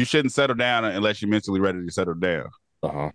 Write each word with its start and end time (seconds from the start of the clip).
you 0.00 0.06
shouldn't 0.06 0.32
settle 0.32 0.56
down 0.56 0.84
unless 0.84 1.20
you're 1.20 1.30
mentally 1.30 1.60
ready 1.60 1.84
to 1.84 1.92
settle 1.92 2.14
down. 2.14 2.48
Uh 2.82 2.88
huh. 2.88 3.10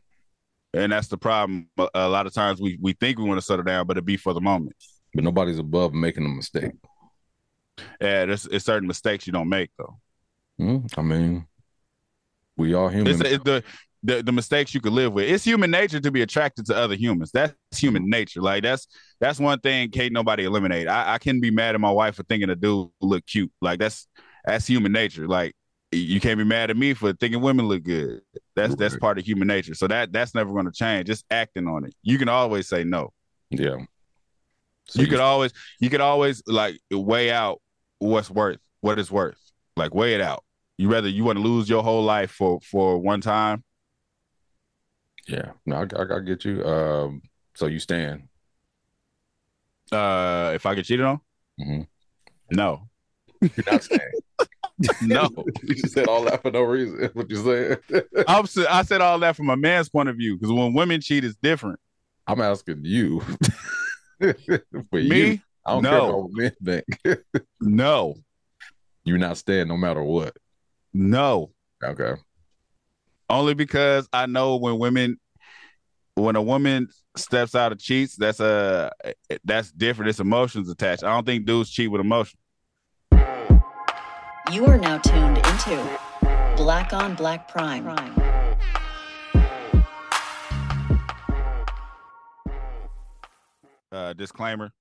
And 0.74 0.92
that's 0.92 1.08
the 1.08 1.18
problem. 1.18 1.68
A, 1.96 2.08
lot 2.08 2.28
of 2.28 2.34
times 2.34 2.62
we 2.62 2.78
we 2.80 2.94
think 2.94 3.18
we 3.18 3.26
want 3.26 3.40
to 3.40 3.46
settle 3.46 3.64
down, 3.64 3.88
but 3.88 3.98
it 3.98 4.06
be 4.06 4.18
for 4.18 4.34
the 4.34 4.42
moment. 4.42 4.76
But 5.14 5.24
nobody's 5.24 5.58
above 5.58 5.94
making 5.94 6.26
a 6.26 6.30
mistake. 6.30 6.74
Yeah, 8.00 8.26
there's, 8.26 8.44
there's 8.44 8.64
certain 8.64 8.88
mistakes 8.88 9.26
you 9.26 9.34
don't 9.34 9.50
make 9.50 9.72
though. 9.78 9.98
Mhm. 10.60 10.98
I 10.98 11.02
mean, 11.02 11.48
we 12.56 12.74
all 12.74 12.90
human. 12.90 13.14
It's, 13.14 13.22
it's 13.22 13.44
the, 13.44 13.64
the 14.04 14.22
the 14.22 14.32
mistakes 14.32 14.74
you 14.76 14.82
could 14.82 14.94
live 14.94 15.14
with. 15.14 15.30
It's 15.30 15.44
human 15.44 15.72
nature 15.72 16.00
to 16.00 16.12
be 16.12 16.22
attracted 16.22 16.68
to 16.68 16.76
other 16.76 16.96
humans. 16.96 17.32
That's 17.34 17.56
human 17.72 18.10
nature. 18.10 18.42
Like 18.42 18.64
that's 18.64 18.88
that's 19.20 19.40
one 19.40 19.60
thing 19.60 19.90
can't 19.90 20.14
nobody 20.14 20.44
eliminate. 20.44 20.88
I, 20.88 21.16
I 21.16 21.18
can 21.18 21.40
be 21.40 21.52
mad 21.52 21.76
at 21.76 21.82
my 21.82 21.92
wife 21.92 22.16
for 22.16 22.24
thinking 22.24 22.50
a 22.50 22.56
dude 22.56 22.90
look 23.02 23.26
cute. 23.26 23.52
Like 23.62 23.80
that's 23.80 24.08
that's 24.46 24.68
human 24.68 24.92
nature. 24.92 25.28
Like 25.28 25.56
you 25.92 26.20
can't 26.20 26.38
be 26.38 26.44
mad 26.44 26.70
at 26.70 26.78
me 26.78 26.94
for 26.94 27.14
thinking 27.14 27.42
women 27.42 27.68
look 27.68 27.84
good. 27.84 28.22
That's 28.56 28.76
that's 28.76 28.98
part 28.98 29.18
of 29.18 29.26
human 29.26 29.48
nature. 29.48 29.76
So 29.76 29.88
that 29.88 30.12
that's 30.12 30.36
never 30.36 30.52
going 30.52 30.66
to 30.66 30.72
change. 30.72 31.08
Just 31.08 31.26
acting 31.32 31.68
on 31.68 31.86
it. 31.86 31.94
You 32.04 32.18
can 32.18 32.30
always 32.30 32.68
say 32.68 32.84
no. 32.84 33.14
yeah. 33.50 33.78
So 34.88 35.02
you 35.02 35.08
could 35.08 35.20
always 35.20 35.52
you 35.80 35.90
could 35.90 36.02
always 36.02 36.44
like 36.46 36.80
weigh 36.92 37.32
out 37.32 37.60
what's 38.00 38.30
worth 38.30 38.60
what 38.82 39.00
it's 39.00 39.10
worth. 39.12 39.40
Like 39.76 39.96
weigh 39.96 40.14
it 40.14 40.22
out. 40.22 40.44
You 40.78 40.92
rather 40.92 41.08
you 41.08 41.24
want 41.24 41.38
to 41.38 41.44
lose 41.44 41.68
your 41.70 41.82
whole 41.82 42.04
life 42.04 42.32
for 42.32 42.60
for 42.62 42.98
one 43.00 43.22
time 43.22 43.64
Yeah. 45.28 45.52
No, 45.66 45.78
I, 45.78 46.02
I, 46.02 46.18
I 46.18 46.20
get 46.20 46.46
you. 46.46 46.64
Um. 46.66 47.22
So 47.56 47.68
you 47.68 47.80
stand. 47.80 48.28
uh 49.92 50.52
if 50.56 50.66
I 50.66 50.76
get 50.76 50.86
cheated 50.86 51.06
on? 51.06 51.20
Mhm. 51.60 51.88
No. 52.52 52.88
You're 53.42 53.52
not 53.72 53.84
staying. 53.84 54.02
No. 55.02 55.30
you 55.64 55.76
said 55.88 56.08
all 56.08 56.24
that 56.26 56.42
for 56.42 56.52
no 56.52 56.62
reason. 56.62 57.10
What 57.14 57.30
you 57.30 57.38
saying? 57.38 58.04
I'm, 58.28 58.46
I 58.70 58.84
said 58.84 59.02
all 59.02 59.20
that 59.20 59.36
from 59.36 59.50
a 59.50 59.56
man's 59.56 59.90
point 59.90 60.10
of 60.10 60.18
view 60.18 60.36
because 60.38 60.52
when 60.52 60.74
women 60.74 61.00
cheat, 61.02 61.24
it's 61.24 61.36
different. 61.38 61.80
I'm 62.28 62.42
asking 62.42 62.82
you. 62.84 63.22
for 64.20 64.34
Me? 64.92 65.26
you. 65.32 65.40
I 65.66 65.74
don't 65.74 65.84
care 65.84 65.92
No. 65.92 66.10
about 66.10 66.24
what 66.24 66.32
men 66.34 66.52
think. 66.64 67.20
No, 67.62 68.16
You're 69.04 69.18
not 69.18 69.38
staying 69.38 69.68
no 69.68 69.78
matter 69.78 70.04
what. 70.04 70.36
no. 70.94 71.52
Okay. 71.84 72.14
Only 73.30 73.54
because 73.54 74.08
I 74.14 74.26
know 74.28 74.58
when 74.58 74.78
women, 74.78 75.18
when 76.16 76.36
a 76.36 76.42
woman 76.42 76.88
steps 77.18 77.56
out 77.56 77.72
of 77.72 77.80
cheats, 77.80 78.16
that's 78.16 78.40
a 78.40 78.92
that's 79.44 79.72
different. 79.72 80.10
It's 80.10 80.20
emotions 80.20 80.70
attached. 80.70 81.04
I 81.04 81.10
don't 81.14 81.26
think 81.26 81.46
dudes 81.46 81.70
cheat 81.72 81.90
with 81.92 82.02
emotion. 82.02 82.38
You 84.52 84.68
are 84.68 84.78
now 84.78 85.00
tuned 85.00 85.38
into 85.38 86.00
Black 86.56 86.94
on 86.94 87.16
Black 87.16 87.48
Prime. 87.48 87.88
Uh, 93.92 94.14
disclaimer: 94.14 94.72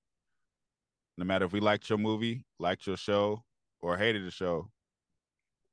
No 1.17 1.25
matter 1.25 1.45
if 1.45 1.51
we 1.51 1.59
liked 1.59 1.89
your 1.89 1.97
movie, 1.97 2.45
liked 2.59 2.85
your 2.85 2.95
show, 2.95 3.43
or 3.81 3.97
hated 3.97 4.25
the 4.25 4.31
show, 4.31 4.69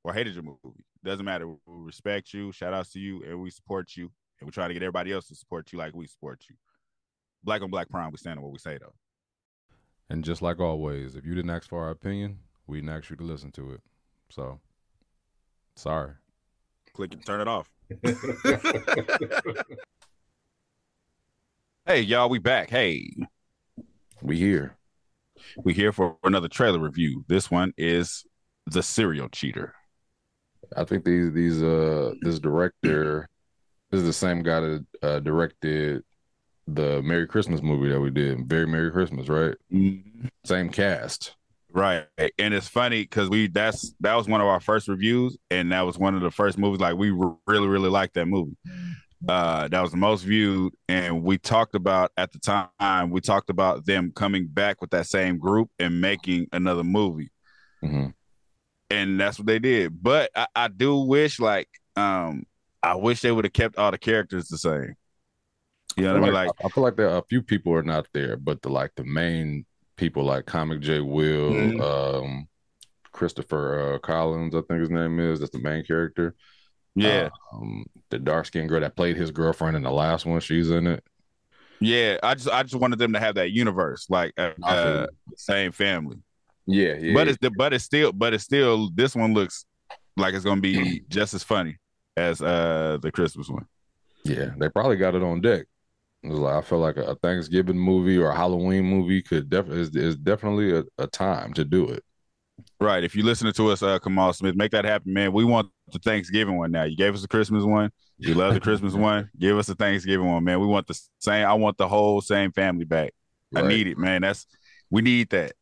or 0.04 0.14
hated 0.14 0.34
your 0.34 0.44
movie, 0.44 0.86
doesn't 1.04 1.27
matter. 1.27 1.46
We 1.48 1.56
respect 1.66 2.32
you. 2.32 2.50
Shout 2.50 2.72
outs 2.72 2.92
to 2.92 2.98
you, 2.98 3.22
and 3.24 3.42
we 3.42 3.50
support 3.50 3.94
you. 3.94 4.10
And 4.40 4.46
we 4.46 4.52
try 4.52 4.68
to 4.68 4.74
get 4.74 4.82
everybody 4.82 5.12
else 5.12 5.28
to 5.28 5.34
support 5.34 5.70
you 5.70 5.78
like 5.78 5.94
we 5.94 6.06
support 6.06 6.46
you. 6.48 6.56
Black 7.44 7.60
on 7.60 7.70
Black 7.70 7.90
Prime, 7.90 8.10
we 8.10 8.16
stand 8.16 8.38
on 8.38 8.42
what 8.42 8.52
we 8.52 8.58
say 8.58 8.78
though. 8.78 8.94
And 10.08 10.24
just 10.24 10.40
like 10.40 10.60
always, 10.60 11.14
if 11.14 11.27
you 11.27 11.34
didn't 11.34 11.50
ask 11.50 11.68
for 11.68 11.82
our 11.82 11.90
opinion, 11.90 12.38
we 12.66 12.78
didn't 12.78 12.91
ask 12.96 13.10
you 13.10 13.16
to 13.16 13.24
listen 13.24 13.50
to 13.52 13.72
it. 13.72 13.80
So, 14.30 14.60
sorry. 15.77 16.12
Click 16.94 17.14
and 17.14 17.24
turn 17.24 17.41
it 17.41 17.48
off. 17.48 17.70
hey, 21.86 22.00
y'all, 22.00 22.28
we 22.28 22.38
back. 22.38 22.70
Hey, 22.70 23.10
We 24.23 24.39
here. 24.39 24.77
we 25.64 25.73
here 25.74 25.92
for 25.92 26.17
another 26.24 26.48
trailer 26.48 26.78
review. 26.78 27.24
This 27.28 27.50
one 27.50 27.73
is 27.77 28.24
The 28.67 28.83
Serial 28.83 29.29
Cheater. 29.29 29.74
I 30.77 30.84
think 30.84 31.05
these 31.05 31.33
these 31.33 31.62
uh 31.62 32.12
this 32.23 32.39
director 32.39 33.29
this 33.90 33.98
is 34.00 34.06
the 34.06 34.12
same 34.12 34.42
guy 34.42 34.61
that 34.61 34.86
uh, 35.02 35.20
directed 35.20 36.02
the 36.67 37.02
Merry 37.02 37.27
Christmas 37.27 37.61
movie 37.62 37.90
that 37.90 38.00
we 38.00 38.08
did. 38.11 38.48
Very 38.48 38.67
Merry 38.67 38.90
Christmas, 38.90 39.29
right? 39.29 39.55
Same 40.46 40.70
cast. 40.70 41.34
Right. 41.74 42.06
And 42.38 42.52
it's 42.52 42.68
funny 42.68 43.02
because 43.02 43.30
we 43.30 43.48
that's 43.48 43.94
that 44.00 44.14
was 44.14 44.28
one 44.28 44.40
of 44.40 44.46
our 44.46 44.60
first 44.60 44.88
reviews, 44.88 45.38
and 45.50 45.72
that 45.72 45.83
was 45.83 45.98
one 45.98 46.14
of 46.14 46.20
the 46.20 46.30
first 46.30 46.58
movies 46.58 46.80
like 46.80 46.96
we 46.96 47.10
really, 47.10 47.66
really 47.66 47.88
liked 47.88 48.14
that 48.14 48.27
movie. 48.27 48.56
Uh 49.28 49.68
that 49.68 49.80
was 49.80 49.92
the 49.92 49.96
most 49.96 50.22
viewed, 50.24 50.74
and 50.88 51.22
we 51.22 51.38
talked 51.38 51.74
about 51.74 52.11
at 52.16 52.32
the 52.32 52.38
time, 52.40 53.11
we 53.11 53.20
talked 53.20 53.50
about 53.50 53.86
them 53.86 54.12
coming 54.14 54.48
back 54.48 54.80
with 54.80 54.90
that 54.90 55.06
same 55.06 55.38
group 55.38 55.70
and 55.78 56.00
making 56.00 56.46
another 56.52 56.84
movie. 56.84 57.30
hmm 57.82 58.12
and 58.90 59.18
that's 59.20 59.38
what 59.38 59.46
they 59.46 59.58
did. 59.58 60.02
But 60.02 60.30
I, 60.34 60.46
I 60.55 60.68
do 60.68 60.96
wish, 60.96 61.40
like, 61.40 61.68
um, 61.96 62.44
I 62.82 62.96
wish 62.96 63.20
they 63.20 63.32
would 63.32 63.44
have 63.44 63.52
kept 63.52 63.78
all 63.78 63.90
the 63.90 63.98
characters 63.98 64.48
the 64.48 64.58
same. 64.58 64.94
You 65.96 66.05
know 66.05 66.14
what 66.14 66.22
I 66.22 66.24
mean? 66.24 66.32
Like, 66.34 66.50
I 66.64 66.68
feel 66.68 66.84
like 66.84 66.96
there 66.96 67.11
are 67.11 67.18
a 67.18 67.24
few 67.28 67.42
people 67.42 67.74
are 67.74 67.82
not 67.82 68.06
there, 68.12 68.36
but 68.36 68.62
the 68.62 68.70
like 68.70 68.92
the 68.96 69.05
main 69.05 69.66
people 69.97 70.25
like 70.25 70.47
Comic 70.47 70.80
J 70.80 71.01
Will, 71.01 71.51
Mhm. 71.51 71.80
um, 71.80 72.48
Christopher 73.13 73.95
uh, 73.95 73.98
Collins, 73.98 74.55
I 74.55 74.63
think 74.63 74.80
his 74.80 74.91
name 74.91 75.20
is. 75.20 75.41
That's 75.41 75.53
the 75.53 75.58
main 75.61 75.85
character. 75.85 76.35
yeah, 76.95 77.29
Um, 77.53 77.85
the 78.11 78.19
dark 78.19 78.47
skinned 78.47 78.69
girl 78.69 78.80
that 78.80 78.97
played 78.97 79.17
his 79.17 79.30
girlfriend 79.30 79.77
in 79.77 79.83
the 79.83 79.91
last 79.91 80.27
one, 80.27 80.41
she's 80.41 80.70
in 80.70 80.86
it. 80.86 81.05
yeah. 81.80 82.19
I 82.23 82.35
just, 82.35 82.48
I 82.48 82.63
just 82.63 82.75
wanted 82.75 82.98
them 82.98 83.13
to 83.14 83.20
have 83.20 83.35
that 83.36 83.51
universe, 83.51 84.07
like, 84.08 84.33
uh, 84.39 84.53
uh 84.63 85.07
same 85.36 85.73
family. 85.73 86.19
Yeah, 86.67 86.95
yeah. 86.95 87.14
But 87.14 87.29
it's, 87.29 87.39
the, 87.41 87.51
but 87.51 87.73
it's 87.73 87.85
still, 87.85 88.13
but 88.13 88.35
it's 88.35 88.45
still. 88.45 88.91
This 88.95 89.17
one 89.17 89.35
looks 89.35 89.64
like 90.17 90.35
it's 90.35 90.45
gonna 90.45 90.61
be 90.61 91.01
just 91.09 91.35
as 91.35 91.42
funny 91.42 91.77
as 92.17 92.41
uh 92.41 92.98
the 93.03 93.11
Christmas 93.11 93.48
one. 93.48 93.67
Yeah, 94.24 94.51
they 94.57 94.69
probably 94.69 94.97
got 94.97 95.14
it 95.17 95.23
on 95.23 95.41
deck. 95.41 95.67
Like 96.24 96.55
I 96.55 96.60
feel 96.60 96.78
like 96.78 96.96
a, 96.96 97.16
Thanksgiving 97.16 97.78
movie 97.78 98.16
or 98.16 98.30
a 98.30 98.36
Halloween 98.36 98.84
movie 98.84 99.22
could 99.22 99.50
definitely 99.50 99.83
is, 99.83 99.96
is 99.96 100.16
definitely 100.16 100.77
a, 100.77 100.84
a 100.98 101.06
time 101.08 101.52
to 101.55 101.64
do 101.64 101.88
it. 101.88 102.05
Right. 102.80 103.02
If 103.02 103.16
you 103.16 103.24
listening 103.24 103.52
to 103.55 103.70
us, 103.70 103.83
uh, 103.83 103.98
Kamal 103.98 104.32
Smith, 104.32 104.55
make 104.55 104.70
that 104.72 104.84
happen, 104.84 105.12
man. 105.12 105.32
We 105.32 105.44
want 105.44 105.70
the 105.92 105.98
Thanksgiving 105.98 106.58
one 106.58 106.70
now. 106.70 106.84
You 106.84 106.96
gave 106.96 107.14
us 107.14 107.22
the 107.22 107.28
Christmas 107.28 107.64
one. 107.64 107.90
You 108.18 108.34
love 108.34 108.55
the 108.55 108.61
Christmas 108.61 108.94
one. 108.94 109.30
Give 109.36 109.58
us 109.58 109.66
the 109.66 109.74
Thanksgiving 109.74 110.30
one, 110.30 110.44
man. 110.44 110.61
We 110.61 110.66
want 110.66 110.86
the 110.86 110.96
same. 111.18 111.44
I 111.44 111.55
want 111.55 111.77
the 111.77 111.88
whole 111.88 112.20
same 112.20 112.52
family 112.52 112.84
back. 112.84 113.14
I 113.52 113.62
need 113.62 113.88
it, 113.88 113.98
man. 113.98 114.22
That's 114.22 114.46
we 114.90 115.02
need 115.02 115.30
that. 115.30 115.55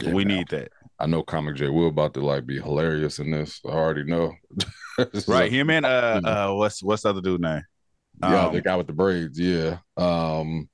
Yeah, 0.00 0.12
we 0.12 0.24
man. 0.24 0.38
need 0.38 0.48
that. 0.48 0.72
I 0.98 1.06
know 1.06 1.22
Comic 1.22 1.56
J 1.56 1.68
will 1.68 1.88
about 1.88 2.14
to 2.14 2.20
like 2.20 2.46
be 2.46 2.58
hilarious 2.58 3.18
in 3.18 3.32
this. 3.32 3.60
I 3.66 3.68
already 3.68 4.04
know. 4.04 4.32
Right. 5.28 5.52
Him 5.52 5.68
and 5.68 5.84
uh 5.84 6.22
uh 6.24 6.54
what's 6.54 6.82
what's 6.82 7.02
the 7.02 7.10
other 7.10 7.20
dude 7.20 7.42
name? 7.42 7.62
Yeah, 8.22 8.46
Um, 8.46 8.54
the 8.54 8.62
guy 8.62 8.76
with 8.76 8.86
the 8.86 8.92
braids. 8.92 9.38
Yeah. 9.38 9.78
Um, 9.96 10.68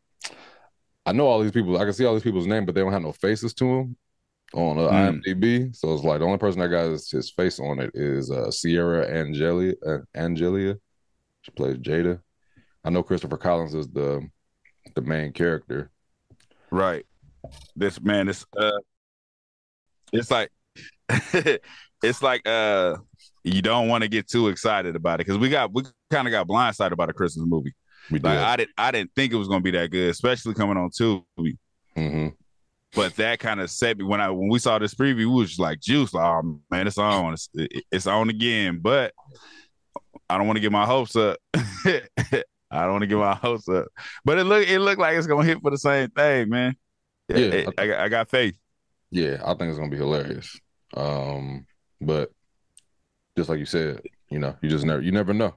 I 1.04 1.12
know 1.12 1.26
all 1.26 1.41
these 1.42 1.50
people. 1.53 1.76
I 1.78 1.84
can 1.84 1.92
see 1.92 2.04
all 2.04 2.14
these 2.14 2.22
people's 2.22 2.47
name, 2.47 2.64
but 2.64 2.75
they 2.75 2.80
don't 2.80 2.92
have 2.92 3.03
no 3.03 3.12
faces 3.12 3.53
to 3.54 3.64
them 3.64 3.97
on 4.54 4.78
uh, 4.78 4.82
Mm. 4.91 5.22
IMDb. 5.26 5.75
So 5.75 5.92
it's 5.94 6.04
like 6.04 6.20
the 6.20 6.26
only 6.26 6.38
person 6.38 6.60
that 6.60 6.69
got 6.69 6.91
his, 6.91 7.10
his 7.10 7.31
face 7.31 7.58
on 7.58 7.81
it 7.81 7.91
is 7.94 8.31
uh, 8.31 8.50
Sierra 8.50 9.06
Angelia. 9.10 9.75
Uh, 9.84 9.98
Angelia. 10.16 10.78
She 11.42 11.50
plays 11.50 11.78
Jada. 11.78 12.20
I 12.84 12.91
know 12.91 13.02
Christopher 13.02 13.36
Collins 13.36 13.75
is 13.75 13.88
the 13.88 14.28
the 14.94 15.00
main 15.02 15.32
character. 15.32 15.91
Right. 16.70 17.04
This 17.75 18.00
man, 18.00 18.26
this 18.26 18.44
uh 18.56 18.78
it's 20.12 20.31
like 20.31 20.50
it's 21.08 22.22
like 22.22 22.47
uh 22.47 22.97
you 23.44 23.62
don't 23.62 23.88
want 23.88 24.02
to 24.02 24.08
get 24.08 24.28
too 24.28 24.49
excited 24.49 24.94
about 24.96 25.20
it 25.20 25.26
because 25.26 25.38
we 25.38 25.49
got 25.49 25.72
we 25.72 25.82
kind 26.11 26.28
of 26.28 26.32
got 26.32 26.46
blindsided 26.46 26.96
by 26.96 27.06
the 27.06 27.12
Christmas 27.12 27.46
movie. 27.46 27.75
We 28.11 28.19
Like 28.19 28.38
did. 28.38 28.44
I 28.44 28.56
didn't 28.56 28.70
I 28.78 28.90
didn't 28.90 29.11
think 29.14 29.32
it 29.32 29.37
was 29.37 29.49
gonna 29.49 29.61
be 29.61 29.70
that 29.72 29.90
good, 29.90 30.11
especially 30.11 30.55
coming 30.55 30.76
on 30.76 30.90
Tubi. 30.90 31.56
hmm 31.96 32.28
But 32.94 33.16
that 33.16 33.38
kind 33.38 33.61
of 33.61 33.70
set 33.70 33.99
me 33.99 34.05
when 34.05 34.20
I 34.20 34.31
when 34.31 34.49
we 34.49 34.58
saw 34.58 34.78
this 34.78 34.94
preview, 34.94 35.16
we 35.19 35.26
was 35.26 35.49
just 35.50 35.61
like 35.61 35.81
juice. 35.81 36.12
Like, 36.14 36.25
oh 36.25 36.61
man, 36.70 36.87
it's 36.87 36.99
on. 36.99 37.34
It's, 37.34 37.49
it's 37.90 38.06
on 38.06 38.28
again. 38.28 38.78
But 38.81 39.12
I 40.28 40.38
don't 40.38 40.46
want 40.46 40.56
to 40.56 40.61
get 40.62 40.72
my 40.72 40.87
hopes 40.87 41.16
up. 41.16 41.38
I 41.55 42.84
don't 42.84 42.93
want 42.93 43.02
to 43.02 43.06
get 43.06 43.19
my 43.19 43.34
hopes 43.34 43.69
up. 43.69 43.87
But 44.25 44.38
it 44.38 44.44
look 44.44 44.66
it 44.66 44.78
looked 44.81 45.00
like 45.00 45.16
it's 45.16 45.26
gonna 45.26 45.44
hit 45.44 45.61
for 45.61 45.70
the 45.70 45.78
same 45.78 46.08
thing, 46.11 46.49
man. 46.49 46.76
Yeah. 47.28 47.37
It- 47.37 47.69
I, 47.78 48.05
I 48.05 48.08
got 48.08 48.31
faith. 48.31 48.56
Yeah, 49.11 49.43
I 49.44 49.55
think 49.55 49.69
it's 49.70 49.78
gonna 49.78 49.90
be 49.90 49.96
hilarious. 49.99 50.58
Um, 50.96 51.66
but 52.00 52.31
just 53.37 53.49
like 53.49 53.58
you 53.58 53.64
said, 53.67 54.02
you 54.31 54.38
know, 54.38 54.56
you 54.62 54.69
just 54.69 54.84
never 54.84 55.02
you 55.02 55.12
never 55.12 55.32
know. 55.34 55.55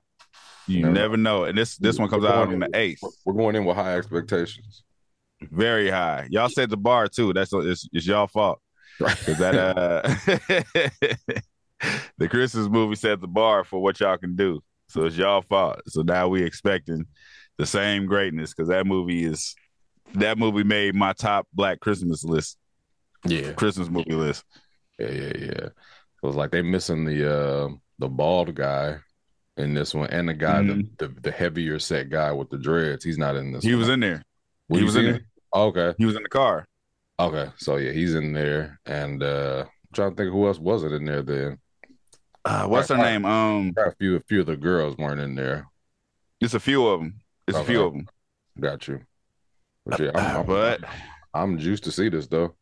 You 0.68 0.82
Never 0.82 0.94
never, 0.94 1.18
know. 1.18 1.44
And 1.44 1.56
this 1.58 1.78
this 1.78 2.00
one 2.00 2.10
comes 2.10 2.26
out 2.26 2.48
on 2.48 2.60
the 2.60 2.70
eighth. 2.74 3.00
We're- 3.26 3.38
going 3.38 3.56
in 3.56 3.66
with 3.66 3.76
high 3.76 3.98
expectations. 3.98 4.84
Very 5.52 5.92
high. 5.92 6.28
Y'all 6.32 6.50
set 6.50 6.70
the 6.70 6.78
bar 6.78 7.08
too. 7.08 7.34
That's 7.34 7.54
it's, 7.54 7.88
it's 7.94 8.08
y'all 8.08 8.26
fault. 8.28 8.60
Right. 9.00 9.18
That 9.38 9.56
uh 9.56 10.02
the 12.18 12.28
Christmas 12.30 12.68
movie 12.68 12.96
set 12.96 13.22
the 13.22 13.28
bar 13.28 13.64
for 13.64 13.82
what 13.82 14.00
y'all 14.00 14.18
can 14.18 14.36
do. 14.36 14.62
So 14.88 15.06
it's 15.06 15.18
y'all 15.18 15.42
fault. 15.42 15.82
So 15.88 16.02
now 16.02 16.28
we 16.30 16.44
expecting 16.44 17.06
the 17.58 17.66
same 17.66 18.06
greatness 18.06 18.54
because 18.54 18.70
that 18.70 18.88
movie 18.88 19.24
is 19.26 19.56
that 20.16 20.38
movie 20.38 20.64
made 20.64 20.96
my 20.96 21.14
top 21.14 21.48
black 21.54 21.80
Christmas 21.80 22.24
list. 22.24 22.58
Yeah, 23.26 23.52
Christmas 23.54 23.90
movie 23.90 24.14
list. 24.14 24.44
Yeah, 25.00 25.12
yeah, 25.12 25.34
yeah. 25.38 25.68
It 26.26 26.30
was 26.30 26.36
like 26.36 26.50
they 26.50 26.64
missing 26.64 27.06
the 27.06 27.32
uh 27.32 27.70
the 28.00 28.10
bald 28.10 28.56
guy 28.56 28.98
in 29.58 29.76
this 29.76 29.94
one, 29.94 30.10
and 30.10 30.28
the 30.28 30.34
guy 30.34 30.62
mm-hmm. 30.62 30.82
the, 30.98 31.08
the, 31.08 31.22
the 31.22 31.32
heavier 31.32 31.78
set 31.78 32.10
guy 32.10 32.32
with 32.32 32.50
the 32.50 32.58
dreads. 32.58 33.04
He's 33.06 33.20
not 33.20 33.36
in 33.36 33.52
this. 33.52 33.64
He 33.64 33.72
one. 33.72 33.80
was 33.80 33.90
in 33.90 34.00
there. 34.00 34.24
he 34.70 34.84
was 34.84 34.96
in 34.96 35.06
there. 35.06 35.22
Oh, 35.54 35.68
okay. 35.68 35.94
He 36.00 36.06
was 36.06 36.16
in 36.16 36.24
the 36.24 36.30
car. 36.30 36.68
Okay, 37.20 37.50
so 37.58 37.78
yeah, 37.78 37.92
he's 37.92 38.16
in 38.16 38.34
there, 38.34 38.80
and 38.88 39.22
uh 39.22 39.66
I'm 39.66 39.94
trying 39.94 40.10
to 40.12 40.16
think 40.16 40.32
who 40.34 40.48
else 40.48 40.58
was 40.58 40.84
it 40.84 40.94
in 40.94 41.06
there 41.06 41.22
then. 41.22 41.60
Uh, 42.44 42.66
what's 42.66 42.90
her 42.90 42.98
name? 42.98 43.26
Um, 43.26 43.74
a 43.78 43.92
few, 43.96 44.16
a 44.16 44.20
few 44.22 44.42
of 44.42 44.48
the 44.48 44.58
girls 44.58 44.98
weren't 44.98 45.22
in 45.22 45.36
there. 45.36 45.68
It's 46.42 46.54
a 46.54 46.60
few 46.60 46.86
of 46.88 47.00
them. 47.00 47.20
It's 47.48 47.58
okay. 47.58 47.64
a 47.64 47.68
few 47.68 47.84
of 47.84 47.94
them. 47.94 48.08
Got 48.60 48.88
you. 48.88 49.02
But 49.86 50.00
yeah, 50.00 50.12
I'm, 50.16 50.38
I'm, 50.38 50.46
but 50.46 50.82
I'm 51.34 51.58
juiced 51.60 51.84
to 51.86 51.92
see 51.92 52.10
this 52.10 52.28
though. 52.28 52.56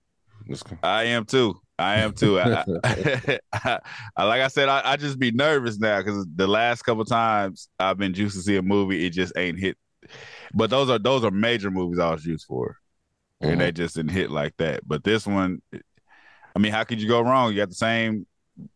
I 0.83 1.03
am 1.05 1.25
too. 1.25 1.62
I 1.79 1.95
am 1.95 2.13
too. 2.13 2.39
I, 2.39 2.63
I, 3.53 3.79
I, 4.15 4.23
like 4.23 4.41
I 4.41 4.47
said, 4.47 4.69
I, 4.69 4.95
just 4.95 5.19
be 5.19 5.31
nervous 5.31 5.79
now 5.79 5.99
because 5.99 6.25
the 6.35 6.47
last 6.47 6.83
couple 6.83 7.03
times 7.05 7.67
I've 7.79 7.97
been 7.97 8.13
juiced 8.13 8.35
to 8.35 8.41
see 8.41 8.57
a 8.57 8.61
movie, 8.61 9.05
it 9.05 9.11
just 9.11 9.33
ain't 9.37 9.59
hit. 9.59 9.77
But 10.53 10.69
those 10.69 10.89
are 10.89 10.99
those 10.99 11.23
are 11.23 11.31
major 11.31 11.71
movies 11.71 11.99
I 11.99 12.11
was 12.11 12.23
juiced 12.23 12.45
for, 12.45 12.77
mm-hmm. 13.41 13.51
and 13.51 13.61
they 13.61 13.71
just 13.71 13.95
didn't 13.95 14.11
hit 14.11 14.29
like 14.29 14.55
that. 14.57 14.87
But 14.87 15.03
this 15.03 15.25
one, 15.25 15.61
I 16.55 16.59
mean, 16.59 16.71
how 16.71 16.83
could 16.83 17.01
you 17.01 17.07
go 17.07 17.21
wrong? 17.21 17.51
You 17.51 17.57
got 17.57 17.69
the 17.69 17.75
same, 17.75 18.27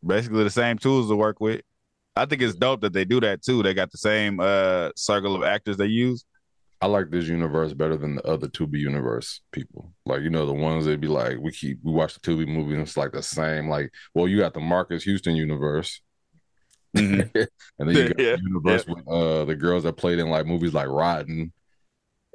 basically 0.05 0.44
the 0.44 0.49
same 0.49 0.77
tools 0.77 1.09
to 1.09 1.15
work 1.15 1.39
with. 1.39 1.61
I 2.15 2.25
think 2.25 2.41
it's 2.41 2.55
dope 2.55 2.81
that 2.81 2.94
they 2.94 3.05
do 3.05 3.19
that 3.19 3.44
too. 3.44 3.61
They 3.61 3.73
got 3.75 3.91
the 3.91 3.97
same 3.97 4.39
uh 4.39 4.89
circle 4.95 5.35
of 5.35 5.44
actors 5.44 5.77
they 5.77 5.85
use. 5.85 6.25
I 6.79 6.85
like 6.85 7.09
this 7.09 7.27
universe 7.27 7.74
better 7.74 7.97
than 7.97 8.15
the 8.15 8.27
other 8.27 8.47
Tubi 8.47 8.79
universe 8.79 9.41
people. 9.51 9.94
Like, 10.06 10.21
you 10.21 10.29
know, 10.29 10.45
the 10.45 10.53
ones 10.53 10.85
that 10.85 11.01
be 11.01 11.07
like, 11.07 11.38
we 11.39 11.51
keep 11.51 11.79
we 11.83 11.91
watch 11.91 12.13
the 12.13 12.19
Tubi 12.19 12.47
movie 12.47 12.74
and 12.74 12.83
it's 12.83 12.97
like 12.97 13.12
the 13.12 13.24
same. 13.24 13.68
Like, 13.68 13.91
well, 14.13 14.27
you 14.27 14.38
got 14.38 14.53
the 14.53 14.59
Marques 14.59 15.03
Houston 15.03 15.35
universe. 15.35 16.01
Mm-hmm. 16.95 17.38
and 17.79 17.89
then 17.89 17.95
you 17.95 18.07
got 18.09 18.19
yeah, 18.19 18.35
the 18.35 18.41
universe 18.44 18.85
yeah. 18.88 18.94
with 18.94 19.07
uh 19.07 19.45
the 19.45 19.56
girls 19.56 19.83
that 19.83 19.94
played 19.94 20.19
in 20.19 20.29
like 20.29 20.45
movies 20.45 20.74
like 20.74 20.88
Rotten 20.88 21.51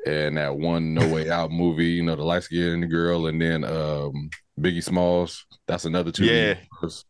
and 0.04 0.36
that 0.36 0.56
one 0.56 0.94
No 0.94 1.08
Way 1.08 1.30
Out 1.30 1.50
movie, 1.52 1.90
you 1.90 2.02
know, 2.02 2.16
the 2.16 2.24
light 2.24 2.42
skinned 2.42 2.90
girl, 2.90 3.26
and 3.26 3.40
then 3.40 3.64
um 3.64 4.30
Biggie 4.60 4.82
Smalls. 4.82 5.46
That's 5.68 5.84
another 5.84 6.10
two. 6.10 6.24
Yeah. 6.24 6.56
Universe. 6.80 7.04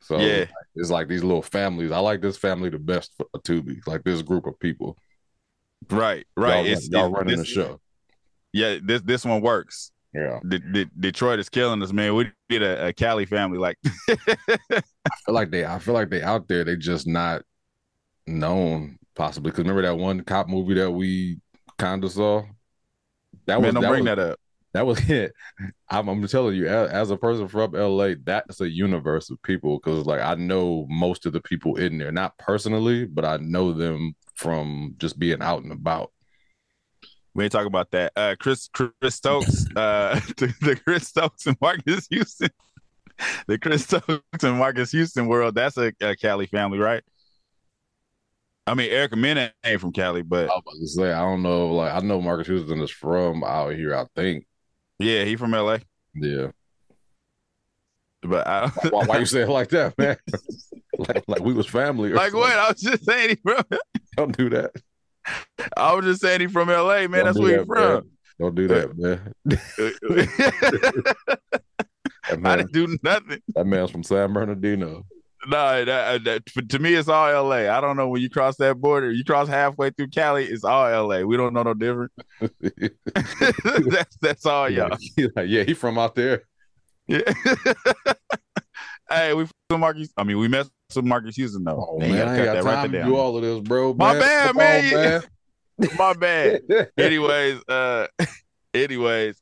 So 0.00 0.18
yeah, 0.18 0.46
it's 0.74 0.90
like 0.90 1.08
these 1.08 1.24
little 1.24 1.42
families. 1.42 1.92
I 1.92 1.98
like 1.98 2.20
this 2.20 2.36
family 2.36 2.68
the 2.68 2.78
best 2.78 3.12
for 3.16 3.26
Tubi, 3.38 3.78
like 3.86 4.04
this 4.04 4.22
group 4.22 4.46
of 4.46 4.58
people. 4.58 4.98
Right, 5.90 6.26
right. 6.36 6.64
Y'all, 6.64 6.72
it's 6.72 6.88
y'all 6.88 7.06
it's, 7.06 7.14
running 7.14 7.36
this, 7.36 7.48
the 7.48 7.54
show. 7.54 7.80
Yeah, 8.52 8.78
this 8.82 9.02
this 9.02 9.24
one 9.24 9.40
works. 9.40 9.90
Yeah, 10.12 10.38
Detroit 11.00 11.40
is 11.40 11.48
killing 11.48 11.82
us, 11.82 11.92
man. 11.92 12.14
We 12.14 12.30
need 12.48 12.62
a, 12.62 12.88
a 12.88 12.92
Cali 12.92 13.26
family 13.26 13.58
like. 13.58 13.76
I 14.08 14.82
feel 15.26 15.34
like 15.34 15.50
they. 15.50 15.66
I 15.66 15.78
feel 15.80 15.94
like 15.94 16.08
they 16.08 16.22
out 16.22 16.46
there. 16.46 16.64
They 16.64 16.76
just 16.76 17.06
not 17.06 17.42
known 18.26 18.98
possibly 19.14 19.50
because 19.50 19.64
remember 19.64 19.82
that 19.82 19.96
one 19.96 20.22
cop 20.22 20.48
movie 20.48 20.74
that 20.74 20.90
we 20.90 21.38
kind 21.78 22.04
of 22.04 22.12
saw. 22.12 22.42
That 23.46 23.60
man, 23.60 23.62
was, 23.62 23.74
don't 23.74 23.82
that 23.82 23.88
bring 23.88 24.04
was, 24.04 24.16
that 24.16 24.18
up. 24.18 24.40
That 24.74 24.86
was 24.86 24.98
it. 25.08 25.32
I'm, 25.88 26.08
I'm 26.08 26.26
telling 26.26 26.56
you, 26.56 26.66
as, 26.66 26.90
as, 26.90 27.10
a 27.10 27.16
person 27.16 27.48
from 27.48 27.72
LA, 27.72 28.10
that's 28.22 28.60
a 28.60 28.68
universe 28.68 29.30
of 29.30 29.40
people 29.42 29.78
because, 29.78 30.04
like, 30.04 30.20
I 30.20 30.34
know 30.34 30.86
most 30.90 31.26
of 31.26 31.32
the 31.32 31.40
people 31.40 31.76
in 31.76 31.96
there, 31.96 32.12
not 32.12 32.36
personally, 32.38 33.06
but 33.06 33.24
I 33.24 33.38
know 33.38 33.72
them 33.72 34.14
from 34.34 34.96
just 34.98 35.18
being 35.18 35.40
out 35.40 35.62
and 35.62 35.72
about. 35.72 36.10
We 37.34 37.44
ain't 37.44 37.52
talking 37.52 37.68
about 37.68 37.90
that. 37.92 38.12
Uh, 38.14 38.34
Chris 38.38 38.68
Chris 38.68 39.14
Stokes, 39.14 39.66
uh, 39.74 40.20
the, 40.36 40.54
the 40.60 40.76
Chris 40.76 41.08
Stokes 41.08 41.46
and 41.46 41.56
Marques 41.60 42.06
Houston, 42.08 42.50
the 43.46 43.58
Chris 43.58 43.84
Stokes 43.84 44.42
and 44.42 44.58
Marques 44.58 44.92
Houston 44.92 45.26
world. 45.26 45.54
That's 45.54 45.76
a, 45.76 45.92
a 46.00 46.14
Cali 46.16 46.46
family, 46.46 46.78
right? 46.78 47.02
I 48.66 48.74
mean, 48.74 48.90
Erica 48.90 49.16
Mena 49.16 49.52
ain't 49.64 49.80
from 49.80 49.92
Cali, 49.92 50.22
but 50.22 50.48
I 50.48 50.54
was 50.54 50.80
to 50.80 51.02
say 51.02 51.12
I 51.12 51.20
don't 51.20 51.42
know. 51.42 51.68
Like 51.74 51.92
I 51.92 52.00
know 52.00 52.20
Marques 52.20 52.48
Houston 52.48 52.80
is 52.80 52.90
from 52.90 53.44
out 53.44 53.74
here. 53.74 53.94
I 53.94 54.06
think. 54.16 54.46
Yeah, 54.98 55.24
he 55.24 55.36
from 55.36 55.52
LA. 55.52 55.78
Yeah. 56.14 56.48
But 58.22 58.46
I, 58.46 58.68
why, 58.88 59.04
why, 59.04 59.18
you 59.18 59.26
say 59.26 59.42
it 59.42 59.48
like 59.48 59.68
that, 59.70 59.98
man? 59.98 60.16
like, 60.98 61.24
like 61.28 61.40
we 61.40 61.52
was 61.52 61.66
family. 61.66 62.10
like 62.10 62.30
something. 62.30 62.40
what? 62.40 62.58
I 62.58 62.68
was 62.68 62.80
just 62.80 63.04
saying 63.04 63.30
he 63.30 63.36
from. 63.36 63.62
Don't 64.16 64.36
do 64.36 64.48
that. 64.50 64.70
I 65.76 65.94
was 65.94 66.04
just 66.04 66.20
saying 66.22 66.40
he 66.40 66.46
from 66.46 66.68
LA, 66.68 67.06
man. 67.06 67.10
Don't 67.10 67.24
That's 67.24 67.38
where 67.38 67.58
he 67.58 67.64
from. 67.64 67.92
Man. 67.94 68.02
Don't 68.40 68.54
do 68.54 68.68
that, 68.68 68.90
uh, 68.90 68.94
man. 68.96 69.32
man. 72.40 72.46
I 72.46 72.56
didn't 72.56 72.72
do 72.72 72.98
nothing. 73.02 73.40
That 73.54 73.66
man's 73.66 73.90
from 73.90 74.02
San 74.02 74.32
Bernardino. 74.32 75.04
No, 75.46 75.84
that, 75.84 76.24
that, 76.24 76.46
to 76.68 76.78
me, 76.78 76.94
it's 76.94 77.08
all 77.08 77.48
LA. 77.48 77.70
I 77.76 77.80
don't 77.80 77.96
know 77.96 78.08
when 78.08 78.22
you 78.22 78.30
cross 78.30 78.56
that 78.56 78.80
border. 78.80 79.10
You 79.10 79.24
cross 79.24 79.48
halfway 79.48 79.90
through 79.90 80.08
Cali, 80.08 80.44
it's 80.44 80.64
all 80.64 81.06
LA. 81.06 81.20
We 81.20 81.36
don't 81.36 81.52
know 81.52 81.62
no 81.62 81.74
different. 81.74 82.12
that's 83.90 84.16
that's 84.20 84.46
all 84.46 84.70
y'all. 84.70 84.90
Like, 84.90 85.48
yeah, 85.48 85.64
he 85.64 85.74
from 85.74 85.98
out 85.98 86.14
there. 86.14 86.44
Yeah. 87.06 87.20
hey, 89.10 89.34
we 89.34 89.46
from 89.68 89.80
Marques. 89.80 90.08
I 90.16 90.24
mean, 90.24 90.38
we 90.38 90.48
messed 90.48 90.70
with 90.94 91.04
Marques 91.04 91.36
Houston 91.36 91.64
though. 91.64 91.86
Oh, 91.90 91.98
man, 91.98 92.12
man 92.12 92.28
I 92.28 92.44
got 92.44 92.62
time 92.62 92.92
to 92.92 93.04
do 93.04 93.16
all 93.16 93.36
of 93.36 93.42
this, 93.42 93.60
bro. 93.60 93.94
My 93.94 94.18
bad, 94.18 94.56
man. 94.56 94.94
On, 94.94 95.02
man. 95.02 95.22
My 95.98 96.12
bad. 96.14 96.62
anyways, 96.96 97.60
uh, 97.68 98.06
anyways, 98.72 99.38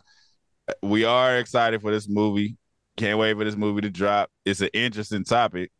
we 0.82 1.04
are 1.04 1.38
excited 1.38 1.80
for 1.80 1.90
this 1.90 2.08
movie. 2.08 2.56
Can't 2.96 3.18
wait 3.18 3.36
for 3.36 3.44
this 3.44 3.56
movie 3.56 3.82
to 3.82 3.90
drop. 3.90 4.30
It's 4.44 4.60
an 4.60 4.70
interesting 4.72 5.24
topic. 5.24 5.70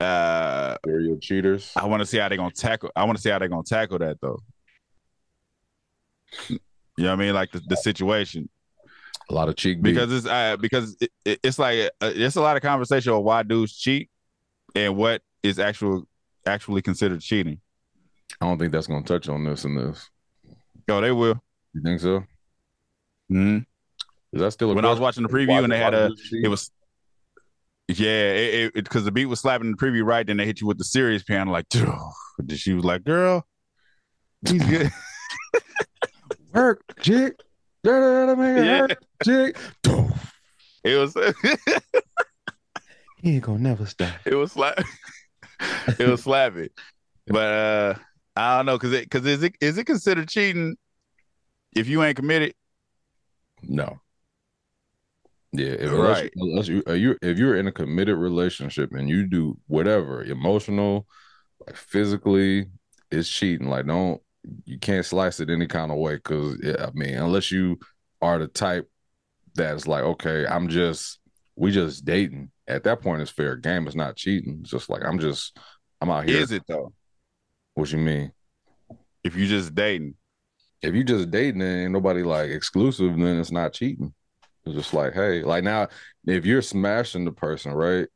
Uh, 0.00 0.76
serial 0.84 1.18
cheaters. 1.18 1.72
I 1.76 1.86
want 1.86 2.00
to 2.00 2.06
see 2.06 2.18
how 2.18 2.28
they're 2.28 2.38
gonna 2.38 2.50
tackle. 2.50 2.90
I 2.94 3.04
want 3.04 3.18
to 3.18 3.22
see 3.22 3.30
how 3.30 3.38
they're 3.38 3.48
gonna 3.48 3.62
tackle 3.62 3.98
that 3.98 4.20
though. 4.20 4.38
You 6.48 6.58
know 6.98 7.10
what 7.10 7.12
I 7.12 7.16
mean? 7.16 7.34
Like 7.34 7.52
the, 7.52 7.60
the 7.68 7.76
situation 7.76 8.48
a 9.30 9.34
lot 9.34 9.48
of 9.48 9.56
cheek 9.56 9.82
because 9.82 10.12
it's 10.12 10.26
uh, 10.26 10.56
because 10.56 10.96
it, 11.00 11.10
it, 11.24 11.40
it's 11.42 11.58
like 11.58 11.90
uh, 12.00 12.12
it's 12.14 12.36
a 12.36 12.40
lot 12.40 12.56
of 12.56 12.62
conversation 12.62 13.12
on 13.12 13.22
why 13.22 13.42
dudes 13.42 13.76
cheat 13.76 14.10
and 14.74 14.96
what 14.96 15.22
is 15.42 15.58
actual 15.58 16.06
actually 16.46 16.82
considered 16.82 17.20
cheating. 17.20 17.60
I 18.40 18.46
don't 18.46 18.58
think 18.58 18.72
that's 18.72 18.86
going 18.86 19.02
to 19.02 19.08
touch 19.08 19.28
on 19.28 19.44
this 19.44 19.64
and 19.64 19.76
this. 19.76 20.08
Oh, 20.88 21.00
they 21.00 21.12
will. 21.12 21.42
You 21.74 21.82
think 21.82 22.00
so? 22.00 22.24
Hmm. 23.28 23.58
Is 24.32 24.40
that 24.40 24.52
still 24.52 24.74
when 24.74 24.84
I 24.84 24.90
was 24.90 25.00
watching 25.00 25.22
the 25.22 25.28
preview 25.28 25.62
and 25.62 25.72
they 25.72 25.78
had 25.78 25.94
a 25.94 26.10
it 26.32 26.48
was 26.48 26.70
yeah 27.88 28.32
it 28.66 28.74
because 28.74 29.04
the 29.04 29.10
beat 29.10 29.26
was 29.26 29.40
slapping 29.40 29.70
the 29.70 29.76
preview 29.76 30.04
right 30.04 30.26
then 30.26 30.36
they 30.36 30.44
hit 30.44 30.60
you 30.60 30.66
with 30.66 30.78
the 30.78 30.84
serious 30.84 31.22
piano 31.22 31.50
like 31.50 31.66
she 32.54 32.74
was 32.74 32.84
like 32.84 33.02
girl 33.04 33.46
he's 34.46 34.64
good 34.64 34.90
work 36.52 36.82
chick 37.00 37.34
yeah. 37.84 38.86
It 40.84 40.96
was. 40.96 41.14
he 43.22 43.34
ain't 43.34 43.44
gonna 43.44 43.58
never 43.58 43.86
stop. 43.86 44.14
It 44.24 44.34
was 44.34 44.52
slap. 44.52 44.80
it 45.98 46.08
was 46.08 46.22
slapping, 46.22 46.68
but 47.26 47.36
uh, 47.38 47.94
I 48.36 48.56
don't 48.56 48.66
know 48.66 48.76
because 48.76 48.92
it 48.92 49.04
because 49.04 49.26
is 49.26 49.42
it 49.42 49.54
is 49.60 49.78
it 49.78 49.84
considered 49.84 50.28
cheating 50.28 50.76
if 51.74 51.88
you 51.88 52.02
ain't 52.02 52.16
committed? 52.16 52.54
No. 53.62 53.98
Yeah, 55.52 55.66
if, 55.66 55.90
right. 55.92 56.30
Unless 56.36 56.68
you, 56.68 56.82
unless 56.86 56.98
you, 56.98 57.10
you 57.10 57.18
if 57.22 57.38
you're 57.38 57.56
in 57.56 57.66
a 57.66 57.72
committed 57.72 58.18
relationship 58.18 58.92
and 58.92 59.08
you 59.08 59.26
do 59.26 59.56
whatever 59.66 60.22
emotional, 60.22 61.06
like 61.66 61.76
physically, 61.76 62.66
it's 63.10 63.28
cheating. 63.28 63.68
Like 63.68 63.86
don't 63.86 64.20
you 64.64 64.78
can't 64.78 65.04
slice 65.04 65.40
it 65.40 65.50
any 65.50 65.66
kind 65.66 65.90
of 65.90 65.98
way 65.98 66.16
because 66.16 66.58
yeah, 66.62 66.86
I 66.86 66.90
mean, 66.92 67.14
unless 67.14 67.50
you 67.50 67.78
are 68.20 68.38
the 68.38 68.46
type 68.46 68.88
that's 69.54 69.86
like, 69.86 70.04
okay, 70.04 70.46
I'm 70.46 70.68
just 70.68 71.18
we 71.56 71.70
just 71.70 72.04
dating. 72.04 72.50
At 72.66 72.84
that 72.84 73.00
point, 73.00 73.22
it's 73.22 73.30
fair 73.30 73.56
game. 73.56 73.86
It's 73.86 73.96
not 73.96 74.16
cheating. 74.16 74.58
It's 74.60 74.70
just 74.70 74.90
like 74.90 75.02
I'm 75.04 75.18
just 75.18 75.56
I'm 76.00 76.10
out 76.10 76.28
here. 76.28 76.40
Is 76.40 76.52
it 76.52 76.62
though? 76.68 76.92
What 77.74 77.90
you 77.90 77.98
mean? 77.98 78.32
If 79.24 79.34
you 79.34 79.46
just 79.46 79.74
dating, 79.74 80.14
if 80.82 80.94
you 80.94 81.04
just 81.04 81.30
dating 81.30 81.62
and 81.62 81.92
nobody 81.92 82.22
like 82.22 82.50
exclusive, 82.50 83.16
then 83.16 83.40
it's 83.40 83.50
not 83.50 83.72
cheating. 83.72 84.14
It's 84.68 84.76
just 84.76 84.94
like, 84.94 85.14
hey, 85.14 85.42
like 85.42 85.64
now, 85.64 85.88
if 86.26 86.46
you're 86.46 86.62
smashing 86.62 87.24
the 87.24 87.32
person, 87.32 87.72
right? 87.72 88.08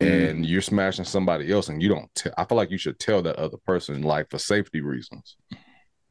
And 0.00 0.46
you're 0.46 0.62
smashing 0.62 1.04
somebody 1.04 1.52
else 1.52 1.68
and 1.68 1.82
you 1.82 1.88
don't 1.88 2.08
tell 2.14 2.32
I 2.38 2.44
feel 2.44 2.56
like 2.56 2.70
you 2.70 2.78
should 2.78 3.00
tell 3.00 3.20
that 3.22 3.34
other 3.34 3.56
person 3.56 4.02
like 4.02 4.30
for 4.30 4.38
safety 4.38 4.80
reasons. 4.80 5.36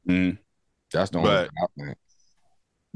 Mm. 0.06 0.38
That's 0.92 1.10
the 1.10 1.20
only 1.20 1.48
thing 1.78 1.96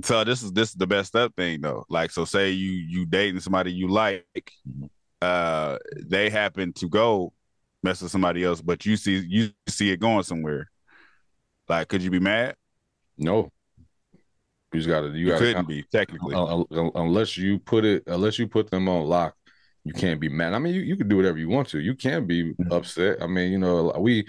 So 0.03 0.25
this 0.25 0.43
is 0.43 0.51
this 0.51 0.71
is 0.71 0.75
the 0.75 0.87
best 0.87 1.15
up 1.15 1.33
thing 1.37 1.61
though. 1.61 1.85
Like 1.87 2.11
so 2.11 2.25
say 2.25 2.51
you 2.51 2.71
you 2.71 3.05
dating 3.05 3.39
somebody 3.39 3.71
you 3.71 3.87
like 3.87 4.25
mm-hmm. 4.35 4.87
uh 5.21 5.77
they 5.95 6.29
happen 6.29 6.73
to 6.73 6.89
go 6.89 7.31
mess 7.83 8.01
with 8.01 8.11
somebody 8.11 8.43
else, 8.43 8.61
but 8.61 8.85
you 8.85 8.97
see 8.97 9.23
you 9.27 9.51
see 9.67 9.91
it 9.91 9.99
going 10.01 10.23
somewhere. 10.23 10.69
Like, 11.67 11.87
could 11.87 12.01
you 12.01 12.11
be 12.11 12.19
mad? 12.19 12.55
No. 13.17 13.51
You 14.73 14.79
just 14.79 14.89
gotta 14.89 15.07
you, 15.09 15.13
You, 15.25 15.27
gotta 15.27 15.45
couldn't 15.45 15.67
be 15.67 15.83
technically. 15.91 16.35
un- 16.35 16.65
un- 16.71 16.91
unless 16.95 17.37
you 17.37 17.59
put 17.59 17.85
it 17.85 18.03
unless 18.07 18.39
you 18.39 18.47
put 18.47 18.69
them 18.71 18.87
on 18.87 19.05
lock 19.05 19.35
you 19.83 19.93
can't 19.93 20.19
be 20.19 20.29
mad 20.29 20.53
i 20.53 20.59
mean 20.59 20.73
you, 20.73 20.81
you 20.81 20.95
can 20.95 21.07
do 21.07 21.17
whatever 21.17 21.37
you 21.37 21.49
want 21.49 21.67
to 21.69 21.79
you 21.79 21.95
can 21.95 22.25
be 22.27 22.53
Mhm. 22.53 22.71
upset 22.71 23.21
i 23.21 23.27
mean 23.27 23.51
you 23.51 23.57
know 23.57 23.91
we 23.99 24.25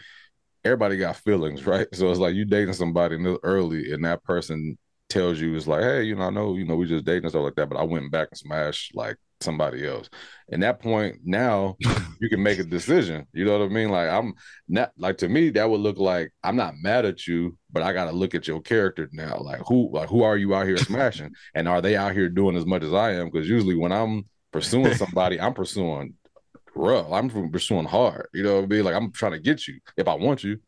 everybody 0.64 0.96
got 0.96 1.16
feelings 1.16 1.66
right 1.66 1.88
so 1.92 2.10
it's 2.10 2.20
like 2.20 2.34
you 2.34 2.44
dating 2.44 2.74
somebody 2.74 3.16
early 3.42 3.92
and 3.92 4.04
that 4.04 4.22
person 4.24 4.78
tells 5.08 5.40
you 5.40 5.54
it's 5.56 5.66
like 5.66 5.82
hey 5.82 6.02
you 6.04 6.14
know 6.14 6.22
i 6.24 6.30
know 6.30 6.54
you 6.56 6.64
know 6.64 6.76
we 6.76 6.86
just 6.86 7.04
dating 7.04 7.24
and 7.24 7.30
stuff 7.32 7.44
like 7.44 7.54
that 7.54 7.68
but 7.68 7.78
i 7.78 7.82
went 7.82 8.10
back 8.10 8.28
and 8.30 8.38
smashed 8.38 8.94
like 8.94 9.16
somebody 9.42 9.86
else 9.86 10.08
and 10.50 10.62
that 10.62 10.80
point 10.80 11.16
now 11.24 11.76
you 12.20 12.28
can 12.28 12.42
make 12.42 12.58
a 12.58 12.64
decision 12.64 13.26
you 13.32 13.44
know 13.44 13.58
what 13.58 13.64
i 13.64 13.68
mean 13.68 13.88
like 13.90 14.08
i'm 14.08 14.32
not 14.68 14.92
like 14.96 15.18
to 15.18 15.28
me 15.28 15.50
that 15.50 15.68
would 15.68 15.80
look 15.80 15.98
like 15.98 16.32
i'm 16.42 16.56
not 16.56 16.74
mad 16.80 17.04
at 17.04 17.26
you 17.26 17.56
but 17.70 17.82
i 17.82 17.92
gotta 17.92 18.12
look 18.12 18.34
at 18.34 18.46
your 18.46 18.60
character 18.60 19.08
now 19.12 19.38
like 19.40 19.60
who 19.66 19.90
like 19.92 20.08
who 20.08 20.22
are 20.22 20.36
you 20.36 20.54
out 20.54 20.66
here 20.66 20.76
smashing 20.76 21.30
and 21.54 21.68
are 21.68 21.80
they 21.82 21.96
out 21.96 22.12
here 22.12 22.28
doing 22.28 22.56
as 22.56 22.66
much 22.66 22.82
as 22.82 22.92
I 22.94 23.12
am? 23.12 23.30
Because 23.30 23.48
usually 23.48 23.74
when 23.76 23.92
I'm 23.92 24.24
pursuing 24.52 24.94
somebody, 24.94 25.40
I'm 25.40 25.54
pursuing 25.54 26.14
rough. 26.74 27.10
I'm 27.10 27.50
pursuing 27.50 27.86
hard. 27.86 28.28
You 28.32 28.42
know 28.42 28.56
what 28.56 28.64
I 28.64 28.66
mean? 28.66 28.84
Like 28.84 28.94
I'm 28.94 29.12
trying 29.12 29.32
to 29.32 29.38
get 29.40 29.66
you 29.66 29.78
if 29.96 30.08
I 30.08 30.14
want 30.14 30.44
you. 30.44 30.58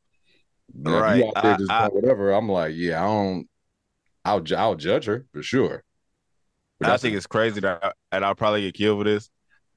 Right. 0.74 1.18
You 1.18 1.28
out 1.28 1.42
there 1.42 1.52
I- 1.54 1.56
just 1.56 1.70
I- 1.70 1.88
whatever. 1.88 2.32
I'm 2.32 2.48
like, 2.48 2.72
yeah, 2.74 3.02
I 3.02 3.06
don't. 3.06 3.48
I'll 4.24 4.42
I'll 4.56 4.74
judge 4.74 5.04
her 5.04 5.26
for 5.32 5.42
sure. 5.42 5.84
But 6.80 6.90
I 6.90 6.96
think 6.96 7.16
it's 7.16 7.26
crazy 7.26 7.60
that, 7.60 7.94
and 8.12 8.24
I'll 8.24 8.34
probably 8.34 8.62
get 8.62 8.74
killed 8.74 9.00
for 9.00 9.04
this. 9.04 9.30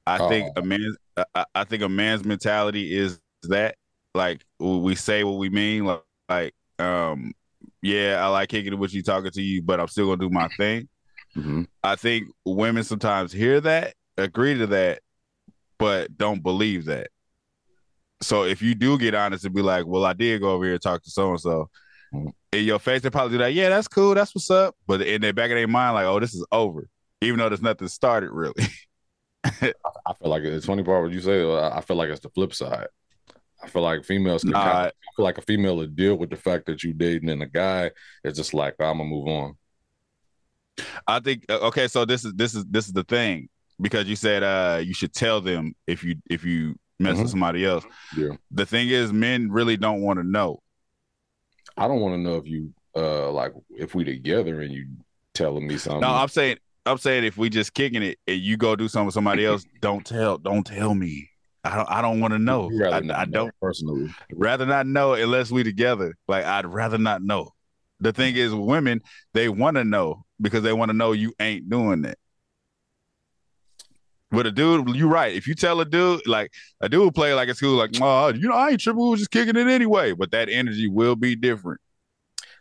I 0.06 0.18
Oh. 0.18 0.28
think 0.28 0.52
a 0.56 0.62
man's, 0.62 0.96
I, 1.34 1.44
I 1.54 1.64
think 1.64 1.82
a 1.82 1.88
man's 1.88 2.24
mentality 2.24 2.96
is 2.96 3.20
that, 3.44 3.76
like, 4.14 4.44
we 4.58 4.94
say 4.94 5.24
what 5.24 5.38
we 5.38 5.48
mean, 5.48 5.84
like, 5.84 6.02
like, 6.28 6.54
um, 6.78 7.32
yeah, 7.82 8.18
I 8.22 8.28
like 8.28 8.48
kicking 8.48 8.72
it 8.72 8.78
with 8.78 8.92
you, 8.94 9.02
talking 9.02 9.30
to 9.30 9.42
you, 9.42 9.62
but 9.62 9.80
I'm 9.80 9.88
still 9.88 10.06
gonna 10.06 10.18
do 10.18 10.30
my 10.30 10.48
thing. 10.56 10.88
Mhm. 11.36 11.66
I 11.82 11.96
think 11.96 12.28
women 12.44 12.84
sometimes 12.84 13.32
hear 13.32 13.60
that, 13.60 13.94
agree 14.16 14.56
to 14.58 14.66
that, 14.68 15.00
but 15.78 16.16
don't 16.18 16.42
believe 16.42 16.86
that. 16.86 17.08
So 18.20 18.44
if 18.44 18.60
you 18.62 18.74
do 18.74 18.98
get 18.98 19.14
honest 19.14 19.44
and 19.44 19.54
be 19.54 19.62
like, 19.62 19.86
"Well, 19.86 20.04
I 20.04 20.12
did 20.12 20.40
go 20.40 20.50
over 20.50 20.64
here 20.64 20.74
and 20.74 20.82
talk 20.82 21.02
to 21.04 21.10
so 21.10 21.30
and 21.30 21.40
so,". 21.40 21.70
In 22.12 22.64
your 22.64 22.78
face 22.78 23.02
they 23.02 23.10
probably 23.10 23.32
do 23.34 23.38
that. 23.38 23.52
Yeah, 23.54 23.68
that's 23.68 23.88
cool. 23.88 24.14
That's 24.14 24.34
what's 24.34 24.50
up. 24.50 24.76
But 24.86 25.02
in 25.02 25.20
their 25.20 25.32
back 25.32 25.50
of 25.50 25.56
their 25.56 25.68
mind, 25.68 25.94
like, 25.94 26.06
"Oh, 26.06 26.18
this 26.20 26.34
is 26.34 26.44
over," 26.52 26.88
even 27.20 27.38
though 27.38 27.48
there's 27.48 27.62
nothing 27.62 27.88
started 27.88 28.30
really. 28.30 28.54
I 29.44 29.52
feel 30.20 30.28
like 30.30 30.42
it's 30.42 30.66
funny 30.66 30.82
part 30.82 31.02
what 31.02 31.12
you 31.12 31.20
say. 31.20 31.42
I 31.58 31.80
feel 31.80 31.96
like 31.96 32.10
it's 32.10 32.20
the 32.20 32.30
flip 32.30 32.54
side. 32.54 32.88
I 33.62 33.68
feel 33.68 33.82
like 33.82 34.04
females 34.04 34.42
can. 34.42 34.52
Nah. 34.52 34.62
kinda- 34.64 34.78
I 34.88 35.10
feel 35.16 35.24
like 35.24 35.38
a 35.38 35.42
female 35.42 35.76
would 35.76 35.96
deal 35.96 36.16
with 36.16 36.30
the 36.30 36.36
fact 36.36 36.66
that 36.66 36.82
you 36.84 36.92
dating 36.92 37.28
and 37.28 37.42
a 37.42 37.46
guy 37.46 37.90
is 38.24 38.36
just 38.36 38.54
like 38.54 38.74
I'm 38.80 38.98
gonna 38.98 39.04
move 39.10 39.26
on. 39.28 39.56
I 41.06 41.20
think 41.20 41.44
uh, 41.48 41.58
okay, 41.68 41.88
so 41.88 42.04
this 42.04 42.24
is 42.24 42.34
this 42.34 42.54
is 42.54 42.64
this 42.66 42.86
is 42.86 42.92
the 42.92 43.04
thing 43.04 43.48
because 43.80 44.06
you 44.06 44.16
said 44.16 44.42
uh 44.42 44.80
you 44.82 44.94
should 44.94 45.12
tell 45.12 45.40
them 45.40 45.74
if 45.86 46.04
you 46.04 46.16
if 46.30 46.44
you 46.44 46.76
mess 47.00 47.16
with 47.18 47.26
Mhm. 47.26 47.30
somebody 47.30 47.64
else. 47.64 47.84
Yeah. 48.16 48.30
The 48.50 48.66
thing 48.66 48.88
is, 48.88 49.12
men 49.12 49.50
really 49.50 49.76
don't 49.76 50.02
want 50.02 50.18
to 50.18 50.24
know. 50.24 50.60
I 51.78 51.88
don't 51.88 52.00
want 52.00 52.14
to 52.14 52.18
know 52.18 52.36
if 52.36 52.46
you 52.46 52.72
uh 52.96 53.30
like 53.30 53.52
if 53.70 53.94
we 53.94 54.04
together 54.04 54.60
and 54.60 54.72
you 54.72 54.88
telling 55.34 55.66
me 55.66 55.78
something. 55.78 56.00
No, 56.00 56.08
I'm 56.08 56.28
saying 56.28 56.58
I'm 56.84 56.98
saying 56.98 57.24
if 57.24 57.36
we 57.36 57.48
just 57.48 57.74
kicking 57.74 58.02
it 58.02 58.18
and 58.26 58.40
you 58.40 58.56
go 58.56 58.74
do 58.76 58.88
something 58.88 59.06
with 59.06 59.14
somebody 59.14 59.46
else, 59.46 59.64
don't 59.80 60.04
tell 60.04 60.38
don't 60.38 60.64
tell 60.64 60.94
me. 60.94 61.30
I 61.64 61.76
don't 61.76 61.90
I 61.90 62.02
don't 62.02 62.20
want 62.20 62.32
to 62.32 62.38
know. 62.38 62.70
I, 62.90 63.00
not 63.00 63.18
I 63.18 63.24
don't 63.24 63.52
personally. 63.60 64.10
rather 64.32 64.66
not 64.66 64.86
know 64.86 65.14
unless 65.14 65.50
we 65.50 65.62
together. 65.62 66.16
Like 66.26 66.44
I'd 66.44 66.66
rather 66.66 66.98
not 66.98 67.22
know. 67.22 67.52
The 68.00 68.12
thing 68.12 68.36
is, 68.36 68.54
women 68.54 69.00
they 69.34 69.48
want 69.48 69.76
to 69.76 69.84
know 69.84 70.24
because 70.40 70.62
they 70.62 70.72
want 70.72 70.90
to 70.90 70.96
know 70.96 71.12
you 71.12 71.32
ain't 71.40 71.68
doing 71.68 72.02
that. 72.02 72.18
But 74.30 74.46
a 74.46 74.52
dude, 74.52 74.94
you're 74.94 75.08
right. 75.08 75.34
If 75.34 75.48
you 75.48 75.54
tell 75.54 75.80
a 75.80 75.84
dude, 75.86 76.26
like 76.26 76.52
a 76.80 76.88
dude 76.88 77.14
play 77.14 77.32
like 77.32 77.48
it's 77.48 77.60
cool, 77.60 77.76
like, 77.76 77.92
oh, 78.00 78.28
you 78.28 78.48
know, 78.48 78.54
I 78.54 78.70
ain't 78.70 78.80
tripping, 78.80 79.02
we 79.02 79.08
was 79.10 79.20
just 79.20 79.30
kicking 79.30 79.56
it 79.56 79.68
anyway. 79.68 80.12
But 80.12 80.30
that 80.32 80.50
energy 80.50 80.86
will 80.86 81.16
be 81.16 81.34
different. 81.34 81.80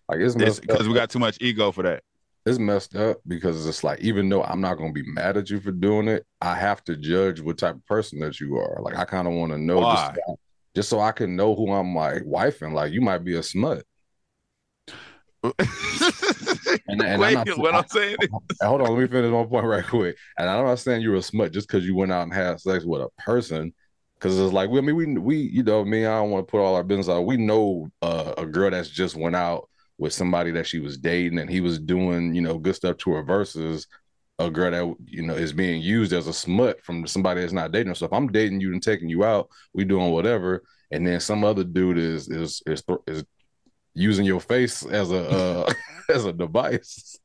Like 0.07 0.19
it's 0.21 0.35
because 0.59 0.87
we 0.87 0.93
got 0.93 1.09
too 1.09 1.19
much 1.19 1.37
ego 1.41 1.71
for 1.73 1.83
that. 1.83 2.03
it's 2.45 2.59
messed 2.59 2.95
up 2.95 3.17
because 3.27 3.67
it's 3.67 3.83
like 3.83 3.99
even 3.99 4.29
though 4.29 4.43
I'm 4.43 4.61
not 4.61 4.75
gonna 4.75 4.93
be 4.93 5.03
mad 5.05 5.35
at 5.35 5.49
you 5.49 5.59
for 5.59 5.71
doing 5.71 6.07
it, 6.07 6.25
I 6.39 6.55
have 6.55 6.81
to 6.85 6.95
judge 6.95 7.41
what 7.41 7.57
type 7.57 7.75
of 7.75 7.85
person 7.85 8.19
that 8.19 8.39
you 8.39 8.55
are. 8.57 8.81
Like 8.81 8.95
I 8.95 9.03
kind 9.03 9.27
of 9.27 9.33
want 9.33 9.51
to 9.51 9.57
know 9.57 9.81
just, 9.81 10.11
Why? 10.11 10.15
so 10.25 10.39
just 10.73 10.89
so 10.89 11.01
I 11.01 11.11
can 11.11 11.35
know 11.35 11.55
who 11.55 11.73
I'm 11.73 11.93
like 11.93 12.23
wifing. 12.23 12.71
Like 12.71 12.93
you 12.93 13.01
might 13.01 13.25
be 13.25 13.35
a 13.35 13.43
smut. 13.43 13.83
And- 16.87 17.01
and 17.01 17.21
I'm 17.23 17.33
not- 17.35 17.47
what 17.57 17.73
I'm 17.75 17.87
saying 17.87 18.15
is, 18.21 18.29
hold 18.61 18.81
on, 18.81 18.89
let 18.93 18.99
me 19.01 19.07
finish 19.07 19.31
my 19.31 19.45
point 19.45 19.65
right 19.65 19.85
quick. 19.85 20.15
And 20.37 20.49
I'm 20.49 20.65
not 20.65 20.79
saying 20.79 21.01
you're 21.01 21.15
a 21.15 21.21
smut 21.21 21.51
just 21.51 21.67
because 21.67 21.85
you 21.85 21.95
went 21.95 22.11
out 22.11 22.23
and 22.23 22.33
had 22.33 22.59
sex 22.59 22.85
with 22.85 23.01
a 23.01 23.09
person. 23.21 23.73
Because 24.15 24.39
it's 24.39 24.51
like, 24.53 24.69
we, 24.71 24.79
I 24.79 24.81
mean, 24.81 24.95
we, 24.95 25.05
we, 25.17 25.37
you 25.37 25.61
know, 25.61 25.85
me, 25.85 26.05
I 26.05 26.17
don't 26.17 26.31
want 26.31 26.47
to 26.47 26.51
put 26.51 26.59
all 26.59 26.73
our 26.75 26.83
business 26.83 27.07
out. 27.07 27.27
We 27.27 27.37
know 27.37 27.91
uh, 28.01 28.33
a 28.37 28.45
girl 28.47 28.71
that's 28.71 28.89
just 28.89 29.15
went 29.15 29.35
out 29.35 29.69
with 29.99 30.11
somebody 30.11 30.49
that 30.51 30.65
she 30.65 30.79
was 30.79 30.97
dating 30.97 31.37
and 31.39 31.49
he 31.49 31.61
was 31.61 31.77
doing, 31.79 32.33
you 32.33 32.41
know, 32.41 32.57
good 32.57 32.75
stuff 32.75 32.97
to 32.97 33.11
her 33.11 33.21
versus 33.23 33.85
a 34.39 34.49
girl 34.49 34.71
that, 34.71 34.95
you 35.07 35.21
know, 35.21 35.35
is 35.35 35.53
being 35.53 35.81
used 35.81 36.13
as 36.13 36.27
a 36.27 36.33
smut 36.33 36.83
from 36.83 37.05
somebody 37.07 37.41
that's 37.41 37.53
not 37.53 37.71
dating 37.71 37.89
her. 37.89 37.95
So 37.95 38.05
if 38.07 38.13
I'm 38.13 38.27
dating 38.31 38.59
you 38.61 38.71
and 38.73 38.81
taking 38.81 39.09
you 39.09 39.23
out, 39.23 39.49
we 39.73 39.83
doing 39.85 40.11
whatever, 40.11 40.63
and 40.91 41.05
then 41.05 41.19
some 41.19 41.43
other 41.43 41.63
dude 41.63 41.97
is 41.97 42.27
is 42.29 42.61
is, 42.65 42.83
is 43.07 43.23
using 43.97 44.25
your 44.25 44.39
face 44.39 44.85
as 44.85 45.11
a 45.11 45.29
uh, 45.29 45.73
as 46.13 46.25
a 46.25 46.33
device 46.33 47.19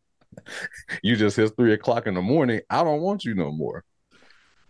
you 1.02 1.16
just 1.16 1.36
hit 1.36 1.52
three 1.56 1.72
o'clock 1.72 2.06
in 2.06 2.14
the 2.14 2.22
morning. 2.22 2.60
I 2.70 2.84
don't 2.84 3.00
want 3.00 3.24
you 3.24 3.34
no 3.34 3.50
more. 3.52 3.84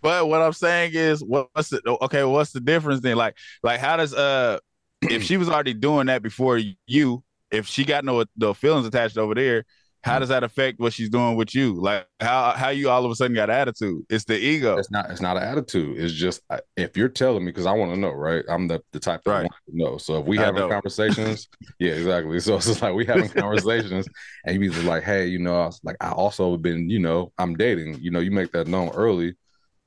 but 0.00 0.28
what 0.28 0.42
I'm 0.42 0.52
saying 0.52 0.92
is, 0.94 1.22
what's 1.22 1.70
the 1.70 1.80
okay? 2.02 2.24
What's 2.24 2.52
the 2.52 2.60
difference 2.60 3.00
then? 3.00 3.16
Like, 3.16 3.36
like 3.62 3.80
how 3.80 3.96
does 3.96 4.14
uh, 4.14 4.58
if 5.02 5.22
she 5.22 5.36
was 5.36 5.48
already 5.48 5.74
doing 5.74 6.06
that 6.06 6.22
before 6.22 6.60
you, 6.86 7.22
if 7.50 7.66
she 7.66 7.84
got 7.84 8.04
no 8.04 8.24
no 8.36 8.54
feelings 8.54 8.86
attached 8.86 9.18
over 9.18 9.34
there, 9.34 9.64
how 10.02 10.18
does 10.18 10.28
that 10.30 10.44
affect 10.44 10.80
what 10.80 10.92
she's 10.92 11.10
doing 11.10 11.36
with 11.36 11.54
you? 11.54 11.74
Like, 11.74 12.06
how 12.20 12.52
how 12.52 12.70
you 12.70 12.90
all 12.90 13.04
of 13.04 13.10
a 13.10 13.14
sudden 13.14 13.34
got 13.34 13.50
attitude? 13.50 14.04
It's 14.10 14.24
the 14.24 14.36
ego. 14.38 14.78
It's 14.78 14.90
not. 14.90 15.10
It's 15.10 15.20
not 15.20 15.36
an 15.36 15.42
attitude. 15.42 15.98
It's 15.98 16.14
just 16.14 16.40
if 16.78 16.96
you're 16.96 17.10
telling 17.10 17.44
me 17.44 17.50
because 17.50 17.66
I 17.66 17.72
want 17.72 17.92
to 17.92 18.00
know, 18.00 18.10
right? 18.12 18.42
I'm 18.48 18.68
the 18.68 18.80
the 18.92 19.00
type 19.00 19.22
that 19.24 19.34
Right. 19.34 19.50
want 19.50 19.52
to 19.68 19.76
know. 19.76 19.98
So 19.98 20.18
if 20.20 20.26
we 20.26 20.38
I 20.38 20.40
having 20.40 20.64
know. 20.64 20.72
conversations, 20.72 21.48
yeah, 21.78 21.92
exactly. 21.92 22.40
So 22.40 22.56
it's 22.56 22.66
just 22.66 22.80
like 22.80 22.94
we 22.94 23.04
having 23.04 23.28
conversations, 23.28 24.08
and 24.46 24.54
you 24.54 24.60
be 24.60 24.68
just 24.70 24.82
like, 24.84 25.02
hey, 25.04 25.26
you 25.26 25.38
know, 25.38 25.60
I 25.60 25.66
was 25.66 25.78
like 25.84 25.96
I 26.00 26.12
also 26.12 26.52
have 26.52 26.62
been, 26.62 26.88
you 26.88 27.00
know, 27.00 27.32
I'm 27.36 27.54
dating. 27.54 27.98
You 28.00 28.12
know, 28.12 28.20
you 28.20 28.30
make 28.30 28.52
that 28.52 28.66
known 28.66 28.88
early, 28.90 29.34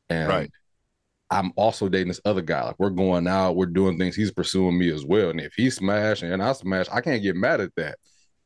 and 0.09 0.39
Right. 0.39 0.49
I'm 1.31 1.53
also 1.57 1.89
dating 1.89 2.09
this 2.09 2.21
other 2.25 2.41
guy. 2.43 2.63
Like 2.65 2.79
we're 2.79 2.91
going 2.91 3.27
out, 3.27 3.55
we're 3.57 3.67
doing 3.67 3.97
things. 3.99 4.15
He's 4.15 4.31
pursuing 4.31 4.77
me 4.77 4.91
as 4.93 5.05
well. 5.05 5.29
And 5.31 5.41
if 5.41 5.53
he 5.55 5.69
smash 5.71 6.23
and 6.23 6.43
I 6.43 6.53
smash, 6.53 6.87
I 6.91 7.01
can't 7.01 7.23
get 7.23 7.35
mad 7.35 7.61
at 7.61 7.75
that. 7.77 7.97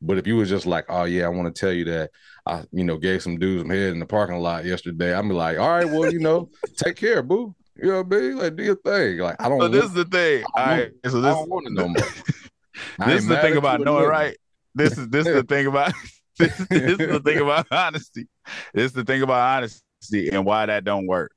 But 0.02 0.18
if 0.18 0.26
you 0.26 0.36
was 0.36 0.48
just 0.48 0.66
like, 0.66 0.86
oh 0.88 1.04
yeah, 1.04 1.26
I 1.26 1.28
want 1.28 1.54
to 1.54 1.60
tell 1.60 1.72
you 1.72 1.84
that 1.84 2.10
I, 2.46 2.64
you 2.72 2.84
know, 2.84 2.96
gave 2.96 3.22
some 3.22 3.38
dudes 3.38 3.62
some 3.62 3.70
head 3.70 3.92
in 3.92 3.98
the 3.98 4.06
parking 4.06 4.38
lot 4.38 4.64
yesterday, 4.64 5.14
I'm 5.14 5.28
like, 5.30 5.58
all 5.58 5.68
right, 5.68 5.88
well, 5.88 6.10
you 6.10 6.20
know, 6.20 6.48
take 6.76 6.96
care, 6.96 7.22
boo. 7.22 7.54
You 7.76 7.90
know 7.90 8.02
what 8.02 8.16
I 8.16 8.20
mean? 8.20 8.36
Like, 8.38 8.56
do 8.56 8.62
your 8.62 8.76
thing. 8.76 9.18
Like, 9.18 9.36
I 9.40 9.48
don't. 9.48 9.60
So 9.60 9.68
this 9.68 9.84
is 9.84 9.94
the 9.94 10.04
thing. 10.04 10.44
All 10.54 10.64
I 10.64 10.78
right. 10.78 10.92
So 11.06 11.18
I 11.18 11.20
this 11.22 11.34
don't 11.34 11.50
want 11.50 11.66
to 11.66 11.72
know 11.72 11.88
more. 11.88 13.06
This 13.06 13.22
is 13.22 13.28
the 13.28 13.38
thing 13.38 13.56
about 13.56 13.80
knowing 13.80 14.06
right. 14.06 14.36
This 14.74 14.96
is 14.96 15.08
this 15.08 15.26
is 15.26 15.34
the 15.34 15.42
thing 15.42 15.66
about 15.66 15.92
this, 16.38 16.56
this 16.68 16.98
is 16.98 16.98
the 16.98 17.20
thing 17.20 17.38
about 17.42 17.66
honesty. 17.70 18.28
This 18.74 18.86
is 18.86 18.92
the 18.92 19.04
thing 19.04 19.22
about 19.22 19.56
honesty 19.56 20.30
and 20.30 20.44
why 20.44 20.66
that 20.66 20.84
don't 20.84 21.06
work. 21.06 21.32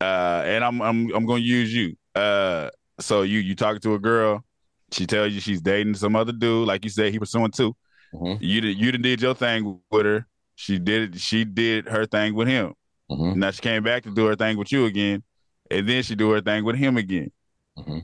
Uh, 0.00 0.42
and 0.44 0.64
I'm 0.64 0.80
I'm 0.80 1.14
I'm 1.14 1.26
gonna 1.26 1.40
use 1.40 1.72
you. 1.74 1.96
Uh, 2.14 2.70
so 3.00 3.22
you 3.22 3.38
you 3.38 3.54
talking 3.54 3.80
to 3.80 3.94
a 3.94 3.98
girl, 3.98 4.44
she 4.92 5.06
tells 5.06 5.32
you 5.32 5.40
she's 5.40 5.60
dating 5.60 5.94
some 5.94 6.14
other 6.16 6.32
dude, 6.32 6.66
like 6.68 6.84
you 6.84 6.90
said, 6.90 7.12
he 7.12 7.18
pursuing 7.18 7.50
two. 7.50 7.74
Mhm, 8.14 8.38
You 8.40 8.60
did 8.60 8.78
you 8.78 8.92
done 8.92 9.02
did 9.02 9.20
your 9.22 9.34
thing 9.34 9.80
with 9.90 10.06
her. 10.06 10.26
She 10.54 10.78
did 10.78 11.18
she 11.20 11.44
did 11.44 11.88
her 11.88 12.06
thing 12.06 12.34
with 12.34 12.48
him. 12.48 12.74
mhm, 13.10 13.36
Now 13.36 13.50
she 13.50 13.60
came 13.60 13.82
back 13.82 14.02
to 14.04 14.14
do 14.14 14.26
her 14.26 14.36
thing 14.36 14.58
with 14.58 14.70
you 14.70 14.84
again, 14.86 15.22
and 15.70 15.88
then 15.88 16.02
she 16.02 16.14
do 16.14 16.30
her 16.32 16.40
thing 16.40 16.64
with 16.64 16.76
him 16.76 16.96
again. 16.96 17.30
mhm. 17.78 18.02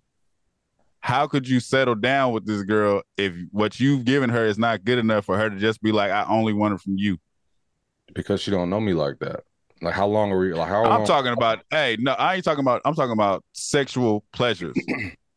How 1.00 1.26
could 1.26 1.48
you 1.48 1.60
settle 1.60 1.94
down 1.94 2.32
with 2.32 2.44
this 2.46 2.62
girl 2.62 3.02
if 3.16 3.32
what 3.52 3.78
you've 3.78 4.04
given 4.04 4.30
her 4.30 4.44
is 4.46 4.58
not 4.58 4.84
good 4.84 4.98
enough 4.98 5.24
for 5.24 5.38
her 5.38 5.48
to 5.48 5.56
just 5.56 5.80
be 5.80 5.92
like, 5.92 6.10
I 6.10 6.24
only 6.28 6.52
want 6.52 6.74
it 6.74 6.80
from 6.80 6.96
you? 6.98 7.18
Because 8.14 8.40
she 8.42 8.50
don't 8.50 8.68
know 8.68 8.80
me 8.80 8.94
like 8.94 9.18
that. 9.20 9.40
Like, 9.80 9.94
how 9.94 10.06
long 10.06 10.32
are 10.32 10.38
we? 10.38 10.52
Like, 10.52 10.68
how 10.68 10.82
long? 10.82 11.00
I'm 11.02 11.06
talking 11.06 11.32
about, 11.32 11.60
hey, 11.70 11.96
no, 12.00 12.12
I 12.12 12.34
ain't 12.34 12.44
talking 12.44 12.64
about. 12.64 12.82
I'm 12.84 12.94
talking 12.94 13.12
about 13.12 13.44
sexual 13.52 14.24
pleasures. 14.32 14.76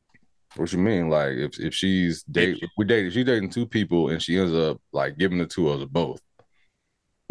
What 0.58 0.72
you 0.74 0.80
mean? 0.80 1.10
Like, 1.10 1.32
if 1.34 1.60
if 1.60 1.74
she's 1.74 2.24
date, 2.24 2.60
if 2.62 2.70
we 2.78 2.86
dated, 2.86 3.14
she 3.14 3.24
dating 3.24 3.50
two 3.52 3.66
people, 3.66 4.10
and 4.10 4.22
she 4.22 4.38
ends 4.38 4.54
up 4.54 4.82
like 4.92 5.18
giving 5.18 5.38
the 5.38 5.46
two 5.46 5.70
of 5.70 5.82
us 5.82 5.88
both. 5.90 6.22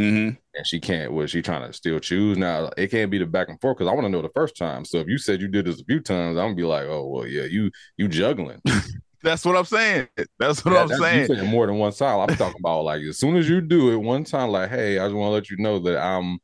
Mm-hmm. 0.00 0.34
and 0.54 0.66
she 0.66 0.80
can't. 0.80 1.12
Was 1.12 1.30
she 1.30 1.42
trying 1.42 1.66
to 1.66 1.74
still 1.74 1.98
choose? 2.00 2.38
Now 2.38 2.70
it 2.78 2.90
can't 2.90 3.10
be 3.10 3.18
the 3.18 3.26
back 3.26 3.50
and 3.50 3.60
forth 3.60 3.76
because 3.76 3.90
I 3.90 3.94
want 3.94 4.06
to 4.06 4.08
know 4.08 4.22
the 4.22 4.30
first 4.34 4.56
time. 4.56 4.86
So 4.86 4.96
if 4.96 5.08
you 5.08 5.18
said 5.18 5.42
you 5.42 5.48
did 5.48 5.66
this 5.66 5.78
a 5.80 5.84
few 5.84 6.00
times, 6.00 6.38
I'm 6.38 6.44
gonna 6.46 6.54
be 6.54 6.62
like, 6.62 6.86
oh 6.86 7.06
well, 7.06 7.26
yeah, 7.26 7.42
you 7.44 7.70
you 7.98 8.08
juggling. 8.08 8.62
That's 9.22 9.44
what 9.44 9.54
I'm 9.56 9.66
saying. 9.66 10.08
That's 10.38 10.64
what 10.64 10.72
Yeah, 10.72 10.80
I'm 10.80 10.88
that's- 10.88 10.98
saying. 10.98 11.28
You 11.30 11.36
said 11.36 11.46
more 11.50 11.66
than 11.66 11.76
one 11.76 11.92
time. 11.92 12.20
I'm 12.20 12.34
talking 12.34 12.60
about 12.60 12.84
like 12.84 13.02
as 13.02 13.18
soon 13.18 13.36
as 13.36 13.46
you 13.46 13.60
do 13.60 13.90
it 13.92 13.96
one 13.96 14.24
time, 14.24 14.48
like, 14.48 14.70
hey, 14.70 14.98
I 14.98 15.04
just 15.04 15.14
want 15.14 15.28
to 15.28 15.34
let 15.34 15.50
you 15.50 15.58
know 15.58 15.78
that 15.80 16.02
I'm. 16.02 16.38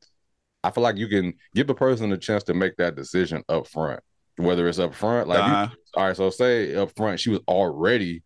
I 0.62 0.70
feel 0.70 0.82
like 0.82 0.98
you 0.98 1.08
can 1.08 1.32
give 1.54 1.70
a 1.70 1.74
person 1.74 2.12
a 2.12 2.18
chance 2.18 2.42
to 2.44 2.54
make 2.54 2.76
that 2.76 2.94
decision 2.96 3.42
up 3.48 3.66
front, 3.68 4.00
whether 4.36 4.68
it's 4.68 4.78
up 4.78 4.94
front, 4.94 5.28
like, 5.28 5.38
Uh-huh. 5.42 5.68
all 5.94 6.06
right, 6.06 6.16
so 6.16 6.30
say 6.30 6.74
up 6.74 6.92
front 6.96 7.20
she 7.20 7.30
was 7.30 7.40
already 7.48 8.22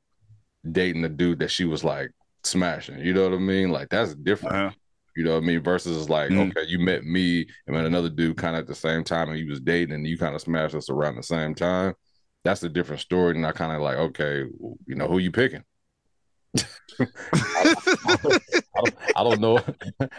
dating 0.71 1.03
the 1.03 1.09
dude 1.09 1.39
that 1.41 1.51
she 1.51 1.65
was 1.65 1.83
like 1.85 2.11
smashing. 2.45 2.99
You 2.99 3.15
know 3.15 3.25
what 3.29 3.35
I 3.37 3.39
mean? 3.39 3.71
Like 3.71 3.89
that's 3.91 4.15
different. 4.15 4.57
Uh-huh. 4.57 4.71
You 5.17 5.25
know 5.25 5.35
what 5.35 5.43
I 5.43 5.47
mean? 5.47 5.63
Versus 5.63 6.09
like, 6.09 6.31
Mhm. 6.31 6.51
okay, 6.51 6.67
you 6.69 6.79
met 6.79 7.05
me 7.05 7.47
and 7.67 7.77
met 7.77 7.85
another 7.85 8.09
dude 8.09 8.37
kind 8.37 8.55
of 8.57 8.61
at 8.61 8.67
the 8.69 8.75
same 8.75 9.03
time, 9.05 9.29
and 9.29 9.37
he 9.39 9.45
was 9.45 9.61
dating, 9.61 9.95
and 9.95 10.07
you 10.07 10.17
kind 10.17 10.35
of 10.35 10.41
smashed 10.41 10.75
us 10.75 10.89
around 10.89 11.17
the 11.17 11.23
same 11.23 11.55
time. 11.55 11.95
That's 12.45 12.63
a 12.63 12.69
different 12.69 13.01
story. 13.03 13.35
And 13.35 13.45
I 13.47 13.53
kind 13.53 13.73
of 13.73 13.83
like, 13.83 13.97
okay, 13.99 14.45
you 14.87 14.95
know, 14.95 15.09
who 15.09 15.19
you 15.19 15.31
picking? 15.33 15.63
I 17.01 18.17
don't, 18.75 18.95
I 19.17 19.25
don't 19.25 19.41
know. 19.41 19.59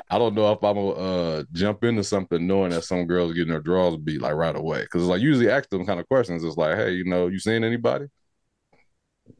I 0.10 0.18
don't 0.18 0.34
know 0.34 0.52
if 0.52 0.64
I'm 0.64 0.76
gonna 0.76 0.90
uh, 0.92 1.44
jump 1.52 1.84
into 1.84 2.04
something 2.04 2.46
knowing 2.46 2.72
that 2.72 2.84
some 2.84 3.06
girls 3.06 3.34
getting 3.34 3.52
their 3.52 3.62
draws 3.62 3.98
beat 3.98 4.22
like 4.22 4.34
right 4.34 4.56
away. 4.56 4.82
Because 4.82 5.04
like 5.04 5.22
usually 5.22 5.50
ask 5.50 5.70
them 5.70 5.86
kind 5.86 6.00
of 6.00 6.08
questions. 6.08 6.44
It's 6.44 6.58
like, 6.58 6.76
hey, 6.76 6.92
you 6.92 7.06
know, 7.06 7.28
you 7.28 7.40
seen 7.40 7.64
anybody? 7.64 8.08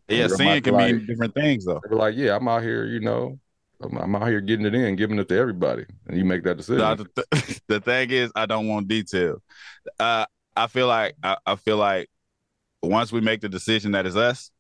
yeah, 0.08 0.28
seeing 0.28 0.62
can 0.62 0.78
be 0.78 0.94
mean 0.94 1.06
different 1.06 1.34
things 1.34 1.66
though. 1.66 1.82
Like, 1.90 2.16
yeah, 2.16 2.36
I'm 2.36 2.48
out 2.48 2.64
here, 2.64 2.86
you 2.86 3.00
know, 3.00 3.40
I'm, 3.82 3.98
I'm 3.98 4.16
out 4.16 4.28
here 4.28 4.42
getting 4.42 4.66
it 4.66 4.76
in, 4.76 4.96
giving 4.96 5.20
it 5.20 5.30
to 5.30 5.38
everybody, 5.38 5.86
and 6.08 6.18
you 6.18 6.26
make 6.26 6.44
that 6.44 6.58
decision. 6.58 6.80
No, 6.80 6.96
the, 6.96 7.08
th- 7.16 7.62
the 7.68 7.80
thing 7.80 8.12
is, 8.12 8.32
I 8.36 8.46
don't 8.46 8.68
want 8.68 8.88
detail. 8.88 9.42
Uh, 10.00 10.26
I 10.56 10.68
feel 10.68 10.88
like 10.88 11.16
I, 11.24 11.38
I 11.46 11.56
feel 11.56 11.78
like 11.78 12.10
once 12.84 13.12
we 13.12 13.22
make 13.22 13.42
the 13.42 13.50
decision 13.50 13.92
that 13.92 14.06
is 14.06 14.18
us, 14.18 14.52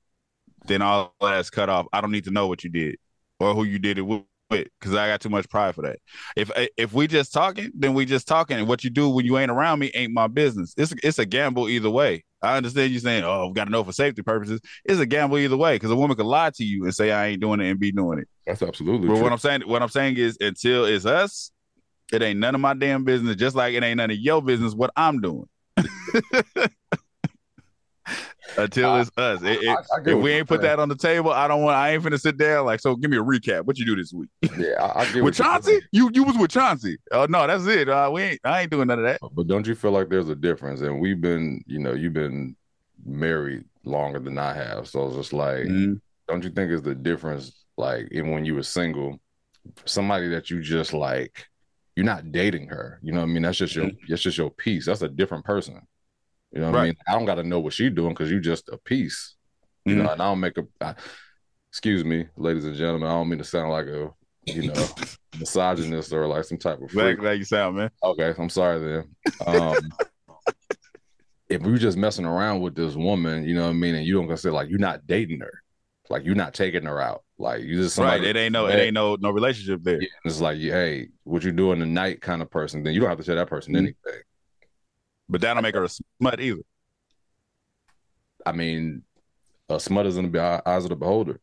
then 0.65 0.81
all 0.81 1.13
that's 1.19 1.49
cut 1.49 1.69
off. 1.69 1.87
I 1.93 2.01
don't 2.01 2.11
need 2.11 2.25
to 2.25 2.31
know 2.31 2.47
what 2.47 2.63
you 2.63 2.69
did 2.69 2.97
or 3.39 3.53
who 3.53 3.63
you 3.63 3.79
did 3.79 3.97
it 3.97 4.01
with 4.01 4.23
because 4.49 4.93
I 4.93 5.07
got 5.07 5.21
too 5.21 5.29
much 5.29 5.49
pride 5.49 5.75
for 5.75 5.81
that. 5.83 5.99
If 6.35 6.51
eh, 6.55 6.67
if 6.77 6.93
we 6.93 7.07
just 7.07 7.31
talking, 7.33 7.71
then 7.73 7.93
we 7.93 8.05
just 8.05 8.27
talking, 8.27 8.57
and 8.57 8.67
what 8.67 8.83
you 8.83 8.89
do 8.89 9.09
when 9.09 9.25
you 9.25 9.37
ain't 9.37 9.51
around 9.51 9.79
me 9.79 9.91
ain't 9.93 10.13
my 10.13 10.27
business. 10.27 10.73
It's 10.77 10.93
it's 11.03 11.19
a 11.19 11.25
gamble 11.25 11.69
either 11.69 11.89
way. 11.89 12.25
I 12.41 12.57
understand 12.57 12.91
you 12.91 12.99
saying, 12.99 13.23
"Oh, 13.23 13.47
we 13.47 13.53
got 13.53 13.65
to 13.65 13.69
know 13.71 13.83
for 13.83 13.93
safety 13.93 14.21
purposes." 14.21 14.59
It's 14.83 14.99
a 14.99 15.05
gamble 15.05 15.37
either 15.37 15.57
way 15.57 15.75
because 15.75 15.91
a 15.91 15.95
woman 15.95 16.17
could 16.17 16.25
lie 16.25 16.49
to 16.51 16.63
you 16.63 16.83
and 16.83 16.93
say, 16.93 17.11
"I 17.11 17.27
ain't 17.27 17.41
doing 17.41 17.61
it," 17.61 17.69
and 17.69 17.79
be 17.79 17.91
doing 17.91 18.19
it. 18.19 18.27
That's 18.45 18.61
absolutely 18.61 19.07
But 19.07 19.15
true. 19.15 19.23
what 19.23 19.31
I'm 19.31 19.37
saying, 19.37 19.61
what 19.67 19.81
I'm 19.81 19.89
saying 19.89 20.17
is, 20.17 20.37
until 20.41 20.85
it's 20.85 21.05
us, 21.05 21.51
it 22.11 22.21
ain't 22.21 22.39
none 22.39 22.55
of 22.55 22.61
my 22.61 22.73
damn 22.73 23.03
business. 23.03 23.35
Just 23.35 23.55
like 23.55 23.73
it 23.73 23.83
ain't 23.83 23.97
none 23.97 24.11
of 24.11 24.17
your 24.17 24.41
business 24.41 24.73
what 24.73 24.91
I'm 24.95 25.21
doing. 25.21 25.47
until 28.63 28.97
it's 28.97 29.11
us. 29.17 29.41
It- 29.43 29.63
it- 29.63 29.69
I- 29.69 29.73
I 29.73 30.01
if 30.05 30.17
we 30.17 30.31
ain't 30.31 30.47
put 30.47 30.61
saying. 30.61 30.77
that 30.77 30.79
on 30.81 30.89
the 30.89 30.95
table, 30.95 31.31
I 31.31 31.47
don't 31.47 31.61
want. 31.61 31.75
I 31.75 31.91
ain't 31.93 32.03
finna 32.03 32.19
sit 32.19 32.37
down 32.37 32.65
like. 32.65 32.79
So 32.79 32.95
give 32.95 33.09
me 33.11 33.17
a 33.17 33.23
recap. 33.23 33.65
What 33.65 33.77
you 33.77 33.85
do 33.85 33.95
this 33.95 34.13
week 34.13 34.29
yeah, 34.57 34.81
I, 34.81 35.01
I 35.01 35.11
get 35.13 35.23
with 35.23 35.35
Chauncey? 35.35 35.79
You 35.91 36.09
you 36.13 36.23
was 36.23 36.37
with 36.37 36.51
Chauncey. 36.51 36.97
Oh 37.11 37.25
no, 37.29 37.45
that's 37.47 37.65
it. 37.65 37.89
Uh, 37.89 38.09
we 38.13 38.21
ain't. 38.23 38.39
I 38.43 38.61
ain't 38.61 38.71
doing 38.71 38.87
none 38.87 38.99
of 38.99 39.05
that. 39.05 39.19
But 39.33 39.47
don't 39.47 39.65
you 39.67 39.75
feel 39.75 39.91
like 39.91 40.09
there's 40.09 40.29
a 40.29 40.35
difference? 40.35 40.81
And 40.81 40.99
we've 41.01 41.19
been, 41.21 41.63
you 41.67 41.79
know, 41.79 41.93
you've 41.93 42.13
been 42.13 42.55
married 43.05 43.63
longer 43.83 44.19
than 44.19 44.37
I 44.37 44.53
have, 44.53 44.87
so 44.87 45.07
it's 45.07 45.15
just 45.15 45.33
like, 45.33 45.65
Mhm. 45.65 45.99
don't 46.27 46.43
you 46.43 46.51
think 46.51 46.71
it's 46.71 46.83
the 46.83 46.93
difference? 46.95 47.65
Like, 47.77 48.07
even 48.11 48.31
when 48.31 48.45
you 48.45 48.55
were 48.55 48.63
single, 48.63 49.19
somebody 49.85 50.27
that 50.29 50.51
you 50.51 50.61
just 50.61 50.93
like, 50.93 51.47
you're 51.95 52.05
not 52.05 52.31
dating 52.31 52.67
her. 52.67 52.99
You 53.01 53.11
know 53.11 53.19
what 53.21 53.29
I 53.29 53.33
mean? 53.33 53.41
That's 53.43 53.57
just 53.57 53.75
your, 53.75 53.89
that's 54.07 54.21
just 54.21 54.37
your 54.37 54.51
piece. 54.51 54.85
That's 54.85 55.01
a 55.01 55.09
different 55.09 55.45
person. 55.45 55.81
You 56.51 56.61
know 56.61 56.71
what 56.71 56.79
I 56.79 56.83
mean? 56.85 56.95
I 57.07 57.13
don't 57.13 57.25
got 57.25 57.35
to 57.35 57.43
know 57.43 57.59
what 57.59 57.73
she's 57.73 57.91
doing 57.91 58.09
because 58.09 58.29
you 58.29 58.39
just 58.39 58.69
a 58.69 58.77
piece. 58.77 59.35
You 59.85 59.95
know, 59.95 60.11
and 60.11 60.21
I 60.21 60.25
don't 60.25 60.39
make 60.39 60.57
a. 60.57 60.63
I, 60.79 60.95
excuse 61.69 62.03
me, 62.03 62.27
ladies 62.35 62.65
and 62.65 62.75
gentlemen. 62.75 63.07
I 63.09 63.13
don't 63.13 63.29
mean 63.29 63.39
to 63.39 63.45
sound 63.45 63.71
like 63.71 63.87
a, 63.87 64.09
you 64.45 64.67
know, 64.67 64.87
misogynist 65.39 66.13
or 66.13 66.27
like 66.27 66.43
some 66.43 66.57
type 66.57 66.79
of 66.81 66.91
freak. 66.91 67.19
How 67.23 67.31
you 67.31 67.45
sound, 67.45 67.77
man. 67.77 67.89
Okay, 68.03 68.33
I'm 68.37 68.49
sorry 68.49 68.79
then. 68.79 69.47
Um, 69.47 69.91
if 71.49 71.61
we 71.61 71.71
were 71.71 71.77
just 71.77 71.97
messing 71.97 72.25
around 72.25 72.61
with 72.61 72.75
this 72.75 72.95
woman, 72.95 73.43
you 73.47 73.55
know 73.55 73.63
what 73.63 73.69
I 73.69 73.73
mean, 73.73 73.95
and 73.95 74.05
you 74.05 74.13
don't 74.15 74.27
consider 74.27 74.53
like 74.53 74.69
you're 74.69 74.79
not 74.79 75.07
dating 75.07 75.39
her, 75.39 75.63
like 76.09 76.23
you're 76.25 76.35
not 76.35 76.53
taking 76.53 76.83
her 76.83 77.01
out, 77.01 77.23
like 77.39 77.63
you 77.63 77.77
just 77.81 77.97
right. 77.97 78.23
It 78.23 78.35
ain't 78.35 78.53
no. 78.53 78.67
It 78.67 78.75
ain't 78.75 78.93
no 78.93 79.15
no 79.19 79.31
relationship 79.31 79.81
there. 79.83 80.01
Yeah, 80.01 80.07
It's 80.25 80.41
like, 80.41 80.57
hey, 80.59 81.07
what 81.23 81.43
you 81.43 81.51
doing 81.51 81.79
tonight, 81.79 82.21
kind 82.21 82.41
of 82.41 82.51
person. 82.51 82.83
Then 82.83 82.93
you 82.93 82.99
don't 82.99 83.09
have 83.09 83.17
to 83.19 83.23
tell 83.23 83.35
that 83.35 83.47
person 83.47 83.73
Mhm. 83.73 83.77
anything. 83.79 84.21
But 85.31 85.39
that 85.41 85.53
don't 85.53 85.63
make 85.63 85.75
her 85.75 85.85
a 85.85 85.89
smut 85.89 86.41
either. 86.41 86.59
I 88.45 88.51
mean, 88.51 89.03
a 89.69 89.79
smut 89.79 90.05
is 90.05 90.17
in 90.17 90.29
the 90.29 90.41
eye- 90.41 90.61
eyes 90.65 90.83
of 90.83 90.89
the 90.89 90.97
beholder. 90.97 91.39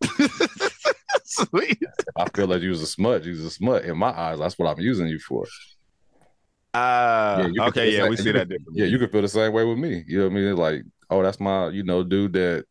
Sweet. 1.24 1.82
I 2.16 2.28
feel 2.30 2.46
like 2.46 2.62
you 2.62 2.70
was 2.70 2.82
a 2.82 2.86
smut, 2.86 3.24
you 3.24 3.32
was 3.32 3.40
a 3.40 3.50
smut. 3.50 3.84
In 3.84 3.98
my 3.98 4.10
eyes, 4.10 4.38
that's 4.38 4.56
what 4.56 4.68
I'm 4.68 4.78
using 4.78 5.08
you 5.08 5.18
for. 5.18 5.44
Uh, 6.72 7.42
can 7.42 7.60
okay, 7.62 7.92
yeah, 7.92 8.02
that- 8.02 8.10
we 8.10 8.16
see 8.16 8.30
that 8.30 8.48
differently. 8.48 8.74
Yeah, 8.80 8.86
you 8.86 8.98
can 8.98 9.08
feel 9.08 9.22
the 9.22 9.28
same 9.28 9.52
way 9.52 9.64
with 9.64 9.78
me. 9.78 10.04
You 10.06 10.18
know 10.18 10.24
what 10.28 10.32
I 10.32 10.34
mean? 10.36 10.56
Like, 10.56 10.82
oh, 11.10 11.22
that's 11.22 11.40
my, 11.40 11.70
you 11.70 11.82
know, 11.82 12.04
dude 12.04 12.34
that, 12.34 12.64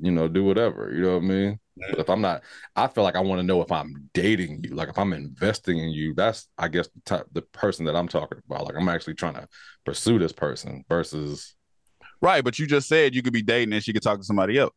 you 0.00 0.12
know, 0.12 0.28
do 0.28 0.44
whatever. 0.44 0.92
You 0.94 1.02
know 1.02 1.14
what 1.14 1.24
I 1.24 1.26
mean? 1.26 1.60
But 1.76 1.98
if 1.98 2.08
I'm 2.08 2.20
not, 2.22 2.42
I 2.74 2.86
feel 2.86 3.04
like 3.04 3.16
I 3.16 3.20
want 3.20 3.38
to 3.38 3.42
know 3.46 3.60
if 3.60 3.70
I'm 3.70 4.08
dating 4.14 4.64
you, 4.64 4.74
like 4.74 4.88
if 4.88 4.98
I'm 4.98 5.12
investing 5.12 5.78
in 5.78 5.90
you. 5.90 6.14
That's, 6.14 6.48
I 6.56 6.68
guess, 6.68 6.88
the 6.88 7.00
type, 7.04 7.26
the 7.32 7.42
person 7.42 7.84
that 7.86 7.94
I'm 7.96 8.08
talking 8.08 8.38
about. 8.48 8.64
Like 8.64 8.76
I'm 8.76 8.88
actually 8.88 9.14
trying 9.14 9.34
to 9.34 9.46
pursue 9.84 10.18
this 10.18 10.32
person 10.32 10.84
versus, 10.88 11.54
Right, 12.22 12.42
but 12.42 12.58
you 12.58 12.66
just 12.66 12.88
said 12.88 13.14
you 13.14 13.22
could 13.22 13.34
be 13.34 13.42
dating 13.42 13.74
and 13.74 13.84
she 13.84 13.92
could 13.92 14.02
talk 14.02 14.18
to 14.18 14.24
somebody 14.24 14.56
else. 14.58 14.72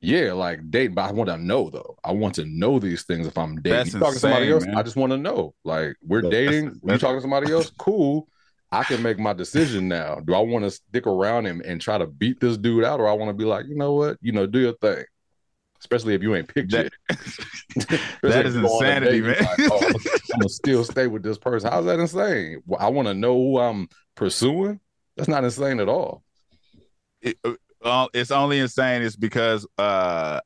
yeah, 0.00 0.32
like 0.34 0.70
dating. 0.70 0.94
But 0.94 1.08
I 1.08 1.12
want 1.12 1.30
to 1.30 1.38
know 1.38 1.70
though. 1.70 1.96
I 2.04 2.12
want 2.12 2.34
to 2.34 2.44
know 2.44 2.78
these 2.78 3.04
things 3.04 3.26
if 3.26 3.38
I'm 3.38 3.56
dating. 3.62 3.78
That's 3.78 3.94
you 3.94 4.00
talking 4.00 4.14
to 4.14 4.20
somebody 4.20 4.50
else? 4.52 4.66
man. 4.66 4.76
I 4.76 4.82
just 4.82 4.96
want 4.96 5.12
to 5.12 5.16
know. 5.16 5.54
Like 5.64 5.96
we're 6.02 6.22
That's- 6.22 6.50
dating. 6.50 6.80
you 6.84 6.98
talking 6.98 7.16
to 7.16 7.20
somebody 7.22 7.50
else? 7.52 7.70
Cool. 7.78 8.28
I 8.70 8.82
can 8.84 9.02
make 9.02 9.18
my 9.18 9.32
decision 9.32 9.88
now. 9.88 10.16
Do 10.16 10.34
I 10.34 10.40
want 10.40 10.64
to 10.64 10.70
stick 10.70 11.06
around 11.06 11.46
him 11.46 11.62
and 11.64 11.80
try 11.80 11.96
to 11.98 12.06
beat 12.06 12.40
this 12.40 12.58
dude 12.58 12.84
out, 12.84 13.00
or 13.00 13.08
I 13.08 13.12
want 13.12 13.30
to 13.30 13.34
be 13.34 13.44
like, 13.44 13.64
you 13.68 13.76
know 13.76 13.94
what, 13.94 14.18
you 14.20 14.32
know, 14.32 14.46
do 14.46 14.58
your 14.58 14.74
thing. 14.74 15.04
Especially 15.86 16.14
if 16.14 16.22
you 16.22 16.34
ain't 16.34 16.52
picked 16.52 16.72
That- 16.72 16.90
yet. 17.08 17.18
that 18.22 18.44
is 18.44 18.56
if 18.56 18.62
you 18.62 18.68
go 18.68 18.78
on 18.78 18.84
a 18.84 18.88
insanity, 18.88 19.20
man. 19.20 19.36
like, 19.38 19.58
oh, 19.70 19.76
I'm, 19.76 19.92
gonna, 19.92 19.98
I'm 20.32 20.40
gonna 20.40 20.48
still 20.48 20.82
stay 20.92 21.06
with 21.06 21.22
this 21.22 21.38
person. 21.38 21.70
How's 21.70 21.84
that 21.84 22.00
insane? 22.00 22.60
Well, 22.66 22.80
I 22.80 22.88
want 22.88 23.06
to 23.06 23.14
know 23.14 23.34
who 23.34 23.60
I'm 23.60 23.88
pursuing. 24.16 24.80
That's 25.16 25.28
not 25.28 25.44
insane 25.44 25.78
at 25.78 25.88
all. 25.88 26.24
It, 27.22 27.38
uh, 27.84 28.08
it's 28.12 28.32
only 28.32 28.58
insane 28.58 29.02
is 29.02 29.14
because 29.14 29.64
uh, 29.78 30.40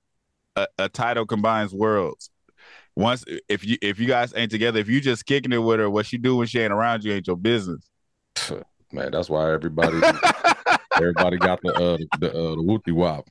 a, 0.57 0.67
a 0.79 0.89
title 0.91 1.25
combines 1.25 1.73
worlds. 1.73 2.29
Once 2.95 3.25
if 3.49 3.65
you 3.65 3.79
if 3.81 3.99
you 3.99 4.07
guys 4.07 4.35
ain't 4.37 4.51
together, 4.51 4.79
if 4.79 4.91
you 4.91 5.01
just 5.01 5.25
kicking 5.25 5.53
it 5.53 5.59
with 5.59 5.79
her, 5.79 5.89
what 5.89 6.05
she 6.05 6.19
do 6.19 6.37
when 6.37 6.47
she 6.47 6.61
ain't 6.61 6.73
around 6.73 7.03
you 7.03 7.15
ain't 7.15 7.27
your 7.27 7.37
business. 7.37 7.89
Man, 8.93 9.11
that's 9.11 9.31
why 9.31 9.53
everybody 9.53 10.01
everybody 10.97 11.39
got 11.39 11.61
the 11.63 11.73
uh 11.73 11.97
the 12.19 12.29
uh 12.31 12.57
the 12.57 12.63
whoopty 12.63 12.93
wop. 12.93 13.27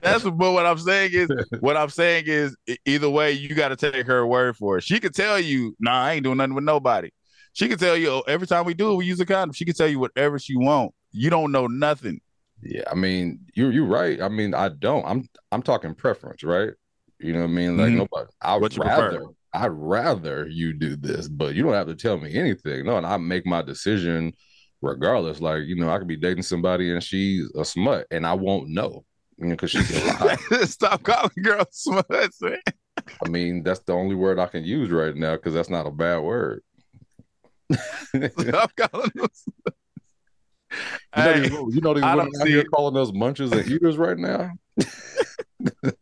That's 0.00 0.24
but 0.24 0.52
what 0.52 0.66
I'm 0.66 0.78
saying 0.78 1.10
is 1.12 1.28
what 1.60 1.76
I'm 1.76 1.90
saying 1.90 2.24
is 2.26 2.56
either 2.84 3.10
way 3.10 3.32
you 3.32 3.54
got 3.54 3.68
to 3.68 3.76
take 3.76 4.06
her 4.06 4.26
word 4.26 4.56
for 4.56 4.78
it. 4.78 4.84
She 4.84 5.00
could 5.00 5.14
tell 5.14 5.38
you, 5.38 5.74
"Nah, 5.80 6.04
I 6.04 6.12
ain't 6.14 6.24
doing 6.24 6.38
nothing 6.38 6.54
with 6.54 6.64
nobody." 6.64 7.10
She 7.52 7.68
could 7.68 7.78
tell 7.78 7.96
you 7.96 8.10
oh, 8.10 8.20
every 8.26 8.46
time 8.46 8.64
we 8.64 8.74
do 8.74 8.92
it, 8.92 8.96
we 8.96 9.04
use 9.04 9.20
a 9.20 9.26
condom. 9.26 9.52
She 9.52 9.64
could 9.64 9.76
tell 9.76 9.88
you 9.88 9.98
whatever 9.98 10.38
she 10.38 10.56
want. 10.56 10.94
You 11.12 11.30
don't 11.30 11.52
know 11.52 11.66
nothing. 11.66 12.20
Yeah, 12.62 12.84
I 12.90 12.94
mean, 12.94 13.40
you 13.54 13.70
you're 13.70 13.86
right. 13.86 14.20
I 14.20 14.28
mean, 14.28 14.54
I 14.54 14.68
don't. 14.70 15.04
I'm 15.04 15.28
I'm 15.50 15.62
talking 15.62 15.94
preference, 15.94 16.42
right? 16.42 16.70
You 17.18 17.32
know 17.32 17.40
what 17.40 17.46
I 17.46 17.48
mean? 17.48 17.76
Like 17.76 17.92
Mhm. 17.92 17.96
nobody. 17.98 18.30
I'd 18.40 18.60
What 18.60 18.74
you 18.74 18.80
prefer? 18.80 19.26
I'd 19.52 19.66
rather 19.72 20.46
you 20.48 20.72
do 20.72 20.96
this, 20.96 21.28
but 21.28 21.54
you 21.54 21.62
don't 21.62 21.74
have 21.74 21.88
to 21.88 21.94
tell 21.94 22.18
me 22.18 22.34
anything. 22.34 22.86
No, 22.86 22.96
and 22.96 23.06
I 23.06 23.16
make 23.18 23.44
my 23.46 23.62
decision 23.62 24.32
regardless. 24.80 25.40
Like 25.40 25.64
you 25.66 25.76
know, 25.76 25.90
I 25.90 25.98
could 25.98 26.08
be 26.08 26.16
dating 26.16 26.42
somebody 26.44 26.90
and 26.92 27.02
she's 27.02 27.50
a 27.54 27.64
smut, 27.64 28.06
and 28.10 28.26
I 28.26 28.34
won't 28.34 28.68
know, 28.68 29.04
you 29.38 29.46
know, 29.46 29.50
because 29.50 29.70
she 29.70 29.82
can 29.82 30.06
lie. 30.20 30.36
Stop 30.64 31.02
calling 31.02 31.30
girls 31.42 31.66
sluts, 31.86 32.40
man. 32.42 32.58
I 33.24 33.28
mean, 33.28 33.62
that's 33.62 33.80
the 33.80 33.92
only 33.94 34.14
word 34.14 34.38
I 34.38 34.46
can 34.46 34.64
use 34.64 34.90
right 34.90 35.14
now 35.16 35.36
because 35.36 35.54
that's 35.54 35.70
not 35.70 35.86
a 35.86 35.90
bad 35.90 36.18
word. 36.18 36.62
Stop 37.72 38.72
calling 38.76 39.10
them. 39.14 39.28
You 41.16 41.22
know, 41.22 41.32
Hey, 41.32 41.40
these, 41.40 41.50
you 41.74 41.80
know 41.82 41.92
these 41.94 42.02
women 42.02 42.30
out 42.40 42.46
here 42.48 42.64
calling 42.64 42.96
us 42.96 43.10
munchers 43.10 43.52
and 43.52 43.70
eaters 43.70 43.98
right 43.98 44.16
now. 44.18 44.50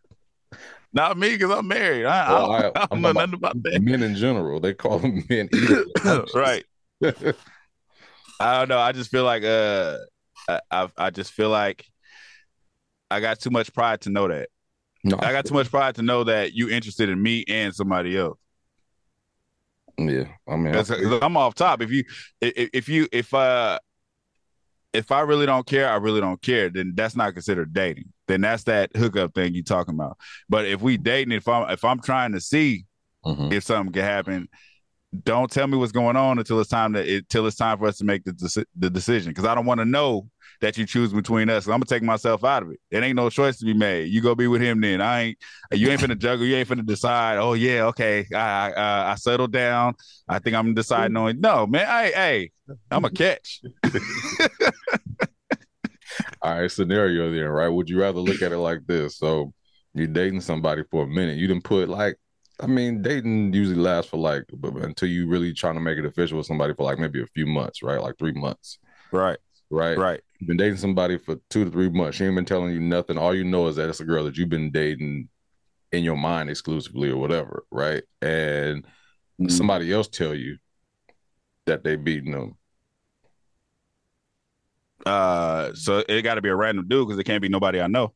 not 0.93 1.16
me 1.19 1.31
because 1.33 1.51
I'm 1.51 1.66
married. 1.69 2.05
I, 2.07 2.33
Well, 2.33 2.51
I, 2.53 2.57
I- 2.59 2.62
don't, 2.62 2.77
I 2.77 2.81
I'm 2.83 2.88
don't 2.90 3.03
know 3.03 3.12
nothing 3.21 3.35
about 3.35 3.62
that. 3.64 3.83
Men 3.83 4.03
in 4.03 4.14
general, 4.14 4.61
they 4.61 4.75
call 4.75 4.99
them 5.01 5.25
men 5.29 5.49
eaters. 5.53 5.87
right. 6.35 6.64
I 8.40 8.59
don't 8.59 8.69
know. 8.69 8.79
I 8.79 8.93
just 8.93 9.11
feel 9.11 9.25
like 9.25 9.43
uh, 9.45 9.99
I, 10.49 10.61
I 10.71 10.88
I 10.97 11.11
just 11.11 11.33
feel 11.33 11.51
like 11.51 11.85
I 13.11 13.20
got 13.20 13.40
too 13.40 13.51
much 13.51 13.73
pride 13.73 14.01
to 14.03 14.11
know 14.11 14.29
that. 14.29 14.49
No, 15.03 15.16
I 15.18 15.33
got 15.33 15.46
too 15.46 15.55
much 15.55 15.70
pride 15.70 15.94
to 15.96 16.03
know 16.03 16.25
that 16.25 16.53
you 16.53 16.68
interested 16.68 17.09
in 17.09 17.20
me 17.23 17.44
and 17.49 17.75
somebody 17.75 18.16
else. 18.16 18.38
Yeah, 19.99 20.25
I 20.49 20.57
mean, 20.57 20.75
I 20.75 20.83
'cause 20.83 20.90
I'm 20.90 21.37
off 21.37 21.55
top. 21.55 21.83
If 21.83 21.90
you, 21.90 22.05
if, 22.40 22.70
if 22.73 22.88
you, 22.88 23.09
if 23.12 23.33
uh, 23.35 23.79
if 24.92 25.12
I 25.12 25.20
really 25.20 25.46
don't 25.46 25.66
care, 25.66 25.88
I 25.88 25.96
really 25.96 26.20
don't 26.20 26.40
care. 26.40 26.68
Then 26.70 26.92
that's 26.94 27.16
not 27.16 27.33
considered 27.35 27.73
dating. 27.73 28.12
Then 28.29 28.40
that's 28.40 28.64
that 28.64 28.94
hookup 28.96 29.35
thing 29.35 29.55
you 29.55 29.62
talking 29.62 29.94
about. 29.94 30.16
But 30.49 30.66
if 30.66 30.81
we 30.81 30.96
dating, 30.96 31.33
if 31.33 31.49
I'm 31.49 31.70
if 31.70 31.85
I'm 31.85 32.01
trying 32.01 32.33
to 32.33 32.40
see 32.40 32.87
Mhm. 33.27 33.53
if 33.53 33.64
something 33.64 33.92
can 33.92 34.03
happen, 34.03 34.49
don't 35.25 35.51
tell 35.51 35.66
me 35.66 35.77
what's 35.77 35.92
going 35.92 36.16
on 36.16 36.38
until 36.38 36.61
it's 36.61 36.70
time 36.70 36.92
to 36.94 37.07
it, 37.16 37.29
till 37.29 37.46
it's 37.46 37.57
time 37.57 37.79
for 37.79 37.87
us 37.87 37.99
to 37.99 38.05
make 38.05 38.25
the 38.25 38.33
deci- 38.33 38.64
the 38.79 38.88
decision. 38.90 39.31
Because 39.31 39.44
I 39.44 39.55
don't 39.55 39.66
want 39.66 39.81
to 39.81 39.85
know 39.85 40.29
that 40.61 40.77
you 40.77 40.87
choose 40.87 41.12
between 41.12 41.49
us. 41.49 41.66
I'm 41.66 41.73
gonna 41.73 41.85
take 41.87 42.03
myself 42.03 42.44
out 42.44 42.62
of 42.62 42.70
it. 42.70 42.81
It 42.90 43.03
ain't 43.03 43.16
no 43.16 43.31
choice 43.31 43.59
to 43.59 43.64
be 43.64 43.75
made. 43.75 44.09
You 44.09 44.20
go 44.20 44.35
be 44.35 44.46
with 44.46 44.61
him 44.61 44.81
then. 44.81 45.01
I 45.01 45.20
ain't. 45.20 45.38
You 45.73 45.88
ain't 45.90 46.01
finna 46.01 46.18
juggle. 46.18 46.46
You 46.46 46.57
ain't 46.57 46.68
finna 46.68 46.85
decide. 46.87 47.38
Oh 47.38 47.55
yeah, 47.55 47.85
okay. 47.87 48.27
I 48.35 48.73
I, 48.73 49.12
I 49.12 49.14
settled 49.16 49.53
down. 49.53 49.94
I 50.29 50.38
think 50.38 50.57
I'm 50.57 50.75
deciding 50.75 51.16
on. 51.16 51.40
No 51.40 51.66
man. 51.66 51.87
Hey 51.87 52.12
hey, 52.14 52.51
I'm 52.90 53.05
a 53.05 53.11
catch. 53.11 53.62
All 56.42 56.61
right, 56.61 56.70
scenario 56.70 57.31
then, 57.31 57.44
right? 57.49 57.68
Would 57.68 57.88
you 57.88 58.01
rather 58.01 58.20
look 58.20 58.42
at 58.42 58.53
it 58.53 58.59
like 58.59 58.87
this? 58.87 59.16
So 59.18 59.53
you're 59.94 60.07
dating 60.07 60.40
somebody 60.40 60.83
for 60.90 61.05
a 61.05 61.07
minute. 61.07 61.38
You 61.38 61.46
didn't 61.46 61.64
put 61.64 61.88
like, 61.88 62.16
I 62.59 62.66
mean, 62.66 63.03
dating 63.03 63.53
usually 63.53 63.77
lasts 63.77 64.11
for 64.11 64.16
like 64.16 64.44
until 64.62 65.09
you 65.09 65.29
really 65.29 65.53
trying 65.53 65.75
to 65.75 65.81
make 65.81 65.99
it 65.99 66.05
official 66.05 66.38
with 66.38 66.46
somebody 66.46 66.75
for 66.75 66.85
like 66.85 66.99
maybe 66.99 67.23
a 67.23 67.27
few 67.27 67.46
months, 67.46 67.83
right? 67.83 68.01
Like 68.01 68.18
three 68.18 68.33
months, 68.33 68.79
Right 69.12 69.38
right? 69.70 69.96
right. 69.96 70.20
You've 70.38 70.48
been 70.48 70.56
dating 70.56 70.78
somebody 70.78 71.18
for 71.18 71.37
two 71.50 71.64
to 71.64 71.70
three 71.70 71.90
months. 71.90 72.16
She 72.16 72.24
ain't 72.24 72.35
been 72.35 72.44
telling 72.44 72.72
you 72.72 72.80
nothing. 72.80 73.18
All 73.18 73.35
you 73.35 73.44
know 73.44 73.66
is 73.66 73.76
that 73.76 73.88
it's 73.88 74.00
a 74.00 74.04
girl 74.04 74.24
that 74.24 74.37
you've 74.37 74.48
been 74.48 74.70
dating 74.70 75.28
in 75.92 76.04
your 76.04 76.16
mind 76.16 76.48
exclusively 76.48 77.11
or 77.11 77.16
whatever, 77.16 77.64
right? 77.70 78.02
And 78.22 78.87
Mhm. 79.40 79.50
somebody 79.50 79.92
else 79.92 80.09
tell 80.09 80.35
you 80.35 80.59
that 81.66 81.85
they 81.85 81.96
beating 81.96 82.33
them. 82.33 82.56
Uh, 85.06 85.72
so 85.74 86.04
it 86.09 86.22
got 86.22 86.35
to 86.35 86.42
be 86.42 86.48
a 86.48 86.54
random 86.54 86.87
dude 86.88 87.06
because 87.06 87.18
it 87.18 87.24
can't 87.24 87.42
be 87.42 87.48
nobody 87.48 87.80
I 87.80 87.87
know. 87.87 88.14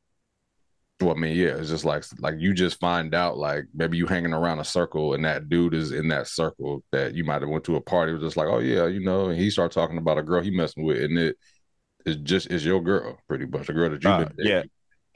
Well, 1.01 1.11
I 1.11 1.19
mean, 1.19 1.37
yeah, 1.37 1.57
it's 1.57 1.69
just 1.71 1.85
like 1.85 2.05
like 2.21 2.37
you 2.39 2.55
just 2.55 2.79
find 2.79 3.15
out 3.15 3.37
like 3.37 3.65
maybe 3.75 3.97
you 3.99 4.07
hanging 4.07 4.33
around 4.33 4.61
a 4.61 4.65
circle 4.65 5.15
and 5.15 5.25
that 5.25 5.49
dude 5.49 5.75
is 5.75 5.91
in 5.93 6.09
that 6.09 6.29
circle 6.29 6.85
that 6.93 7.15
you 7.15 7.25
might 7.25 7.43
have 7.43 7.51
went 7.51 7.65
to 7.65 7.77
a 7.77 7.81
party. 7.81 8.13
Was 8.13 8.23
just 8.23 8.37
like, 8.37 8.47
oh 8.49 8.61
yeah, 8.61 8.87
you 8.87 9.01
know, 9.01 9.27
and 9.27 9.39
he 9.39 9.51
start 9.51 9.73
talking 9.73 9.99
about 9.99 10.19
a 10.19 10.23
girl 10.23 10.41
he 10.41 10.51
messing 10.51 10.85
with, 10.85 11.03
and 11.03 11.19
it 11.19 11.37
is 12.07 12.17
just 12.19 12.51
is 12.51 12.65
your 12.65 12.81
girl, 12.81 13.19
pretty 13.29 13.45
much 13.47 13.69
a 13.69 13.73
girl 13.73 13.91
that 13.91 14.03
you've 14.05 14.13
Uh, 14.13 14.25
been 14.25 14.35
yeah. 14.39 14.63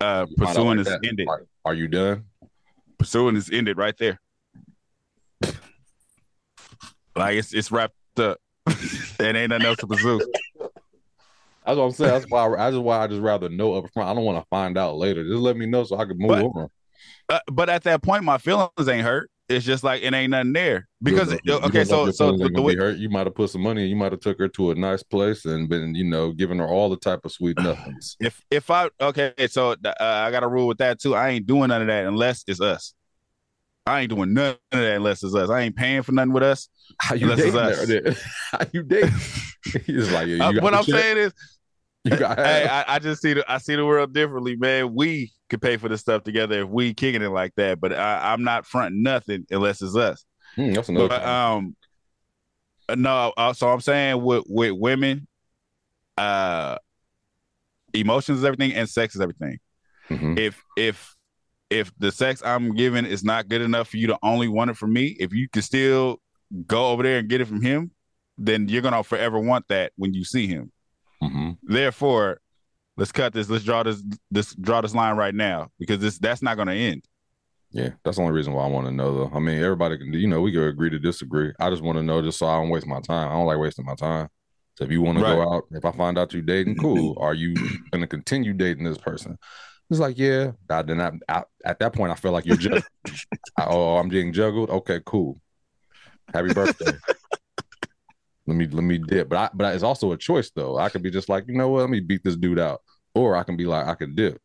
Uh, 0.00 0.26
You 0.28 0.36
pursuing 0.36 0.66
like 0.68 0.78
is 0.80 0.86
that. 0.86 1.00
ended. 1.06 1.26
Like, 1.28 1.40
are 1.64 1.74
you 1.74 1.86
done? 1.88 2.24
Pursuing 2.98 3.36
is 3.36 3.48
ended 3.50 3.76
right 3.78 3.96
there. 3.98 4.20
Like 7.16 7.36
it's 7.36 7.52
it's 7.54 7.70
wrapped 7.70 7.94
up. 8.18 8.38
and 9.20 9.36
ain't 9.36 9.50
nothing 9.50 9.66
else 9.66 9.78
to 9.78 9.86
pursue. 9.86 10.20
That's 11.68 11.76
what 11.78 11.84
I'm 11.84 11.90
saying. 11.92 12.10
That's 12.12 12.30
why 12.30 12.46
I, 12.46 12.56
that's 12.70 12.76
why 12.76 12.98
I 12.98 13.06
just 13.06 13.20
rather 13.20 13.48
know 13.50 13.74
up 13.74 13.92
front. 13.92 14.08
I 14.08 14.14
don't 14.14 14.24
want 14.24 14.38
to 14.42 14.46
find 14.48 14.78
out 14.78 14.96
later. 14.96 15.22
Just 15.22 15.36
let 15.40 15.56
me 15.56 15.66
know 15.66 15.84
so 15.84 15.96
I 15.98 16.06
can 16.06 16.16
move 16.18 16.28
But- 16.30 16.44
on. 16.44 16.68
Uh, 17.28 17.40
but 17.52 17.68
at 17.68 17.82
that 17.84 18.02
point, 18.02 18.24
my 18.24 18.38
feelings 18.38 18.70
ain't 18.88 19.04
hurt. 19.04 19.30
It's 19.50 19.64
just 19.64 19.84
like 19.84 20.02
it 20.02 20.12
ain't 20.14 20.30
nothing 20.30 20.52
there 20.54 20.88
because 21.02 21.30
know- 21.30 21.38
you 21.44 21.54
okay, 21.54 21.84
so 21.84 22.10
so 22.10 22.26
the, 22.28 22.32
ain't 22.32 22.42
the 22.42 22.48
gonna 22.50 22.62
way, 22.62 22.74
be 22.74 22.80
hurt. 22.80 22.96
You 22.96 23.08
might 23.10 23.26
have 23.26 23.34
put 23.34 23.50
some 23.50 23.60
money. 23.62 23.86
You 23.86 23.96
might 23.96 24.12
have 24.12 24.20
took 24.20 24.38
her 24.38 24.48
to 24.48 24.70
a 24.70 24.74
nice 24.74 25.02
place 25.02 25.44
and 25.44 25.68
been, 25.68 25.94
you 25.94 26.04
know, 26.04 26.32
giving 26.32 26.58
her 26.58 26.66
all 26.66 26.88
the 26.90 26.96
type 26.96 27.20
of 27.24 27.32
sweet 27.32 27.58
nothings. 27.58 28.16
if 28.20 28.42
if 28.50 28.70
I 28.70 28.88
okay, 29.00 29.32
so 29.48 29.72
uh, 29.72 29.92
I 30.00 30.30
got 30.30 30.42
a 30.42 30.48
rule 30.48 30.66
with 30.66 30.78
that 30.78 31.00
too. 31.00 31.14
I 31.14 31.28
ain't 31.30 31.46
doing 31.46 31.68
none 31.68 31.82
of 31.82 31.86
that 31.88 32.06
unless 32.06 32.44
it's 32.46 32.60
us. 32.62 32.94
I 33.86 34.00
ain't 34.02 34.10
doing 34.10 34.34
none 34.34 34.50
of 34.72 34.78
that 34.80 34.96
unless 34.96 35.22
it's 35.22 35.34
us. 35.34 35.48
I 35.48 35.60
ain't 35.60 35.76
paying 35.76 36.02
for 36.02 36.12
nothing 36.12 36.32
with 36.32 36.42
us. 36.42 36.68
How 37.00 37.14
you 37.14 37.30
Unless 37.30 37.54
it's 37.54 37.56
us. 37.56 38.22
How 38.52 38.60
you 38.72 38.82
dating? 38.82 39.10
He's 39.86 40.10
like, 40.12 40.28
yeah, 40.28 40.48
Uh, 40.48 40.52
what 40.60 40.74
I'm 40.74 40.84
check? 40.84 40.94
saying 40.94 41.16
is, 41.18 41.32
got 42.16 42.38
hey, 42.38 42.66
I, 42.66 42.96
I 42.96 42.98
just 42.98 43.22
see 43.22 43.34
the 43.34 43.50
I 43.50 43.58
see 43.58 43.76
the 43.76 43.84
world 43.84 44.12
differently, 44.12 44.56
man. 44.56 44.94
We 44.94 45.32
could 45.50 45.62
pay 45.62 45.76
for 45.76 45.88
this 45.88 46.00
stuff 46.00 46.24
together 46.24 46.62
if 46.62 46.68
we 46.68 46.94
kicking 46.94 47.22
it 47.22 47.30
like 47.30 47.54
that, 47.56 47.80
but 47.80 47.92
I, 47.92 48.32
I'm 48.32 48.44
not 48.44 48.66
fronting 48.66 49.02
nothing 49.02 49.46
unless 49.50 49.82
it's 49.82 49.96
us. 49.96 50.24
Hmm, 50.56 50.72
that's 50.72 50.88
another. 50.88 51.08
But 51.08 51.24
um, 51.24 51.76
no. 52.94 53.32
Uh, 53.36 53.52
so 53.52 53.68
I'm 53.68 53.80
saying 53.80 54.22
with 54.22 54.44
with 54.48 54.72
women, 54.72 55.26
uh, 56.16 56.78
emotions 57.92 58.38
is 58.38 58.44
everything, 58.44 58.74
and 58.74 58.88
sex 58.88 59.14
is 59.14 59.20
everything. 59.20 59.58
Mhm. 60.08 60.38
If 60.38 60.62
if 60.76 61.14
if 61.70 61.92
the 61.98 62.10
sex 62.10 62.42
I'm 62.44 62.74
giving 62.74 63.04
is 63.04 63.24
not 63.24 63.48
good 63.48 63.60
enough 63.60 63.88
for 63.88 63.98
you 63.98 64.06
to 64.08 64.18
only 64.22 64.48
want 64.48 64.70
it 64.70 64.76
from 64.76 64.92
me, 64.92 65.16
if 65.20 65.32
you 65.32 65.48
can 65.48 65.62
still 65.62 66.20
go 66.66 66.90
over 66.90 67.02
there 67.02 67.18
and 67.18 67.28
get 67.28 67.40
it 67.40 67.46
from 67.46 67.60
him, 67.60 67.90
then 68.38 68.68
you're 68.68 68.82
gonna 68.82 69.02
forever 69.02 69.38
want 69.38 69.68
that 69.68 69.92
when 69.96 70.14
you 70.14 70.24
see 70.24 70.46
him. 70.46 70.72
Mhm. 71.22 71.58
Therefore, 71.62 72.40
let's 72.96 73.12
cut 73.12 73.32
this. 73.32 73.48
Let's 73.48 73.64
draw 73.64 73.82
this 73.82 74.02
this 74.30 74.54
draw 74.54 74.80
this 74.80 74.94
line 74.94 75.16
right 75.16 75.34
now 75.34 75.70
because 75.78 75.98
this 75.98 76.18
that's 76.18 76.42
not 76.42 76.56
gonna 76.56 76.74
end. 76.74 77.04
Yeah, 77.70 77.90
that's 78.02 78.16
the 78.16 78.22
only 78.22 78.34
reason 78.34 78.54
why 78.54 78.64
I 78.64 78.68
want 78.68 78.86
to 78.86 78.92
know, 78.92 79.14
though. 79.14 79.30
I 79.34 79.40
mean, 79.40 79.62
everybody 79.62 79.98
can, 79.98 80.12
you 80.14 80.26
know, 80.26 80.40
we 80.40 80.52
could 80.52 80.68
agree 80.68 80.88
to 80.88 80.98
disagree. 80.98 81.52
I 81.60 81.68
just 81.68 81.82
want 81.82 81.98
to 81.98 82.02
know 82.02 82.22
just 82.22 82.38
so 82.38 82.46
I 82.46 82.56
don't 82.56 82.70
waste 82.70 82.86
my 82.86 83.00
time. 83.00 83.28
I 83.28 83.32
don't 83.32 83.46
like 83.46 83.58
wasting 83.58 83.84
my 83.84 83.94
time. 83.94 84.28
So 84.76 84.84
if 84.84 84.90
you 84.90 85.02
want 85.02 85.18
to 85.18 85.24
go 85.24 85.42
out, 85.54 85.64
if 85.72 85.84
I 85.84 85.92
find 85.92 86.16
out 86.18 86.32
you 86.32 86.40
dating, 86.40 86.76
cool. 86.76 87.16
Are 87.20 87.34
you 87.34 87.52
going 87.90 88.00
to 88.00 88.06
continue 88.06 88.54
dating 88.54 88.84
this 88.84 88.96
person? 88.96 89.36
It's 89.90 89.98
like, 90.00 90.16
yeah. 90.16 90.52
I, 90.70 90.82
then 90.82 91.00
I, 91.00 91.10
I, 91.28 91.42
at 91.64 91.78
that 91.80 91.92
point, 91.92 92.12
I 92.12 92.14
feel 92.14 92.32
like 92.32 92.46
you're 92.46 92.56
just, 92.58 92.86
oh, 93.58 93.96
I'm 93.98 94.08
getting 94.08 94.32
juggled. 94.32 94.70
Okay, 94.70 95.00
cool. 95.04 95.40
Happy 96.32 96.54
birthday. 96.54 96.92
let 98.48 98.56
me 98.56 98.66
let 98.66 98.82
me 98.82 98.98
dip, 98.98 99.28
but 99.28 99.38
I, 99.38 99.50
but 99.52 99.74
it's 99.74 99.84
also 99.84 100.12
a 100.12 100.16
choice 100.16 100.50
though. 100.50 100.78
I 100.78 100.88
could 100.88 101.02
be 101.02 101.10
just 101.10 101.28
like, 101.28 101.44
you 101.46 101.54
know 101.54 101.68
what? 101.68 101.80
Let 101.80 101.90
me 101.90 102.00
beat 102.00 102.24
this 102.24 102.34
dude 102.34 102.58
out, 102.58 102.80
or 103.14 103.36
I 103.36 103.42
can 103.42 103.56
be 103.56 103.66
like, 103.66 103.86
I 103.86 103.94
can 103.94 104.14
dip. 104.14 104.40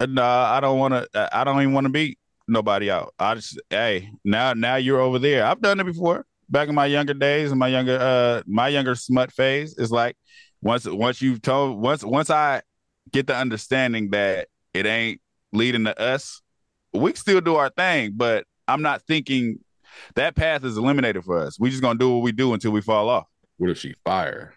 Nah, 0.00 0.50
I 0.50 0.60
don't 0.60 0.78
want 0.78 0.94
to. 0.94 1.28
I 1.36 1.44
don't 1.44 1.60
even 1.60 1.74
want 1.74 1.84
to 1.84 1.92
beat 1.92 2.18
nobody 2.48 2.90
out. 2.90 3.14
I 3.18 3.34
just, 3.34 3.60
hey, 3.70 4.10
now, 4.24 4.54
now 4.54 4.76
you're 4.76 5.00
over 5.00 5.18
there. 5.18 5.44
I've 5.44 5.60
done 5.60 5.78
it 5.78 5.84
before. 5.84 6.24
Back 6.48 6.68
in 6.68 6.74
my 6.74 6.86
younger 6.86 7.14
days, 7.14 7.52
in 7.52 7.58
my 7.58 7.68
younger, 7.68 7.98
uh, 8.00 8.42
my 8.46 8.68
younger 8.68 8.94
smut 8.94 9.32
phase, 9.32 9.76
is 9.78 9.90
like 9.90 10.16
once, 10.60 10.86
once 10.86 11.22
you've 11.22 11.42
told, 11.42 11.80
once, 11.80 12.02
once 12.02 12.30
I 12.30 12.62
get 13.12 13.26
the 13.26 13.36
understanding 13.36 14.10
that 14.10 14.48
it 14.74 14.86
ain't 14.86 15.20
leading 15.52 15.84
to 15.84 15.98
us, 16.00 16.42
we 16.92 17.14
still 17.14 17.40
do 17.40 17.56
our 17.56 17.70
thing. 17.70 18.12
But 18.14 18.44
I'm 18.68 18.82
not 18.82 19.02
thinking 19.02 19.58
that 20.14 20.34
path 20.36 20.64
is 20.64 20.76
eliminated 20.76 21.24
for 21.24 21.38
us. 21.38 21.58
We 21.58 21.70
just 21.70 21.82
gonna 21.82 21.98
do 21.98 22.10
what 22.14 22.22
we 22.22 22.32
do 22.32 22.52
until 22.54 22.70
we 22.72 22.80
fall 22.80 23.08
off. 23.08 23.26
What 23.58 23.70
if 23.70 23.78
she 23.78 23.94
fire? 24.04 24.54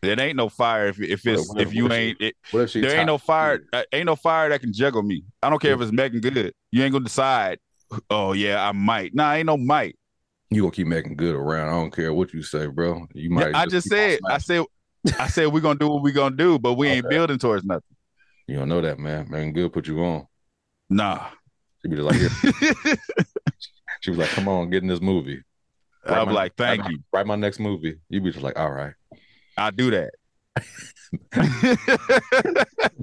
It 0.00 0.20
ain't 0.20 0.36
no 0.36 0.48
fire 0.48 0.86
if 0.88 1.00
if 1.00 1.26
it's 1.26 1.48
What 1.48 1.60
if- 1.60 1.68
if 1.68 1.74
you 1.74 1.84
what 1.84 1.92
if 1.92 1.98
she- 1.98 2.02
ain't. 2.02 2.20
It, 2.20 2.36
What 2.52 2.60
if 2.60 2.70
she? 2.70 2.80
there 2.80 2.96
ain't 2.96 3.06
no 3.06 3.18
fire. 3.18 3.64
Uh, 3.72 3.82
ain't 3.92 4.06
no 4.06 4.14
fire 4.16 4.48
that 4.50 4.60
can 4.60 4.72
juggle 4.72 5.02
me. 5.02 5.24
I 5.42 5.50
don't 5.50 5.60
care 5.60 5.74
if 5.74 5.80
it's 5.80 5.90
Meagan 5.92 6.20
Good. 6.20 6.54
You 6.70 6.84
ain't 6.84 6.92
gonna 6.92 7.04
decide. 7.04 7.58
Oh 8.10 8.32
yeah, 8.32 8.66
I 8.68 8.72
might. 8.72 9.14
Nah, 9.14 9.32
ain't 9.32 9.46
no 9.46 9.56
might. 9.56 9.96
You 10.50 10.62
gonna 10.62 10.72
keep 10.72 10.86
making 10.86 11.16
good 11.16 11.34
around. 11.34 11.68
I 11.68 11.72
don't 11.72 11.90
care 11.90 12.12
what 12.12 12.32
you 12.32 12.42
say, 12.42 12.66
bro. 12.66 13.06
You 13.14 13.30
might. 13.30 13.54
I 13.54 13.66
just 13.66 13.88
said. 13.88 14.20
I 14.28 14.38
said. 14.38 14.64
I 15.18 15.26
said 15.28 15.46
we're 15.48 15.60
gonna 15.60 15.78
do 15.78 15.88
what 15.88 16.02
we 16.02 16.12
gonna 16.12 16.36
do, 16.36 16.58
but 16.58 16.74
we 16.74 16.88
ain't 16.88 17.08
building 17.08 17.38
towards 17.38 17.64
nothing. 17.64 17.82
You 18.46 18.56
don't 18.56 18.68
know 18.68 18.80
that, 18.80 18.98
man. 18.98 19.28
Man, 19.30 19.52
good 19.52 19.72
put 19.72 19.86
you 19.88 20.02
on. 20.04 20.26
Nah. 20.88 21.26
She 21.82 21.88
be 21.88 21.96
just 21.96 22.06
like. 22.06 22.98
she 24.00 24.10
was 24.10 24.18
like, 24.18 24.28
come 24.30 24.48
on, 24.48 24.70
get 24.70 24.82
in 24.82 24.88
this 24.88 25.00
movie. 25.00 25.42
Write 26.06 26.18
I'm 26.18 26.26
my- 26.28 26.32
like, 26.32 26.54
thank 26.56 26.82
write- 26.82 26.90
you. 26.90 26.98
Write 27.12 27.26
my 27.26 27.36
next 27.36 27.58
movie. 27.60 27.96
You 28.08 28.20
be 28.20 28.30
just 28.32 28.42
like, 28.44 28.58
all 28.58 28.70
right. 28.70 28.94
I'll 29.56 29.72
do 29.72 29.90
that. 29.90 30.10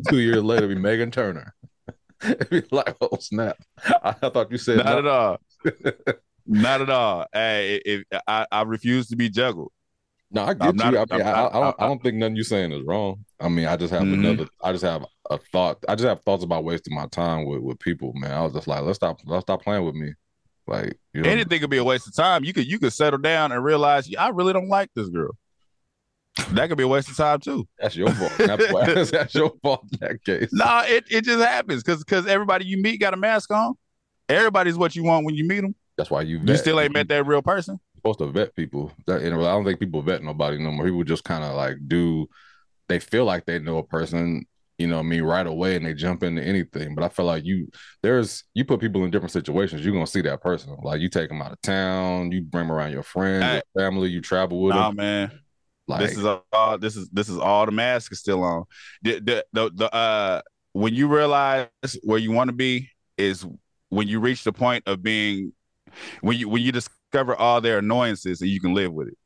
Two 0.09 0.19
years 0.19 0.43
later, 0.43 0.67
be 0.67 0.75
Megan 0.75 1.11
Turner. 1.11 1.53
be 2.49 2.63
like, 2.71 2.95
oh 3.01 3.17
snap! 3.19 3.57
I, 3.85 4.15
I 4.21 4.29
thought 4.29 4.51
you 4.51 4.57
said 4.57 4.77
Not 4.77 4.85
no. 4.85 4.97
at 4.99 5.05
all. 5.07 5.37
Not 6.47 6.81
at 6.81 6.89
all. 6.89 7.25
Hey, 7.33 7.81
if, 7.85 8.03
I, 8.27 8.45
I 8.51 8.61
refuse 8.63 9.07
to 9.07 9.15
be 9.15 9.29
juggled. 9.29 9.71
No, 10.31 10.43
I 10.43 10.53
get 10.53 10.67
I'm 10.69 10.75
not- 10.75 10.93
you. 10.93 10.99
I, 10.99 11.17
mean, 11.17 11.27
I, 11.27 11.45
I, 11.47 11.51
don't, 11.51 11.75
I 11.79 11.87
don't 11.87 12.03
think 12.03 12.15
nothing 12.17 12.35
you're 12.35 12.43
saying 12.45 12.71
is 12.71 12.83
wrong. 12.85 13.25
I 13.39 13.47
mean, 13.49 13.67
I 13.67 13.75
just 13.77 13.93
have 13.93 14.03
Mhm. 14.03 14.13
another. 14.13 14.47
I 14.63 14.71
just 14.71 14.83
have 14.83 15.05
a 15.29 15.37
thought. 15.51 15.83
I 15.87 15.95
just 15.95 16.07
have 16.07 16.21
thoughts 16.23 16.43
about 16.43 16.63
wasting 16.63 16.95
my 16.95 17.07
time 17.07 17.45
with, 17.45 17.61
with 17.61 17.79
people, 17.79 18.11
man. 18.15 18.31
I 18.31 18.41
was 18.41 18.53
just 18.53 18.67
like, 18.67 18.81
let's 18.83 18.97
stop. 18.97 19.19
Let's 19.25 19.43
stop 19.43 19.63
playing 19.63 19.85
with 19.85 19.95
me. 19.95 20.13
Like, 20.67 20.97
you 21.13 21.21
know, 21.21 21.29
Anything 21.29 21.59
could 21.59 21.69
be 21.69 21.77
a 21.77 21.83
waste 21.83 22.07
of 22.07 22.15
time. 22.15 22.43
You 22.43 22.53
could 22.53 22.65
you 22.65 22.79
could 22.79 22.93
settle 22.93 23.19
down 23.19 23.51
and 23.51 23.63
realize 23.63 24.09
I 24.17 24.29
really 24.29 24.53
don't 24.53 24.69
like 24.69 24.89
this 24.95 25.09
girl. 25.09 25.31
That 26.51 26.67
could 26.67 26.77
be 26.77 26.83
a 26.83 26.87
waste 26.87 27.09
of 27.09 27.15
time 27.15 27.39
too. 27.39 27.67
that's 27.79 27.95
your 27.95 28.11
fault. 28.11 28.31
That's, 28.37 29.11
that's 29.11 29.35
your 29.35 29.53
fault 29.61 29.85
in 29.93 29.99
that 30.01 30.23
case. 30.23 30.51
Nah, 30.51 30.83
it, 30.85 31.05
it 31.09 31.23
just 31.23 31.43
happens 31.43 31.81
because 31.81 32.03
because 32.03 32.27
everybody 32.27 32.65
you 32.65 32.77
meet 32.77 32.99
got 32.99 33.13
a 33.13 33.17
mask 33.17 33.51
on. 33.51 33.75
Everybody's 34.27 34.75
what 34.75 34.95
you 34.95 35.03
want 35.03 35.25
when 35.25 35.35
you 35.35 35.45
meet 35.45 35.61
them. 35.61 35.75
That's 35.97 36.09
why 36.09 36.21
you. 36.21 36.39
You 36.43 36.57
still 36.57 36.79
ain't 36.79 36.93
met 36.93 37.07
that 37.07 37.25
real 37.25 37.41
person. 37.41 37.79
supposed 37.95 38.19
to 38.19 38.27
vet 38.27 38.55
people. 38.55 38.91
That 39.07 39.21
I 39.21 39.29
don't 39.29 39.63
think 39.63 39.79
people 39.79 40.01
vet 40.01 40.23
nobody 40.23 40.57
no 40.57 40.71
more. 40.71 40.85
People 40.85 41.03
just 41.03 41.23
kind 41.23 41.43
of 41.43 41.55
like 41.55 41.77
do. 41.87 42.27
They 42.87 42.99
feel 42.99 43.25
like 43.25 43.45
they 43.45 43.59
know 43.59 43.77
a 43.77 43.83
person, 43.83 44.45
you 44.77 44.87
know 44.87 44.99
I 44.99 45.03
mean, 45.03 45.23
right 45.23 45.45
away 45.47 45.75
and 45.75 45.85
they 45.85 45.93
jump 45.93 46.23
into 46.23 46.43
anything. 46.43 46.95
But 46.95 47.03
I 47.03 47.09
feel 47.09 47.25
like 47.25 47.45
you 47.45 47.67
there's 48.03 48.43
you 48.53 48.65
put 48.65 48.79
people 48.79 49.03
in 49.03 49.11
different 49.11 49.31
situations, 49.31 49.83
you're 49.83 49.93
gonna 49.93 50.07
see 50.07 50.21
that 50.21 50.41
person. 50.41 50.75
Like 50.83 51.01
you 51.01 51.09
take 51.09 51.29
them 51.29 51.41
out 51.41 51.51
of 51.53 51.61
town, 51.61 52.31
you 52.31 52.41
bring 52.41 52.67
them 52.67 52.71
around 52.75 52.91
your 52.91 53.03
friends, 53.03 53.43
Hey. 53.43 53.61
your 53.75 53.83
family, 53.85 54.09
you 54.09 54.21
travel 54.21 54.61
with 54.61 54.75
Nah, 54.75 54.87
them. 54.87 54.95
man. 54.97 55.31
Like 55.87 56.01
this 56.01 56.17
is 56.17 56.25
all 56.51 56.77
this 56.77 56.95
is 56.95 57.09
this 57.09 57.29
is 57.29 57.37
all 57.37 57.65
the 57.65 57.71
mask 57.71 58.11
is 58.11 58.19
still 58.19 58.43
on. 58.43 58.63
The 59.03 59.19
the 59.19 59.45
the, 59.53 59.71
the 59.73 59.93
uh 59.95 60.41
when 60.73 60.93
you 60.93 61.07
realize 61.07 61.67
where 62.03 62.19
you 62.19 62.31
want 62.31 62.49
to 62.49 62.53
be 62.55 62.89
is 63.17 63.45
when 63.89 64.07
you 64.07 64.19
reach 64.19 64.43
the 64.43 64.51
point 64.51 64.83
of 64.87 65.01
being 65.03 65.53
when 66.21 66.37
you 66.37 66.49
when 66.49 66.63
you 66.63 66.71
discover 66.71 67.35
all 67.35 67.61
their 67.61 67.77
annoyances 67.77 68.41
and 68.41 68.49
you 68.49 68.59
can 68.59 68.73
live 68.73 68.91
with 68.91 69.09
it. 69.09 69.17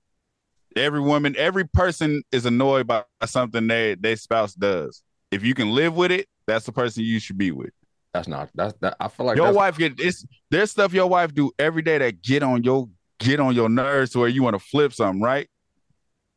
Every 0.75 0.99
woman, 0.99 1.35
every 1.37 1.67
person 1.67 2.21
is 2.31 2.45
annoyed 2.45 2.85
by 2.87 3.03
something 3.25 3.67
they 3.67 3.95
their 3.95 4.15
spouse 4.17 4.53
does. 4.53 5.01
If 5.31 5.43
you 5.43 5.53
can 5.53 5.69
live 5.71 5.95
with 5.95 6.11
it, 6.11 6.27
that's 6.47 6.65
the 6.65 6.71
person 6.71 7.03
you 7.03 7.19
should 7.19 7.37
be 7.37 7.51
with. 7.51 7.71
that's 8.13 8.27
not 8.27 8.49
that's 8.55 8.73
that 8.81 8.95
I 8.99 9.07
feel 9.07 9.25
like 9.27 9.37
your 9.37 9.53
wife 9.53 9.77
get 9.77 9.99
it's 9.99 10.25
there's 10.49 10.71
stuff 10.71 10.93
your 10.93 11.07
wife 11.07 11.33
do 11.33 11.51
every 11.59 11.83
day 11.83 11.97
that 11.99 12.21
get 12.23 12.41
on 12.43 12.63
your 12.63 12.89
get 13.19 13.39
on 13.39 13.53
your 13.53 13.69
nerves 13.69 14.11
to 14.11 14.19
where 14.19 14.27
you 14.27 14.41
want 14.43 14.55
to 14.55 14.59
flip 14.59 14.93
something, 14.93 15.21
right? 15.21 15.47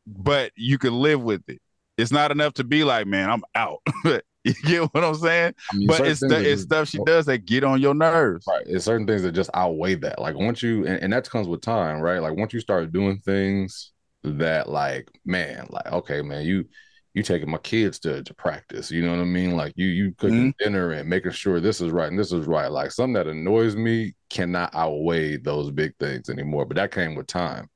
But 0.05 0.51
you 0.55 0.77
can 0.77 0.93
live 0.93 1.21
with 1.23 1.41
it. 1.47 1.61
It's 1.97 2.11
not 2.11 2.31
enough 2.31 2.53
to 2.55 2.63
be 2.63 2.83
like, 2.83 3.07
man, 3.07 3.29
I'm 3.29 3.43
out. 3.55 3.79
you 4.43 4.53
get 4.65 4.93
what 4.93 5.03
I'm 5.03 5.15
saying? 5.15 5.53
I 5.71 5.75
mean, 5.77 5.87
But 5.87 6.01
it's 6.05 6.21
it's 6.21 6.33
just- 6.33 6.63
stuff 6.63 6.87
she 6.89 6.99
oh. 6.99 7.05
does 7.05 7.25
that 7.27 7.45
get 7.45 7.63
on 7.63 7.79
your 7.81 7.93
nerves. 7.93 8.45
Right. 8.47 8.63
It's 8.67 8.85
certain 8.85 9.07
things 9.07 9.23
that 9.23 9.31
just 9.31 9.49
outweigh 9.53 9.95
that. 9.95 10.19
Like 10.19 10.35
once 10.35 10.61
you 10.61 10.85
and, 10.85 11.01
and 11.01 11.13
that 11.13 11.29
comes 11.29 11.47
with 11.47 11.61
time, 11.61 11.99
right? 11.99 12.19
Like 12.21 12.35
once 12.35 12.53
you 12.53 12.59
start 12.59 12.91
doing 12.91 13.17
things 13.19 13.91
that 14.23 14.69
like, 14.69 15.07
man, 15.25 15.67
like, 15.69 15.87
okay, 15.91 16.21
man, 16.21 16.45
you 16.45 16.65
you 17.13 17.21
taking 17.23 17.49
my 17.49 17.57
kids 17.59 17.99
to, 17.99 18.23
to 18.23 18.33
practice. 18.33 18.89
You 18.89 19.03
know 19.03 19.11
what 19.11 19.19
I 19.21 19.25
mean? 19.25 19.55
Like 19.55 19.73
you 19.75 19.87
you 19.87 20.13
cooking 20.17 20.53
Mm-hmm. 20.53 20.63
dinner 20.63 20.91
and 20.91 21.07
making 21.09 21.31
sure 21.31 21.59
this 21.59 21.79
is 21.81 21.91
right 21.91 22.09
and 22.09 22.17
this 22.17 22.31
is 22.31 22.45
right. 22.47 22.71
Like 22.71 22.91
something 22.91 23.13
that 23.13 23.27
annoys 23.27 23.75
me 23.75 24.15
cannot 24.29 24.73
outweigh 24.73 25.37
those 25.37 25.69
big 25.71 25.93
things 25.99 26.29
anymore. 26.29 26.65
But 26.65 26.77
that 26.77 26.91
came 26.91 27.15
with 27.15 27.27
time. 27.27 27.69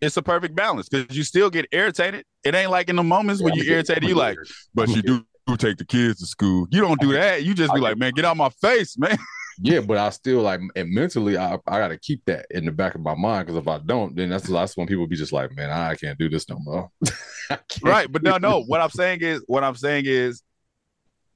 It's 0.00 0.16
a 0.16 0.22
perfect 0.22 0.54
balance 0.54 0.88
because 0.88 1.16
you 1.16 1.24
still 1.24 1.50
get 1.50 1.66
irritated. 1.72 2.24
It 2.44 2.54
ain't 2.54 2.70
like 2.70 2.88
in 2.88 2.96
the 2.96 3.02
moments 3.02 3.42
when 3.42 3.54
you're 3.54 3.66
irritated, 3.66 4.04
you 4.08 4.14
like, 4.14 4.36
but 4.72 4.88
you 4.88 5.02
do, 5.02 5.26
do 5.46 5.56
take 5.56 5.76
the 5.76 5.84
kids 5.84 6.20
to 6.20 6.26
school. 6.26 6.68
You 6.70 6.80
don't 6.80 7.00
do 7.00 7.12
that. 7.14 7.42
You 7.42 7.52
just 7.52 7.74
be 7.74 7.80
like, 7.80 7.98
man, 7.98 8.12
get 8.12 8.24
out 8.24 8.36
my 8.36 8.48
face, 8.48 8.96
man. 8.96 9.18
Yeah, 9.60 9.80
but 9.80 9.98
I 9.98 10.10
still 10.10 10.42
like 10.42 10.60
and 10.76 10.90
mentally 10.90 11.36
I 11.36 11.54
I 11.66 11.78
gotta 11.78 11.98
keep 11.98 12.24
that 12.26 12.46
in 12.50 12.64
the 12.64 12.72
back 12.72 12.94
of 12.94 13.00
my 13.00 13.14
mind 13.14 13.46
because 13.46 13.60
if 13.60 13.68
I 13.68 13.78
don't, 13.78 14.14
then 14.14 14.30
that's 14.30 14.48
that's 14.48 14.76
when 14.76 14.86
people 14.86 15.06
be 15.06 15.16
just 15.16 15.32
like, 15.32 15.54
man, 15.56 15.70
I 15.70 15.94
can't 15.94 16.18
do 16.18 16.28
this 16.28 16.48
no 16.48 16.58
more. 16.60 16.90
Right 17.82 18.10
but 18.10 18.22
no 18.22 18.36
no 18.36 18.62
what 18.62 18.80
i'm 18.80 18.90
saying 18.90 19.20
is 19.22 19.42
what 19.46 19.64
i'm 19.64 19.74
saying 19.74 20.04
is 20.06 20.42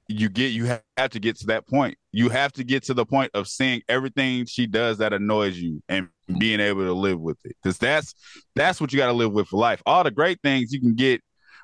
you 0.09 0.29
get 0.29 0.53
you 0.53 0.67
have 0.67 1.11
to 1.11 1.21
get 1.21 1.37
to 1.39 1.47
that 1.47 1.67
point 1.67 1.97
you 2.11 2.29
have 2.29 2.53
to 2.53 2.65
get 2.65 2.83
to 2.85 2.95
the 2.95 3.07
point 3.07 3.31
of 3.35 3.49
seeing 3.49 3.81
everything 3.89 4.45
she 4.45 4.67
does 4.67 4.99
that 4.99 5.13
annoys 5.13 5.57
you 5.57 5.83
and 5.89 6.09
being 6.39 6.61
able 6.61 6.85
to 6.85 6.93
live 6.93 7.21
with 7.21 7.39
it 7.45 7.57
because 7.63 7.79
that's 7.79 8.15
that's 8.55 8.81
what 8.81 8.93
you 8.93 8.99
got 8.99 9.07
to 9.07 9.13
live 9.13 9.33
with 9.33 9.49
for 9.49 9.59
life 9.59 9.83
all 9.87 10.05
the 10.05 10.11
great 10.11 10.39
things 10.43 10.73
you 10.73 10.81
can 10.81 10.95
get 10.95 11.23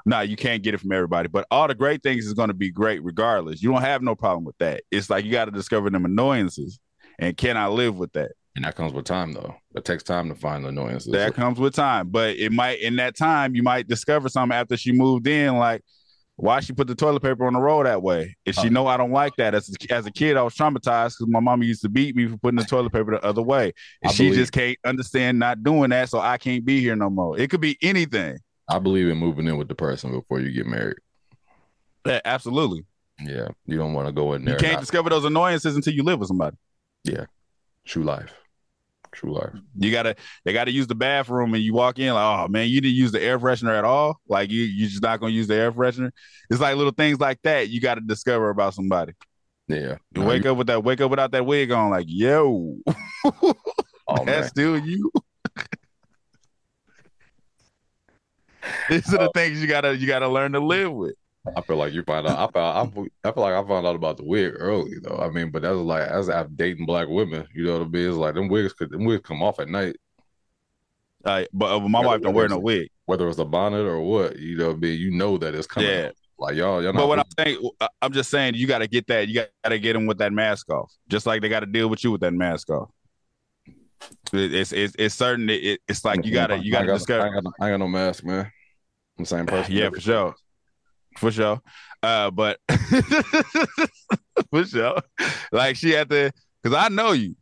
no 0.09 0.21
you 0.21 0.37
can't 0.37 0.63
get 0.63 0.75
it 0.75 0.79
from 0.79 0.93
everybody 0.93 1.29
but 1.29 1.47
all 1.51 1.69
the 1.69 1.75
great 1.75 2.03
things 2.03 2.27
is 2.27 2.35
going 2.35 2.49
to 2.49 2.55
be 2.55 2.71
great 2.71 3.03
regardless 3.05 3.63
you 3.63 3.71
don't 3.71 3.83
have 3.83 4.03
no 4.03 4.15
problem 4.15 4.45
with 4.45 4.57
that 4.59 4.83
it's 4.91 5.09
like 5.11 5.25
you 5.25 5.31
got 5.31 5.45
to 5.47 5.51
discover 5.51 5.91
them 5.91 6.05
annoyances 6.05 6.79
and 7.19 7.37
can 7.37 7.57
i 7.57 7.67
live 7.67 7.97
with 7.99 8.13
that 8.13 8.31
And 8.57 8.65
that 8.65 8.75
comes 8.75 8.93
with 8.93 9.05
time 9.05 9.33
though. 9.33 9.55
It 9.77 9.85
takes 9.85 10.03
time 10.03 10.29
to 10.31 10.35
find 10.35 10.65
the 10.65 10.69
annoyances. 10.71 11.13
that 11.13 11.35
comes 11.35 11.59
with 11.61 11.75
time. 11.75 12.09
But 12.09 12.37
it 12.37 12.51
might 12.51 12.81
in 12.81 12.97
that 12.97 13.15
time 13.17 13.55
you 13.55 13.63
might 13.63 13.87
discover 13.87 14.29
something 14.29 14.57
after 14.57 14.77
she 14.77 14.91
moved 14.91 15.29
in, 15.29 15.57
like 15.59 15.83
why 16.35 16.59
she 16.61 16.73
put 16.73 16.87
the 16.89 16.95
toilet 16.97 17.23
paper 17.23 17.47
on 17.47 17.53
the 17.53 17.61
roll 17.61 17.85
that 17.85 18.03
way. 18.03 18.35
If 18.45 18.55
she 18.57 18.67
Uh. 18.69 18.71
know 18.71 18.87
I 18.89 18.97
don't 18.97 19.13
like 19.13 19.35
that. 19.37 19.55
As 19.55 19.71
a, 19.71 19.93
as 19.95 20.07
a 20.07 20.11
kid, 20.11 20.37
I 20.37 20.43
was 20.43 20.55
traumatized 20.57 21.15
because 21.19 21.27
my 21.29 21.39
mama 21.41 21.65
used 21.65 21.83
to 21.83 21.89
beat 21.89 22.17
me 22.17 22.27
for 22.27 22.37
putting 22.39 22.59
the 22.59 22.65
toilet 22.65 22.93
paper 22.93 23.13
the 23.13 23.25
other 23.25 23.43
way. 23.43 23.67
And 24.03 24.11
I 24.11 24.13
she 24.13 24.25
believe- 24.25 24.39
just 24.41 24.53
can't 24.53 24.77
understand 24.85 25.39
not 25.39 25.63
doing 25.63 25.91
that, 25.91 26.09
so 26.09 26.19
I 26.19 26.37
can't 26.39 26.65
be 26.65 26.81
here 26.81 26.97
no 26.97 27.11
more. 27.11 27.39
It 27.39 27.51
could 27.51 27.61
be 27.61 27.77
anything. 27.83 28.39
I 28.69 28.79
believe 28.79 29.09
in 29.09 29.17
moving 29.19 29.47
in 29.47 29.57
with 29.57 29.69
the 29.69 29.75
person 29.75 30.13
before 30.13 30.41
you 30.41 30.51
get 30.53 30.67
married. 30.67 30.99
Yeah, 32.07 32.21
absolutely. 32.25 32.85
Yeah. 33.21 33.49
You 33.67 33.79
don't 33.79 33.95
want 33.95 34.07
to 34.09 34.13
go 34.13 34.35
in 34.35 34.45
there. 34.45 34.55
You 34.55 34.61
can't 34.61 34.75
not- 34.75 34.81
discover 34.81 35.11
those 35.11 35.25
annoyances 35.25 35.75
until 35.75 35.95
you 35.95 36.03
live 36.03 36.19
with 36.21 36.29
somebody. 36.29 36.57
Yeah, 37.05 37.25
true 37.85 38.03
life. 38.05 38.35
True 39.13 39.33
life. 39.35 39.55
You 39.79 39.91
gotta 39.91 40.15
they 40.45 40.53
gotta 40.53 40.71
use 40.71 40.87
the 40.87 40.95
bathroom 40.95 41.55
and 41.55 41.63
you 41.63 41.73
walk 41.73 41.99
in 41.99 42.13
like, 42.13 42.23
oh 42.41 42.49
man, 42.49 42.69
you 42.69 42.81
didn't 42.81 42.95
use 42.97 43.11
the 43.11 43.23
air 43.23 43.39
freshener 43.39 43.77
at 43.77 43.85
all. 43.85 44.21
Like 44.29 44.51
you 44.51 44.63
you 44.63 44.87
just 44.87 45.03
not 45.03 45.19
gonna 45.21 45.33
use 45.33 45.47
the 45.47 45.55
air 45.55 45.73
freshener. 45.73 46.11
It's 46.51 46.61
like 46.61 46.77
little 46.77 46.93
things 46.93 47.19
like 47.19 47.41
that 47.43 47.71
you 47.71 47.81
gotta 47.81 48.03
discover 48.03 48.51
about 48.51 48.75
somebody. 48.75 49.15
Yeah. 49.67 49.97
You 50.15 50.23
wake 50.23 50.45
you- 50.45 50.51
up 50.51 50.59
with 50.59 50.67
that 50.67 50.85
wake 50.85 51.01
up 51.01 51.11
without 51.11 51.33
that 51.33 51.47
wig 51.47 51.73
on, 51.73 51.91
like, 51.91 52.07
yo, 52.09 52.77
oh, 53.25 53.55
that's 54.09 54.27
man. 54.27 54.45
still 54.49 54.79
you. 54.79 55.11
These 58.89 59.13
are 59.15 59.19
the 59.19 59.31
things 59.35 59.61
you 59.61 59.69
gotta 59.69 59.97
you 59.97 60.07
gotta 60.07 60.29
learn 60.29 60.53
to 60.53 60.61
live 60.61 60.93
with. 60.93 61.15
I 61.57 61.63
feel 61.63 61.77
like 61.77 61.93
you 61.93 62.03
find 62.05 62.27
out. 62.27 62.39
I 62.39 62.53
found. 62.53 63.09
I, 63.25 63.29
I 63.29 63.33
feel 63.33 63.43
like 63.43 63.55
I 63.55 63.67
found 63.67 63.87
out 63.87 63.97
about 63.97 64.17
the 64.19 64.25
wig 64.25 64.53
early 64.57 64.99
though. 65.03 65.19
I 65.19 65.31
mean, 65.31 65.51
but 65.51 65.63
that's 65.63 65.77
like 65.77 66.03
as 66.09 66.29
after 66.29 66.53
dating 66.55 66.87
black 66.87 67.09
women. 67.09 67.47
You 67.55 67.65
know 67.65 67.79
what 67.79 67.87
I 67.87 67.91
mean? 67.91 68.09
It's 68.09 68.17
like 68.17 68.35
them 68.35 68.49
wigs 68.49 68.73
could 68.75 68.91
them 68.91 69.05
wigs 69.05 69.23
come 69.27 69.43
off 69.43 69.59
at 69.61 69.69
night, 69.69 69.97
Uh, 71.25 71.45
but 71.53 71.73
uh, 71.73 71.89
my 71.89 72.01
Yeah, 72.01 72.07
wife 72.07 72.21
don't 72.23 72.35
wear 72.35 72.49
no 72.49 72.59
wig. 72.59 72.89
whether 73.07 73.29
it's 73.29 73.39
a 73.39 73.45
bonnet 73.45 73.87
or 73.87 74.01
what. 74.01 74.39
You 74.39 74.57
know 74.57 74.69
what 74.69 74.77
I 74.77 74.81
mean? 74.81 74.99
You 75.01 75.11
know 75.11 75.39
that 75.39 75.55
it's 75.55 75.67
coming. 75.67 75.91
Yeah. 75.91 76.09
off. 76.09 76.15
Like 76.39 76.55
y'all, 76.57 76.83
y'all. 76.83 76.93
But 76.93 77.09
what 77.09 77.19
I'm 77.19 77.25
saying, 77.39 77.71
I'm 78.01 78.13
just 78.13 78.31
saying, 78.31 78.55
you 78.55 78.67
got 78.69 78.79
to 78.79 78.87
get 78.87 79.07
that. 79.09 79.27
You 79.29 79.35
got 79.35 79.49
to 79.71 79.79
get 79.79 79.95
them 79.95 80.07
with 80.07 80.19
that 80.19 80.33
mask 80.33 80.71
off, 80.71 80.93
just 81.09 81.27
like 81.27 81.43
they 81.43 81.49
got 81.49 81.61
to 81.61 81.67
deal 81.67 81.89
with 81.89 82.05
you 82.05 82.13
with 82.13 82.21
that 82.21 82.33
mask 82.33 82.71
off. 82.71 82.91
It- 84.33 84.55
It's 84.55 84.73
it's 84.73 84.95
it's 84.99 85.15
certain. 85.15 85.49
It, 85.51 85.65
it- 85.65 85.81
it's 85.89 86.05
like 86.05 86.25
you 86.25 86.33
gotta 86.33 86.57
you 86.59 86.73
I 86.77 86.85
gotta 86.85 86.87
got, 86.87 86.93
I, 86.93 86.97
discover. 86.99 87.27
ain't 87.27 87.35
got, 87.35 87.45
no- 87.45 87.53
I 87.67 87.71
got 87.71 87.77
no 87.79 87.89
mask, 87.89 88.25
man. 88.25 88.51
I'm 89.19 89.25
the 89.25 89.27
same 89.27 89.47
person. 89.55 89.73
Yeah, 89.75 89.91
for 89.91 90.01
sure, 90.01 90.35
for 91.19 91.31
sure. 91.33 91.61
Uh, 92.03 92.31
but 92.31 92.59
for 94.51 94.65
sure, 94.65 95.01
like 95.53 95.77
she 95.77 95.91
had 95.91 96.09
to, 96.11 96.31
because 96.63 96.77
I 96.77 96.89
know 96.89 97.13
you. 97.13 97.35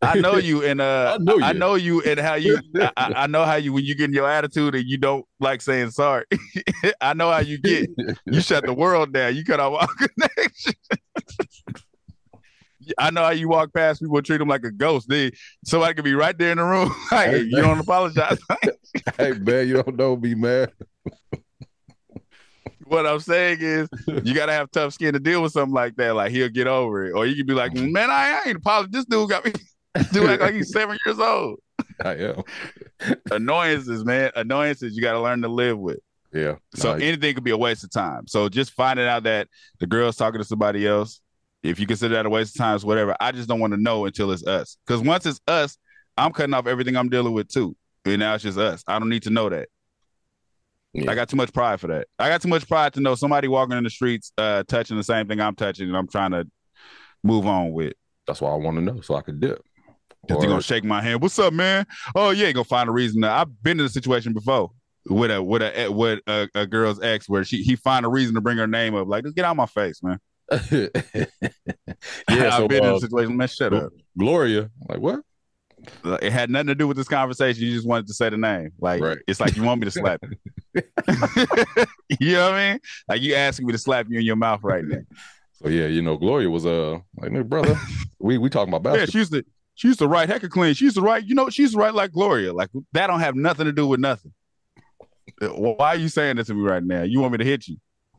I 0.00 0.18
know 0.20 0.36
you, 0.38 0.64
and 0.64 0.80
uh, 0.80 1.18
I 1.20 1.22
know 1.22 1.38
I 1.42 1.52
you. 1.52 1.58
know 1.58 1.74
you, 1.74 2.02
and 2.02 2.18
how 2.18 2.34
you. 2.34 2.58
I, 2.76 2.90
I 2.96 3.12
I 3.24 3.26
know 3.26 3.44
how 3.44 3.56
you 3.56 3.72
when 3.74 3.84
you 3.84 3.94
get 3.94 4.04
in 4.04 4.14
your 4.14 4.30
attitude 4.30 4.74
and 4.74 4.84
you 4.86 4.96
don't 4.96 5.26
like 5.40 5.60
saying 5.60 5.90
sorry. 5.90 6.24
I 7.02 7.12
know 7.14 7.30
how 7.30 7.40
you 7.40 7.58
get. 7.58 7.90
You 8.24 8.40
shut 8.40 8.64
the 8.64 8.72
world 8.72 9.12
down. 9.12 9.36
You 9.36 9.44
cut 9.44 9.60
off 9.60 9.74
all 9.82 9.86
connection. 9.88 10.72
I 12.96 13.10
know 13.10 13.22
how 13.22 13.30
you 13.30 13.48
walk 13.48 13.74
past 13.74 14.00
people 14.00 14.20
treat 14.22 14.38
them 14.38 14.48
like 14.48 14.64
a 14.64 14.70
ghost. 14.70 15.08
They 15.08 15.32
somebody 15.64 15.94
could 15.94 16.04
be 16.04 16.14
right 16.14 16.36
there 16.36 16.52
in 16.52 16.58
the 16.58 16.64
room. 16.64 16.94
like, 17.12 17.30
Hey, 17.30 17.40
you 17.40 17.56
don't 17.56 17.80
apologize. 17.80 18.38
hey 19.16 19.32
man, 19.32 19.68
you 19.68 19.82
don't 19.82 19.96
know 19.96 20.16
me, 20.16 20.34
man. 20.34 20.68
what 22.84 23.06
I'm 23.06 23.20
saying 23.20 23.58
is, 23.60 23.88
you 24.06 24.34
gotta 24.34 24.52
have 24.52 24.70
tough 24.70 24.94
skin 24.94 25.12
to 25.12 25.20
deal 25.20 25.42
with 25.42 25.52
something 25.52 25.74
like 25.74 25.96
that. 25.96 26.14
Like 26.14 26.32
he'll 26.32 26.48
get 26.48 26.66
over 26.66 27.06
it, 27.06 27.12
or 27.12 27.26
you 27.26 27.36
could 27.36 27.46
be 27.46 27.54
like, 27.54 27.72
mm-hmm. 27.72 27.92
"Man, 27.92 28.10
I 28.10 28.44
ain't 28.46 28.56
apologizing. 28.56 28.92
This 28.92 29.04
dude 29.04 29.28
got 29.28 29.44
me." 29.44 29.52
Dude 30.12 30.30
act 30.30 30.42
like 30.42 30.54
he's 30.54 30.70
seven 30.70 30.96
years 31.04 31.18
old. 31.18 31.58
I 32.04 32.14
am. 32.16 32.42
Annoyances, 33.30 34.04
man. 34.04 34.30
Annoyances. 34.36 34.94
You 34.94 35.02
gotta 35.02 35.20
learn 35.20 35.42
to 35.42 35.48
live 35.48 35.78
with. 35.78 35.98
Yeah. 36.32 36.56
So 36.74 36.92
anything 36.92 37.34
could 37.34 37.44
be 37.44 37.50
a 37.50 37.56
waste 37.56 37.84
of 37.84 37.90
time. 37.90 38.26
So 38.26 38.48
just 38.48 38.72
finding 38.72 39.06
out 39.06 39.24
that 39.24 39.48
the 39.80 39.86
girl's 39.86 40.16
talking 40.16 40.40
to 40.40 40.44
somebody 40.44 40.86
else, 40.86 41.20
if 41.62 41.80
you 41.80 41.86
consider 41.86 42.14
that 42.14 42.26
a 42.26 42.30
waste 42.30 42.54
of 42.54 42.58
time, 42.58 42.76
it's 42.76 42.84
whatever. 42.84 43.16
I 43.20 43.32
just 43.32 43.48
don't 43.48 43.60
want 43.60 43.72
to 43.72 43.80
know 43.80 44.06
until 44.06 44.30
it's 44.30 44.46
us. 44.46 44.76
Because 44.86 45.02
once 45.02 45.26
it's 45.26 45.40
us, 45.48 45.76
I'm 46.16 46.32
cutting 46.32 46.54
off 46.54 46.66
everything 46.66 46.96
I'm 46.96 47.08
dealing 47.08 47.32
with 47.32 47.48
too. 47.48 47.76
And 48.04 48.20
now 48.20 48.34
it's 48.34 48.44
just 48.44 48.58
us. 48.58 48.82
I 48.86 48.98
don't 48.98 49.08
need 49.08 49.24
to 49.24 49.30
know 49.30 49.48
that. 49.48 49.68
Yeah. 50.92 51.10
I 51.10 51.14
got 51.14 51.28
too 51.28 51.36
much 51.36 51.52
pride 51.52 51.80
for 51.80 51.88
that. 51.88 52.08
I 52.18 52.28
got 52.28 52.40
too 52.40 52.48
much 52.48 52.66
pride 52.66 52.94
to 52.94 53.00
know 53.00 53.14
somebody 53.14 53.48
walking 53.48 53.76
in 53.76 53.84
the 53.84 53.90
streets, 53.90 54.32
uh, 54.38 54.62
touching 54.66 54.96
the 54.96 55.02
same 55.02 55.28
thing 55.28 55.40
I'm 55.40 55.54
touching, 55.54 55.88
and 55.88 55.96
I'm 55.96 56.08
trying 56.08 56.30
to 56.30 56.46
move 57.22 57.46
on 57.46 57.72
with. 57.72 57.94
that's 58.26 58.40
why 58.40 58.50
I 58.50 58.54
want 58.54 58.76
to 58.76 58.82
know 58.82 59.00
so 59.00 59.14
I 59.14 59.22
could 59.22 59.40
dip. 59.40 59.62
Or- 60.30 60.42
gonna 60.42 60.62
shake 60.62 60.84
my 60.84 61.00
hand? 61.00 61.22
What's 61.22 61.38
up, 61.38 61.52
man? 61.52 61.86
Oh 62.14 62.30
yeah, 62.30 62.52
gonna 62.52 62.64
find 62.64 62.88
a 62.88 62.92
reason. 62.92 63.22
To, 63.22 63.30
I've 63.30 63.62
been 63.62 63.80
in 63.80 63.86
a 63.86 63.88
situation 63.88 64.32
before 64.32 64.70
with 65.06 65.30
a 65.30 65.42
with 65.42 65.62
a 65.62 65.88
with 65.88 66.20
a, 66.26 66.48
a 66.54 66.66
girl's 66.66 67.00
ex 67.02 67.28
where 67.28 67.44
she 67.44 67.62
he 67.62 67.76
find 67.76 68.04
a 68.04 68.08
reason 68.08 68.34
to 68.34 68.40
bring 68.40 68.58
her 68.58 68.66
name 68.66 68.94
up. 68.94 69.08
Like, 69.08 69.24
just 69.24 69.36
get 69.36 69.44
out 69.44 69.52
of 69.52 69.56
my 69.56 69.66
face, 69.66 70.02
man. 70.02 70.18
yeah, 70.70 70.88
I've 72.30 72.52
so 72.52 72.68
been 72.68 72.84
in 72.84 72.90
uh, 72.90 72.96
a 72.96 73.00
situation. 73.00 73.36
Man, 73.36 73.48
shut 73.48 73.74
up. 73.74 73.92
Gloria, 74.18 74.70
like 74.88 75.00
what? 75.00 75.20
It 76.04 76.32
had 76.32 76.48
nothing 76.48 76.68
to 76.68 76.74
do 76.74 76.86
with 76.88 76.96
this 76.96 77.08
conversation. 77.08 77.62
You 77.64 77.74
just 77.74 77.86
wanted 77.86 78.06
to 78.06 78.14
say 78.14 78.30
the 78.30 78.36
name. 78.38 78.70
Like 78.80 79.02
Right. 79.02 79.18
it's 79.26 79.40
like 79.40 79.56
you 79.56 79.62
want 79.62 79.80
me 79.80 79.84
to 79.86 79.90
slap 79.90 80.20
you. 80.22 80.36
you 82.20 82.32
know 82.32 82.50
what 82.50 82.54
I 82.54 82.70
mean? 82.72 82.80
Like 83.08 83.20
you 83.20 83.34
asking 83.34 83.66
me 83.66 83.72
to 83.72 83.78
slap 83.78 84.06
you 84.08 84.18
in 84.18 84.24
your 84.24 84.36
mouth 84.36 84.60
right 84.62 84.84
now. 84.84 85.00
So 85.54 85.68
yeah, 85.68 85.86
you 85.86 86.02
know, 86.02 86.16
Gloria 86.16 86.48
was 86.48 86.64
uh 86.64 86.98
like, 87.16 87.30
"Nigga, 87.30 87.48
brother, 87.48 87.76
we 88.18 88.38
we 88.38 88.48
talking 88.48 88.72
about 88.72 88.88
Yeah, 88.94 89.00
basketball. 89.04 89.12
she 89.12 89.18
used 89.18 89.32
to 89.32 89.44
she 89.74 89.88
used 89.88 89.98
to 89.98 90.08
write 90.08 90.28
Hecker 90.28 90.48
clean. 90.48 90.74
She 90.74 90.84
used 90.84 90.96
to 90.96 91.02
write, 91.02 91.24
you 91.26 91.34
know, 91.34 91.50
she 91.50 91.62
used 91.62 91.74
to 91.74 91.80
write 91.80 91.94
like 91.94 92.12
Gloria. 92.12 92.52
Like 92.52 92.70
that 92.92 93.06
don't 93.08 93.20
have 93.20 93.34
nothing 93.34 93.66
to 93.66 93.72
do 93.72 93.86
with 93.86 94.00
nothing. 94.00 94.32
Uh, 95.42 95.48
Why 95.48 95.88
are 95.88 95.96
you 95.96 96.08
saying 96.08 96.36
this 96.36 96.46
to 96.46 96.54
me 96.54 96.62
right 96.62 96.82
now? 96.82 97.02
You 97.02 97.20
want 97.20 97.32
me 97.32 97.38
to 97.38 97.44
hit 97.44 97.68
you? 97.68 97.76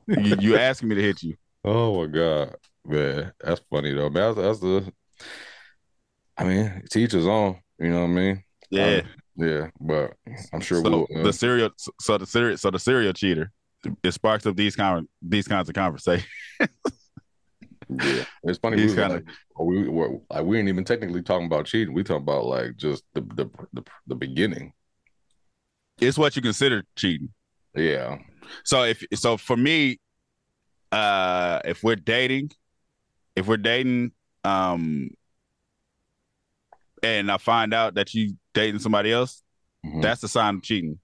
You, 0.08 0.36
you 0.40 0.58
asking 0.58 0.90
me 0.90 0.96
to 0.96 1.02
hit 1.02 1.24
you? 1.24 1.36
Oh 1.64 2.00
my 2.02 2.08
god, 2.08 2.56
man, 2.86 3.34
that's 3.40 3.62
funny 3.70 3.94
though. 3.94 4.10
Man, 4.10 4.36
that's, 4.36 4.38
that's 4.38 4.60
the. 4.60 4.94
I 6.38 6.44
mean, 6.46 6.84
teachers 6.90 7.28
on. 7.28 7.58
You 7.80 7.90
know 7.90 8.02
what 8.02 8.06
I 8.12 8.14
mean? 8.14 8.44
Yeah. 8.70 9.02
Um, 9.02 9.10
yeah, 9.36 9.68
but 9.80 10.14
I'm 10.54 10.62
sure 10.62 10.82
so 10.82 10.90
we'll. 10.90 11.08
Uh, 11.20 11.24
the 11.24 11.34
serial, 11.34 11.70
so 12.00 12.18
the 12.18 12.26
serial, 12.26 12.58
so 12.58 12.72
the 12.72 12.80
serial 12.80 13.14
cheater, 13.14 13.52
it 14.04 14.12
sparks 14.14 14.46
up 14.46 14.56
these 14.56 14.76
kind 14.76 15.00
of 15.00 15.06
these 15.22 15.48
kinds 15.48 15.70
of 15.70 15.76
conversations. 15.76 16.28
yeah, 16.60 18.24
it's 18.44 18.60
funny. 18.60 18.78
He's 18.82 18.92
We, 18.92 18.98
kinda- 19.02 19.16
like, 19.16 19.26
we 19.60 19.88
were 19.88 20.20
like 20.30 20.44
we 20.46 20.60
ain't 20.60 20.70
even 20.70 20.84
technically 20.84 21.22
talking 21.22 21.48
about 21.48 21.66
cheating. 21.66 21.94
We 21.94 22.04
talking 22.04 22.24
about 22.24 22.46
like 22.46 22.76
just 22.78 23.04
the 23.14 23.22
the 23.22 23.50
the, 23.74 23.84
the 24.08 24.16
beginning. 24.16 24.74
It's 26.00 26.18
what 26.18 26.36
you 26.36 26.42
consider 26.42 26.84
cheating. 26.96 27.30
Yeah. 27.76 28.20
So 28.64 28.84
if 28.84 29.04
so 29.16 29.38
for 29.38 29.58
me, 29.58 30.00
uh 30.92 31.62
if 31.66 31.84
we're 31.84 31.96
dating, 31.96 32.52
if 33.36 33.48
we're 33.48 33.58
dating, 33.58 34.12
um 34.44 35.12
and 37.04 37.32
I 37.32 37.38
find 37.38 37.74
out 37.74 37.96
that 37.96 38.14
you 38.14 38.36
dating 38.54 38.80
somebody 38.80 39.12
else, 39.12 39.42
Mhm. 39.86 40.02
that's 40.02 40.22
a 40.24 40.28
sign 40.28 40.56
of 40.56 40.64
cheating. 40.64 41.00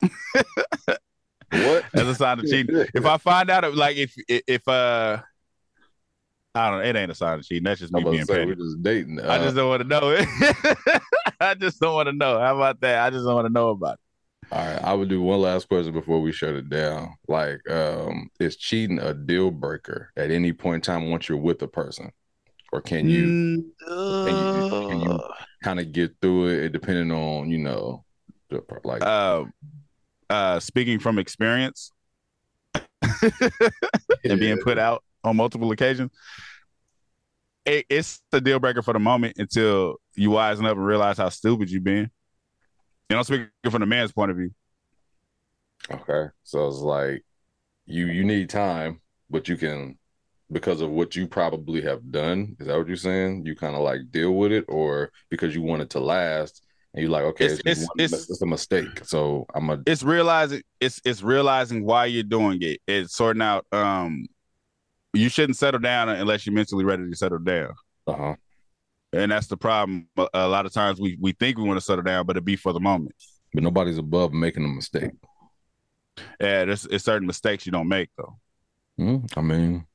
what? 0.00 1.84
That's 1.92 2.08
a 2.08 2.14
sign 2.14 2.38
of 2.38 2.44
cheating. 2.46 2.84
If 2.94 3.06
I 3.06 3.16
find 3.18 3.50
out 3.50 3.74
like 3.74 3.96
if 3.96 4.14
if 4.28 4.66
uh 4.68 5.18
I 6.54 6.70
don't 6.70 6.78
know, 6.80 6.84
it 6.88 6.96
ain't 6.96 7.10
a 7.10 7.14
sign 7.14 7.38
of 7.38 7.44
cheating. 7.44 7.64
That's 7.64 7.80
just 7.80 7.92
me 7.92 8.02
being 8.02 8.26
petty. 8.26 8.46
we're 8.46 8.54
just 8.54 8.82
dating. 8.82 9.20
I 9.20 9.36
Uh, 9.36 9.44
just 9.44 9.56
don't 9.56 9.68
want 9.68 9.82
to 9.82 9.88
know 9.88 10.10
it. 10.10 10.26
I 11.40 11.52
just 11.54 11.78
don't 11.80 11.94
want 11.94 12.06
to 12.06 12.12
know. 12.14 12.38
How 12.38 12.56
about 12.56 12.80
that? 12.80 13.04
I 13.04 13.10
just 13.10 13.26
don't 13.26 13.34
want 13.34 13.46
to 13.46 13.52
know 13.52 13.68
about 13.70 13.94
it. 13.94 14.00
All 14.52 14.64
right, 14.64 14.82
I 14.82 14.94
would 14.94 15.08
do 15.08 15.20
one 15.20 15.40
last 15.40 15.68
question 15.68 15.92
before 15.92 16.20
we 16.20 16.32
shut 16.32 16.54
it 16.54 16.68
down. 16.68 17.16
Like, 17.26 17.68
um, 17.68 18.28
is 18.38 18.56
cheating 18.56 18.98
a 19.00 19.12
deal 19.12 19.50
breaker 19.50 20.12
at 20.16 20.30
any 20.30 20.52
point 20.52 20.76
in 20.76 20.80
time 20.94 21.10
once 21.10 21.28
you're 21.28 21.38
with 21.38 21.60
a 21.62 21.68
person, 21.68 22.12
or 22.72 22.80
can 22.80 23.08
you 23.08 23.26
Mm, 23.26 23.64
you- 24.26 24.62
can 24.88 25.00
you- 25.00 25.20
kind 25.62 25.80
of 25.80 25.90
get 25.90 26.14
through 26.20 26.46
it 26.48 26.68
depending 26.70 27.10
on 27.10 27.50
you 27.50 27.58
know, 27.58 28.04
the, 28.50 28.62
like 28.84 29.02
uh, 29.02 29.44
uh, 30.30 30.60
speaking 30.60 30.98
from 31.00 31.18
experience 31.18 31.90
and 34.24 34.38
being 34.38 34.58
put 34.58 34.78
out 34.78 35.02
on 35.24 35.36
multiple 35.36 35.70
occasions, 35.72 36.10
it, 37.64 37.84
it's 37.88 38.22
the 38.30 38.40
deal 38.40 38.58
breaker 38.60 38.82
for 38.82 38.92
the 38.92 38.98
moment 39.00 39.38
until 39.38 39.96
you 40.14 40.30
wisen 40.30 40.66
up 40.66 40.76
and 40.76 40.86
realize 40.86 41.18
how 41.18 41.28
stupid 41.28 41.70
you've 41.70 41.84
been. 41.84 42.10
You 43.08 43.16
know, 43.16 43.22
speaking 43.22 43.48
from 43.70 43.80
the 43.80 43.86
man's 43.86 44.12
point 44.12 44.30
of 44.30 44.36
view. 44.36 44.50
Okay, 45.90 46.30
so 46.42 46.66
it's 46.66 46.78
like 46.78 47.24
you 47.84 48.06
you 48.06 48.24
need 48.24 48.50
time, 48.50 49.00
but 49.30 49.48
you 49.48 49.56
can 49.56 49.98
because 50.50 50.80
of 50.80 50.90
what 50.90 51.16
you 51.16 51.26
probably 51.26 51.82
have 51.82 52.10
done. 52.10 52.56
Is 52.58 52.66
that 52.66 52.76
what 52.76 52.88
you're 52.88 52.96
saying? 52.96 53.46
You 53.46 53.54
kind 53.54 53.76
of 53.76 53.82
like 53.82 54.10
deal 54.10 54.32
with 54.32 54.52
it, 54.52 54.64
or 54.68 55.10
because 55.28 55.54
you 55.54 55.62
want 55.62 55.82
it 55.82 55.90
to 55.90 56.00
last, 56.00 56.62
and 56.94 57.02
you're 57.02 57.10
like, 57.10 57.24
okay, 57.24 57.46
it's, 57.46 57.62
it's, 57.64 57.82
it's, 57.82 58.12
it's, 58.12 58.30
it's 58.30 58.42
a 58.42 58.46
mistake. 58.46 59.04
So 59.04 59.46
I'm 59.54 59.70
a 59.70 59.80
It's 59.86 60.02
realizing 60.02 60.62
it's 60.80 61.00
it's 61.04 61.22
realizing 61.22 61.84
why 61.84 62.06
you're 62.06 62.22
doing 62.22 62.58
it. 62.62 62.80
It's 62.86 63.14
sorting 63.14 63.42
out. 63.42 63.66
Um, 63.70 64.26
you 65.12 65.28
shouldn't 65.28 65.56
settle 65.56 65.80
down 65.80 66.08
unless 66.08 66.46
you're 66.46 66.54
mentally 66.54 66.84
ready 66.84 67.08
to 67.08 67.16
settle 67.16 67.38
down. 67.38 67.72
uh 68.06 68.12
huh. 68.12 68.34
And 69.16 69.32
that's 69.32 69.46
the 69.46 69.56
problem. 69.56 70.08
A, 70.34 70.48
lot 70.48 70.66
of 70.66 70.72
times 70.72 71.00
we 71.00 71.16
we 71.20 71.32
think 71.32 71.58
we 71.58 71.64
want 71.64 71.78
to 71.78 71.84
settle 71.84 72.04
down, 72.04 72.26
but 72.26 72.36
it 72.36 72.44
be 72.44 72.56
for 72.56 72.72
the 72.72 72.80
moment. 72.80 73.14
But 73.52 73.62
nobody's 73.62 73.98
above 73.98 74.32
making 74.32 74.64
a 74.64 74.68
mistake. 74.68 75.12
Yeah, 76.40 76.64
there's 76.64 76.86
it's 76.86 77.04
certain 77.04 77.26
mistakes 77.26 77.66
you 77.66 77.72
don't 77.72 77.88
make 77.88 78.10
though. 78.16 78.38
Hmm, 78.98 79.18
I 79.36 79.40
mean, 79.40 79.86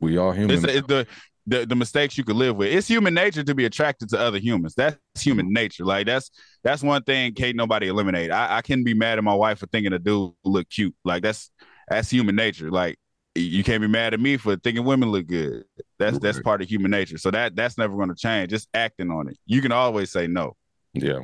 we 0.00 0.16
all 0.16 0.32
human. 0.32 0.56
It's, 0.56 0.64
it's 0.64 0.86
the, 0.86 1.06
the 1.46 1.66
the 1.66 1.76
mistakes 1.76 2.16
you 2.16 2.24
could 2.24 2.36
live 2.36 2.56
with. 2.56 2.72
It's 2.72 2.88
human 2.88 3.14
nature 3.14 3.42
to 3.42 3.54
be 3.54 3.64
attracted 3.64 4.08
to 4.10 4.18
other 4.18 4.38
humans. 4.38 4.74
That's 4.74 4.98
human 5.16 5.52
nature. 5.52 5.84
Like 5.84 6.06
that's 6.06 6.30
that's 6.62 6.82
one 6.82 7.02
thing 7.02 7.34
can't 7.34 7.56
nobody 7.56 7.88
eliminate. 7.88 8.30
I, 8.30 8.58
I 8.58 8.62
can 8.62 8.84
be 8.84 8.94
mad 8.94 9.18
at 9.18 9.24
my 9.24 9.34
wife 9.34 9.58
for 9.58 9.66
thinking 9.66 9.92
a 9.92 9.98
dude 9.98 10.32
look 10.44 10.68
cute. 10.70 10.94
Like 11.04 11.22
that's 11.22 11.50
that's 11.88 12.10
human 12.10 12.36
nature. 12.36 12.70
Like 12.70 12.98
you 13.34 13.62
can't 13.62 13.80
be 13.80 13.86
mad 13.88 14.12
at 14.14 14.20
me 14.20 14.36
for 14.36 14.56
thinking 14.56 14.84
women 14.84 15.10
look 15.10 15.26
good. 15.26 15.64
That's 15.98 16.18
that's 16.18 16.40
part 16.40 16.62
of 16.62 16.68
human 16.68 16.90
nature. 16.90 17.16
So 17.18 17.30
that 17.30 17.54
that's 17.54 17.78
never 17.78 17.94
going 17.96 18.08
to 18.08 18.14
change. 18.14 18.50
Just 18.50 18.68
acting 18.74 19.10
on 19.10 19.28
it. 19.28 19.38
You 19.46 19.60
can 19.62 19.72
always 19.72 20.10
say 20.10 20.26
no. 20.26 20.56
yeah. 20.94 21.20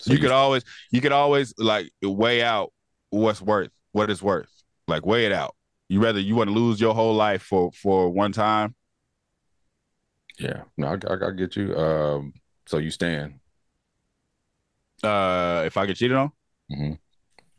So 0.00 0.12
you 0.12 0.18
could 0.18 0.30
always 0.30 0.64
you 0.90 1.00
could 1.00 1.12
always 1.12 1.54
like 1.58 1.90
weigh 2.02 2.42
out 2.42 2.72
what's 3.10 3.40
worth 3.42 3.70
what 3.92 4.10
it's 4.10 4.22
worth 4.22 4.48
like 4.86 5.04
weigh 5.04 5.26
it 5.26 5.32
out 5.32 5.56
you 5.88 6.00
rather 6.00 6.20
you 6.20 6.36
want 6.36 6.48
to 6.50 6.54
lose 6.54 6.80
your 6.80 6.94
whole 6.94 7.14
life 7.14 7.42
for 7.42 7.72
for 7.72 8.08
one 8.10 8.30
time 8.30 8.74
yeah. 10.38 10.62
No, 10.76 10.88
I, 10.88 11.12
I, 11.12 11.28
I 11.28 11.30
get 11.32 11.56
you. 11.56 11.76
Um, 11.76 12.32
so 12.66 12.78
you 12.78 12.90
stand. 12.92 13.40
uh 15.02 15.62
if 15.66 15.76
i 15.76 15.84
get 15.86 15.96
cheated 15.96 16.16
on 16.16 16.30
Mhm. 16.70 16.98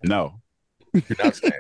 no 0.04 0.40
You're 0.94 1.04
not 1.24 1.36
staying. 1.36 1.54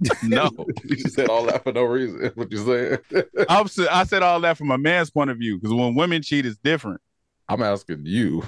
no 0.22 0.48
you 0.84 0.96
just 0.96 1.14
said 1.16 1.28
all 1.28 1.44
that 1.46 1.64
for 1.64 1.72
no 1.72 1.82
reason. 1.82 2.30
What 2.36 2.52
you 2.52 2.58
saying? 2.64 2.98
I'm, 3.48 3.66
i 3.90 4.04
said 4.04 4.22
all 4.22 4.40
that 4.40 4.56
from 4.56 4.70
a 4.70 4.78
man's 4.78 5.10
point 5.10 5.30
of 5.30 5.38
view 5.38 5.56
because 5.58 5.74
when 5.74 5.94
women 5.94 6.22
cheat 6.22 6.46
it's 6.46 6.56
different 6.58 7.00
I'm 7.48 7.62
asking 7.62 8.04
you. 8.04 8.42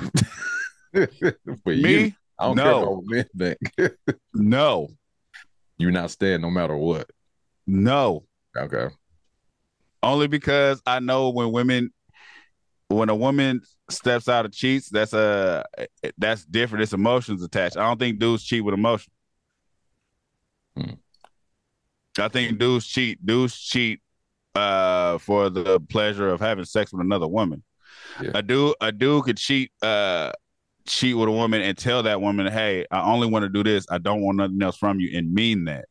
for 0.92 1.72
you, 1.72 1.82
me 1.82 2.14
I 2.38 2.46
don't 2.46 2.56
No. 2.56 2.64
care 2.80 2.90
what 2.90 3.04
men 3.06 3.24
think. 3.38 3.96
no 4.34 4.88
You're 5.78 5.90
not 5.90 6.10
staying 6.10 6.40
no 6.42 6.50
matter 6.50 6.76
what. 6.76 7.10
no 7.66 8.24
Okay. 8.56 8.88
only 10.02 10.26
because 10.26 10.80
i 10.86 10.98
know 11.00 11.30
when 11.30 11.52
women 11.52 11.92
when 12.88 13.08
a 13.08 13.14
woman 13.14 13.60
steps 13.88 14.28
out 14.28 14.44
of 14.44 14.52
cheats 14.52 14.88
that's 14.88 15.12
a 15.12 15.64
that's 16.18 16.44
different 16.44 16.82
it's 16.82 16.92
emotions 16.92 17.42
attached 17.42 17.76
i 17.76 17.82
don't 17.86 17.98
think 17.98 18.18
dudes 18.18 18.42
cheat 18.44 18.64
with 18.64 18.74
emotion 18.74 19.12
Hmm. 19.12 19.19
I 22.18 22.28
think 22.28 22.58
dudes 22.58 22.86
cheat 22.86 23.24
dudes 23.24 23.58
cheat 23.58 24.00
uh 24.54 25.16
for 25.18 25.48
the 25.50 25.78
pleasure 25.88 26.28
of 26.28 26.40
having 26.40 26.64
sex 26.64 26.92
with 26.92 27.00
another 27.00 27.28
woman 27.28 27.62
Yeah. 28.20 28.32
a 28.34 28.42
dude 28.42 28.74
a 28.80 28.90
dude 28.92 29.24
could 29.24 29.36
cheat 29.36 29.70
uh 29.82 30.32
cheat 30.86 31.16
with 31.16 31.28
a 31.28 31.32
woman 31.32 31.60
and 31.62 31.76
tell 31.78 32.02
that 32.02 32.20
woman 32.20 32.46
hey 32.50 32.84
i 32.90 33.00
only 33.12 33.28
want 33.28 33.44
to 33.44 33.48
do 33.48 33.62
this 33.62 33.86
i 33.90 33.98
don't 33.98 34.22
want 34.22 34.38
nothing 34.38 34.60
else 34.62 34.76
from 34.76 34.98
you 34.98 35.16
and 35.16 35.32
mean 35.32 35.64
that 35.66 35.84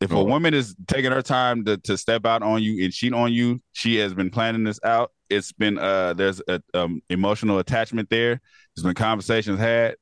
if 0.00 0.10
a 0.12 0.14
Oh. 0.14 0.24
woman 0.24 0.52
is 0.54 0.76
taking 0.86 1.10
her 1.10 1.22
time 1.22 1.64
to, 1.64 1.78
to 1.78 1.96
step 1.96 2.26
out 2.26 2.42
on 2.42 2.62
you 2.62 2.84
and 2.84 2.92
cheat 2.92 3.14
on 3.14 3.32
you, 3.32 3.58
she 3.72 3.96
has 3.96 4.12
been 4.12 4.28
planning 4.28 4.62
this 4.62 4.78
out. 4.84 5.10
It's 5.30 5.52
been 5.52 5.78
uh 5.78 6.12
there's 6.12 6.42
a 6.48 6.60
um 6.74 7.00
emotional 7.08 7.58
attachment 7.60 8.10
there. 8.10 8.38
There's 8.76 8.84
been 8.84 8.92
conversations 8.94 9.58
had. 9.58 9.96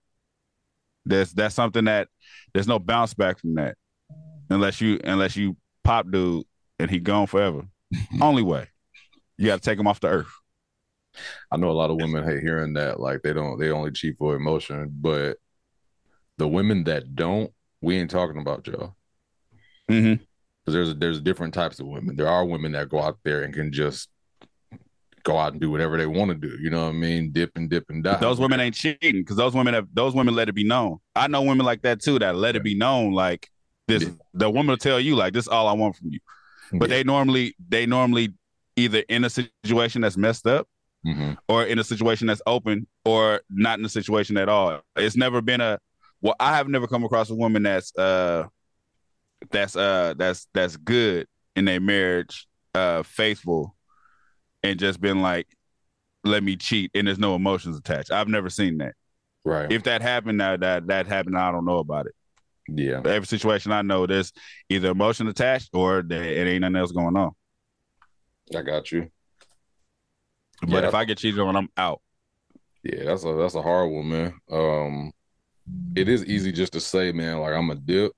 There's 1.05 1.33
that's 1.33 1.55
something 1.55 1.85
that 1.85 2.09
there's 2.53 2.67
no 2.67 2.81
bounce 2.81 3.15
back 3.15 3.39
from 3.39 3.55
that. 3.55 3.77
Unless 4.55 4.81
you 4.81 5.01
unless 5.03 5.37
you 5.37 5.57
pop 5.83 6.11
dude 6.11 6.45
and 6.79 6.91
he 6.91 7.01
gone 7.01 7.27
forever. 7.27 7.63
Only 8.21 8.43
way. 8.43 8.69
You 9.37 9.47
gotta 9.47 9.61
take 9.61 9.79
him 9.79 9.87
off 9.87 10.01
the 10.01 10.09
earth. 10.09 10.33
I 11.51 11.57
know 11.57 11.71
a 11.71 11.73
lot 11.73 11.91
of 11.91 11.97
women 11.97 12.25
hate 12.25 12.41
hearing 12.41 12.75
that. 12.75 13.01
Like 13.01 13.23
they 13.23 13.33
don't 13.33 13.59
they 13.59 13.71
only 13.71 13.91
cheat 13.93 14.17
for 14.19 14.35
emotion, 14.35 14.93
but 15.01 15.39
the 16.39 16.49
women 16.49 16.85
that 16.85 17.15
don't, 17.15 17.53
we 17.81 17.97
ain't 17.97 18.11
talking 18.11 18.41
about 18.41 18.67
y'all. 18.67 18.95
Mm-hmm. 19.91 20.23
Because 20.65 20.75
there's 20.75 20.95
there's 20.97 21.21
different 21.21 21.55
types 21.55 21.79
of 21.79 21.87
women. 21.87 22.17
There 22.17 22.29
are 22.29 22.45
women 22.45 22.73
that 22.73 22.89
go 22.89 23.01
out 23.01 23.19
there 23.25 23.43
and 23.43 23.53
can 23.53 23.73
just 23.73 24.09
go 25.25 25.39
out 25.39 25.53
and 25.53 25.61
do 25.61 25.71
whatever 25.71 25.97
they 25.97 26.07
want 26.07 26.31
to 26.31 26.35
do. 26.37 26.57
You 26.61 26.71
know 26.71 26.85
what 26.85 26.91
I 26.91 26.99
mean? 26.99 27.33
Dip 27.33 27.53
and 27.57 27.69
dip 27.69 27.85
and 27.89 28.05
die. 28.05 28.19
Those 28.19 28.41
women 28.41 28.61
ain't 28.61 28.75
cheating 28.75 29.23
because 29.23 29.37
those 29.37 29.55
women 29.55 29.75
have 29.75 29.89
those 29.93 30.15
women 30.15 30.35
let 30.35 30.49
it 30.49 30.55
be 30.55 30.65
known. 30.65 30.99
I 31.15 31.29
know 31.29 31.43
women 31.43 31.67
like 31.67 31.83
that 31.83 32.03
too 32.03 32.19
that 32.21 32.37
let 32.37 32.57
it 32.57 32.63
be 32.63 32.77
known 32.77 33.13
like 33.13 33.51
this 33.87 34.09
the 34.33 34.49
woman 34.51 34.69
will 34.71 34.77
tell 34.77 34.99
you 35.01 35.15
like 35.15 35.33
this 35.33 35.45
is 35.45 35.49
all 35.49 35.69
I 35.69 35.73
want 35.73 35.97
from 35.97 36.09
you. 36.11 36.21
But 36.73 36.89
Yeah. 36.89 36.97
they 36.97 37.05
normally 37.05 37.55
they 37.69 37.87
normally 37.87 38.35
either 38.77 39.03
in 39.09 39.25
a 39.25 39.31
situation 39.31 40.03
that's 40.03 40.17
messed 40.17 40.47
up 40.47 40.67
Mhm. 41.07 41.37
or 41.49 41.65
in 41.65 41.79
a 41.79 41.85
situation 41.85 42.27
that's 42.27 42.43
open 42.47 42.87
or 43.05 43.43
not 43.51 43.79
in 43.79 43.85
a 43.85 43.89
situation 43.91 44.37
at 44.37 44.49
all. 44.49 44.81
It's 44.97 45.17
never 45.17 45.41
been 45.43 45.61
a 45.61 45.79
well, 46.23 46.35
I 46.41 46.57
have 46.57 46.69
never 46.69 46.87
come 46.87 47.05
across 47.05 47.29
a 47.31 47.35
woman 47.35 47.63
that's 47.63 47.97
uh 47.99 48.45
that's 49.51 49.77
uh 49.77 50.15
that's 50.17 50.49
that's 50.55 50.77
good 50.79 51.27
in 51.55 51.67
their 51.67 51.81
marriage, 51.81 52.47
uh 52.75 53.03
faithful 53.03 53.77
and 54.63 54.79
just 54.81 55.01
been 55.01 55.21
like, 55.21 55.47
let 56.25 56.43
me 56.43 56.57
cheat 56.57 56.91
and 56.95 57.07
there's 57.07 57.19
no 57.19 57.35
emotions 57.35 57.77
attached. 57.77 58.11
I've 58.11 58.29
never 58.29 58.49
seen 58.49 58.79
that. 58.79 58.95
right. 59.45 59.71
If 59.71 59.83
that 59.83 60.01
happened, 60.01 60.41
that 60.41 60.61
that 60.61 60.87
that 60.87 61.07
happened, 61.07 61.37
I 61.37 61.53
don't 61.53 61.67
know 61.67 61.79
about 61.79 62.07
it. 62.07 62.15
Yeah. 62.69 63.01
Every 63.05 63.27
situation 63.27 63.73
I 63.73 63.83
know, 63.83 64.07
there's 64.07 64.33
either 64.69 64.91
emotion 64.91 65.29
attached 65.29 65.71
or 65.75 66.03
there, 66.03 66.23
it 66.23 66.47
ain't 66.49 66.61
nothing 66.63 66.77
else 66.77 66.93
going 66.93 67.17
on. 67.17 67.33
I 68.57 68.63
got 68.63 68.91
you. 68.93 69.11
But 70.63 70.83
Yeah. 70.83 70.89
if 70.89 70.95
I 70.95 71.05
get 71.05 71.19
cheated 71.19 71.41
on, 71.41 71.57
I'm 71.57 71.69
out. 71.77 72.01
Yeah, 72.83 73.05
that's 73.05 73.25
a 73.25 73.33
that's 73.35 73.55
a 73.55 73.63
hard 73.63 73.91
one, 73.91 74.09
man. 74.09 74.35
Um, 74.51 75.13
it 75.97 76.09
is 76.09 76.25
easy 76.27 76.53
just 76.53 76.75
to 76.75 76.81
say, 76.81 77.13
man, 77.13 77.39
like 77.39 77.55
I'm 77.55 77.71
a 77.71 77.75
dip, 77.75 78.13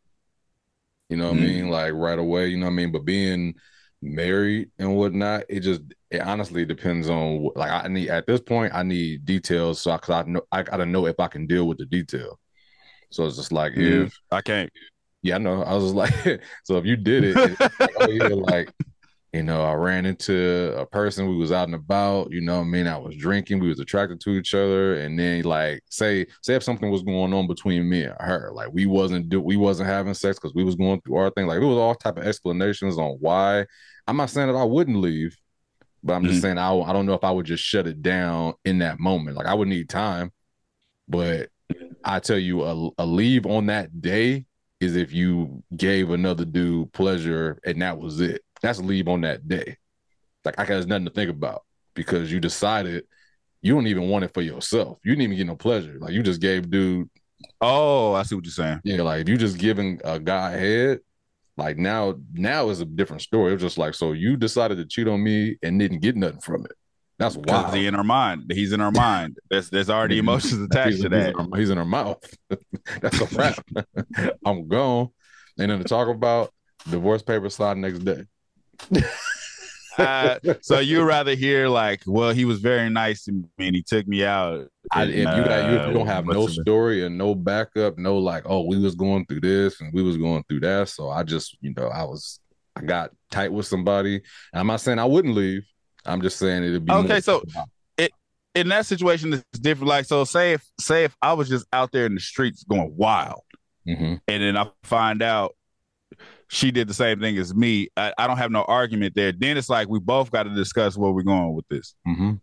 You 1.09 1.17
know 1.17 1.29
what 1.29 1.37
Mhm. 1.37 1.43
I 1.43 1.47
mean? 1.47 1.69
Like 1.71 1.93
right 1.93 2.19
away, 2.19 2.49
you 2.49 2.57
know 2.57 2.67
what 2.67 2.73
I 2.73 2.75
mean? 2.75 2.91
But 2.91 3.05
being 3.05 3.55
married 4.03 4.71
and 4.81 4.97
whatnot, 4.97 5.45
it 5.49 5.61
just 5.61 5.83
it 6.11 6.21
honestly 6.21 6.65
depends 6.65 7.09
on 7.09 7.43
what- 7.43 7.57
like 7.57 7.71
I 7.71 7.87
need 7.89 8.09
at 8.09 8.27
this 8.27 8.41
point 8.41 8.75
I 8.75 8.83
need 8.83 9.25
details 9.25 9.81
so 9.81 9.97
cuz 9.99 10.11
I 10.11 10.23
know 10.25 10.43
I 10.51 10.65
got 10.65 10.79
to 10.79 10.87
know 10.87 11.07
if 11.07 11.19
I 11.21 11.29
can 11.29 11.47
deal 11.47 11.69
with 11.69 11.79
the 11.79 11.87
detail. 11.87 12.41
So 13.11 13.27
it's 13.27 13.37
just 13.37 13.53
like 13.53 13.73
Mhm. 13.77 14.11
if 14.11 14.15
I 14.31 14.41
can't. 14.43 14.71
yeah, 15.23 15.37
I 15.37 15.39
know. 15.39 15.63
I 15.63 15.75
was 15.75 15.93
like 15.93 16.13
so 16.65 16.77
if 16.79 16.85
you 16.87 16.97
did 16.97 17.25
it, 17.25 17.41
like, 17.43 17.95
oh 17.97 18.07
like 18.37 18.71
you 19.33 19.43
know, 19.43 19.63
I 19.63 19.75
ran 19.75 20.07
into 20.07 20.75
a 20.79 20.87
person 20.87 21.29
we 21.29 21.37
was 21.37 21.53
out 21.53 21.69
and 21.69 21.75
about, 21.75 22.33
you 22.33 22.41
know 22.41 22.57
what 22.61 22.67
I 22.67 22.69
mean? 22.69 22.87
I 22.87 22.97
was 22.99 23.17
drinking, 23.17 23.61
we 23.61 23.69
was 23.69 23.81
attracted 23.81 24.21
to 24.23 24.31
each 24.31 24.55
other, 24.55 24.97
and 24.97 25.19
then 25.19 25.43
like 25.45 25.83
say 25.91 26.27
say 26.43 26.55
if 26.57 26.63
something 26.63 26.91
was 26.91 27.03
going 27.03 27.35
on 27.35 27.47
between 27.47 27.89
me 27.89 28.05
and 28.05 28.15
her, 28.21 28.51
like 28.55 28.71
we 28.73 28.87
wasn't 28.87 29.29
do 29.29 29.41
we 29.41 29.57
wasn't 29.57 29.89
having 29.91 30.15
sex 30.15 30.39
because 30.39 30.55
we 30.55 30.65
was 30.65 30.77
going 30.77 31.01
through 31.03 31.17
our 31.17 31.31
thing. 31.31 31.47
Like 31.47 31.61
it 31.63 31.67
was 31.67 31.79
all 31.79 31.95
type 31.95 32.19
of 32.19 32.25
explanations 32.27 32.99
on 32.99 33.19
why. 33.21 33.67
I'm 34.07 34.17
not 34.17 34.31
saying 34.31 34.49
that 34.49 34.59
I 34.59 34.65
wouldn't 34.65 34.99
leave, 34.99 35.37
but 36.03 36.15
I'm 36.15 36.27
just 36.27 36.39
Mhm. 36.39 36.43
saying 36.43 36.59
I 36.59 36.73
I 36.75 36.93
don't 36.93 37.07
know 37.07 37.15
if 37.15 37.25
I 37.25 37.31
would 37.33 37.47
just 37.47 37.65
shut 37.65 37.87
it 37.87 38.03
down 38.03 38.55
in 38.65 38.79
that 38.81 39.01
moment. 39.01 39.37
Like 39.37 39.47
I 39.47 39.55
would 39.55 39.69
need 39.69 39.89
time, 39.91 40.33
but 41.09 41.51
I 42.05 42.21
tell 42.21 42.39
you, 42.39 42.63
a, 42.63 42.91
a 42.99 43.07
leave 43.07 43.47
on 43.47 43.67
that 43.67 44.01
day 44.01 44.47
is 44.81 44.97
if 44.97 45.13
you 45.13 45.63
gave 45.77 46.11
another 46.11 46.45
dude 46.45 46.93
pleasure 46.93 47.59
and 47.65 47.81
that 47.83 47.99
was 47.99 48.21
it. 48.21 48.43
That's 48.63 48.79
a 48.79 48.83
leave 48.83 49.09
on 49.09 49.23
that 49.23 49.49
day. 49.49 49.77
Like 50.45 50.59
I 50.59 50.65
got 50.67 50.87
nothing 50.87 51.07
to 51.07 51.11
think 51.11 51.31
about 51.31 51.63
because 51.95 52.31
you 52.31 52.41
decided 52.41 53.05
you 53.63 53.75
don't 53.75 53.87
even 53.87 54.09
want 54.09 54.25
it 54.25 54.35
for 54.35 54.43
yourself. 54.43 54.99
You 55.05 55.13
didn't 55.13 55.23
even 55.25 55.37
get 55.39 55.47
no 55.47 55.57
pleasure. 55.57 55.97
Like 55.99 56.13
you 56.13 56.23
just 56.23 56.41
gave 56.41 56.71
dude, 56.71 57.09
Oh, 57.61 58.13
I 58.15 58.23
see 58.23 58.35
what 58.35 58.45
you're 58.45 58.53
saying. 58.53 58.81
yeah, 58.85 59.03
like 59.03 59.23
if 59.23 59.29
you 59.29 59.37
just 59.37 59.59
giving 59.59 60.01
a 60.05 60.19
guy 60.19 60.53
head, 60.53 61.01
like 61.57 61.79
now, 61.79 62.15
now 62.33 62.69
is 62.69 62.81
a 62.81 62.85
different 62.85 63.23
story. 63.23 63.51
It 63.51 63.55
was 63.55 63.63
just 63.63 63.79
like, 63.79 63.95
so 63.95 64.13
you 64.13 64.37
decided 64.37 64.77
to 64.79 64.85
cheat 64.85 65.09
on 65.09 65.23
me 65.23 65.57
and 65.63 65.79
didn't 65.81 66.01
get 66.01 66.17
nothing 66.17 66.41
from 66.41 66.65
it. 66.67 66.73
That's 67.19 67.37
wild. 67.37 67.75
he 67.75 67.87
in 67.87 67.95
her 67.95 68.05
mind. 68.05 68.51
He's 68.53 68.73
in 68.73 68.81
her 68.81 68.91
mind. 68.91 69.39
There's 69.49 69.71
there's 69.71 69.89
already 69.91 70.19
emotions 70.25 70.61
attached 70.63 70.97
he's, 70.97 71.03
to 71.05 71.09
he's 71.09 71.11
that. 71.11 71.35
in 71.39 71.51
her, 71.51 71.59
he's 71.59 71.71
in 71.71 71.79
her 71.79 71.85
mouth. 71.85 72.23
That's 73.01 73.21
a 73.21 73.27
wrap. 73.37 73.65
I'm 74.45 74.69
gone. 74.69 75.09
And 75.59 75.71
then 75.71 75.79
to 75.79 75.85
talk 75.85 76.09
about 76.09 76.53
divorce 76.91 77.23
papers 77.23 77.55
slide 77.55 77.79
next 77.79 78.01
day. 78.01 78.25
Uh, 79.99 80.39
so 80.61 80.79
you 80.79 81.03
rather 81.03 81.35
hear 81.35 81.69
like, 81.69 82.03
well, 82.07 82.31
he 82.31 82.45
was 82.45 82.61
very 82.61 82.91
nice 82.91 83.25
to 83.25 83.33
me 83.33 83.47
and 83.59 83.75
he 83.75 83.83
took 83.83 84.07
me 84.07 84.23
out. 84.25 84.67
I, 84.93 85.05
if 85.05 85.17
you 85.17 85.25
got 85.25 85.71
you, 85.71 85.95
don't 85.95 86.07
Uh, 86.07 86.13
have 86.13 86.27
no 86.27 86.47
story 86.49 87.07
and 87.07 87.17
no 87.17 87.35
backup, 87.35 87.97
no 87.97 88.19
like, 88.19 88.43
oh, 88.45 88.67
we 88.67 88.79
was 88.79 88.95
going 88.95 89.25
through 89.25 89.41
this 89.41 89.81
and 89.81 89.91
we 89.95 90.03
was 90.03 90.19
going 90.19 90.45
through 90.49 90.61
that. 90.61 90.91
So 90.91 91.09
I 91.09 91.23
just, 91.23 91.57
you 91.63 91.73
know, 91.75 91.89
I 91.89 92.05
was 92.05 92.41
I 92.77 92.83
got 92.83 93.11
tight 93.31 93.51
with 93.51 93.65
somebody. 93.67 94.17
And 94.17 94.61
I'm 94.61 94.67
not 94.67 94.83
saying 94.83 94.99
I 94.99 95.07
wouldn't 95.07 95.35
leave. 95.35 95.65
I'm 96.07 96.21
just 96.23 96.39
saying 96.39 96.63
it'd 96.65 96.85
be 96.85 96.93
Okay, 96.93 97.21
so- 97.21 97.43
in 98.55 98.69
that 98.69 98.87
situation 98.87 99.35
it's 99.35 99.45
different. 99.61 99.89
Like, 99.89 100.07
so 100.07 100.25
say 100.25 100.55
if 100.55 100.65
say 100.81 101.05
if 101.05 101.15
I 101.21 101.35
was 101.35 101.47
just 101.47 101.67
out 101.75 101.93
there 101.93 102.07
in 102.07 102.15
the 102.15 102.21
streets 102.21 102.65
going 102.65 102.91
wild, 102.97 103.43
Mhm. 103.87 104.19
and 104.27 104.43
then 104.43 104.57
I 104.57 104.71
find 104.83 105.23
out 105.23 105.55
she 106.49 106.71
did 106.71 106.89
the 106.89 106.95
same 106.95 107.21
thing 107.21 107.37
as 107.37 107.55
me, 107.55 107.89
I, 107.99 108.15
I 108.17 108.27
don't 108.27 108.39
have 108.39 108.51
no 108.51 108.63
argument 108.63 109.15
there. 109.15 109.31
Then 109.33 109.59
it's 109.59 109.69
like 109.69 109.89
we 109.91 109.99
both 109.99 110.31
got 110.31 110.45
to 110.45 110.55
discuss 110.55 110.97
where 110.97 111.11
we're 111.13 111.23
going 111.23 111.53
with 111.55 111.69
this. 111.69 111.95
Mhm. 112.09 112.41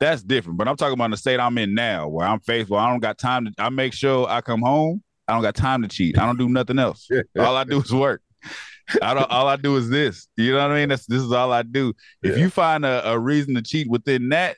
That's 0.00 0.22
different. 0.22 0.56
But 0.56 0.68
I'm 0.68 0.76
talking 0.76 0.94
about 0.94 1.10
the 1.10 1.18
state 1.18 1.38
I'm 1.38 1.58
in 1.58 1.74
now, 1.74 2.08
where 2.08 2.26
I'm 2.26 2.40
faithful. 2.40 2.78
I 2.78 2.88
don't 2.90 3.00
got 3.00 3.18
time 3.18 3.44
to. 3.44 3.52
I 3.58 3.68
make 3.68 3.92
sure 3.92 4.26
I 4.30 4.40
come 4.40 4.62
home. 4.62 5.02
I 5.28 5.34
don't 5.34 5.42
got 5.42 5.54
time 5.54 5.82
to 5.82 5.88
cheat. 5.88 6.18
I 6.18 6.24
don't 6.24 6.38
do 6.38 6.48
nothing 6.48 6.78
else. 6.78 7.06
all 7.38 7.56
I 7.56 7.64
do 7.64 7.80
is 7.82 7.92
work. 7.92 8.22
I 9.02 9.14
don't. 9.14 9.30
All 9.30 9.48
I 9.48 9.56
do 9.56 9.76
is 9.76 9.88
this. 9.88 10.28
You 10.36 10.52
know 10.52 10.58
what 10.58 10.70
I 10.72 10.80
mean? 10.80 10.88
That's 10.88 11.06
this 11.06 11.22
is 11.22 11.32
all 11.32 11.52
I 11.52 11.62
do. 11.62 11.92
If 12.22 12.36
Yeah. 12.36 12.42
you 12.44 12.50
find 12.50 12.84
a, 12.84 13.10
a 13.10 13.18
reason 13.18 13.54
to 13.54 13.62
cheat 13.62 13.88
within 13.88 14.28
that, 14.30 14.56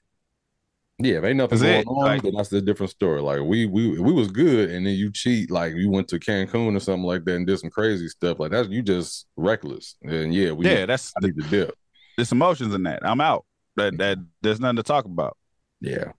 Yeah, 0.98 1.18
if 1.18 1.24
ain't 1.24 1.36
nothing 1.38 1.58
That's 1.58 1.62
going 1.62 1.80
it. 1.80 1.86
on, 1.86 2.04
Like- 2.04 2.22
then 2.22 2.34
that's 2.36 2.52
a 2.52 2.60
different 2.60 2.90
story. 2.90 3.20
Like 3.20 3.40
we 3.42 3.66
we 3.66 3.98
we 3.98 4.12
was 4.12 4.28
good, 4.30 4.70
and 4.70 4.86
then 4.86 4.94
you 4.94 5.10
cheat, 5.12 5.50
like 5.50 5.74
you 5.74 5.90
went 5.90 6.08
to 6.08 6.18
Cancun 6.18 6.76
or 6.76 6.80
something 6.80 7.04
like 7.04 7.24
that 7.24 7.34
and 7.36 7.46
did 7.46 7.58
some 7.58 7.70
crazy 7.70 8.08
stuff. 8.08 8.38
Like 8.38 8.52
that's 8.52 8.68
you 8.68 8.82
just 8.82 9.26
reckless. 9.36 9.96
And 10.02 10.32
yeah, 10.32 10.52
we 10.52 10.66
yeah, 10.66 10.86
that's 10.86 11.12
I 11.16 11.26
need 11.26 11.36
to 11.40 11.48
dip. 11.48 11.74
there's 12.16 12.32
emotions 12.32 12.74
in 12.74 12.84
that. 12.84 13.00
I'm 13.02 13.20
out. 13.20 13.44
That 13.76 13.98
that 13.98 14.18
there's 14.40 14.60
nothing 14.60 14.76
to 14.76 14.82
talk 14.84 15.04
about. 15.04 15.36
Yeah. 15.80 16.12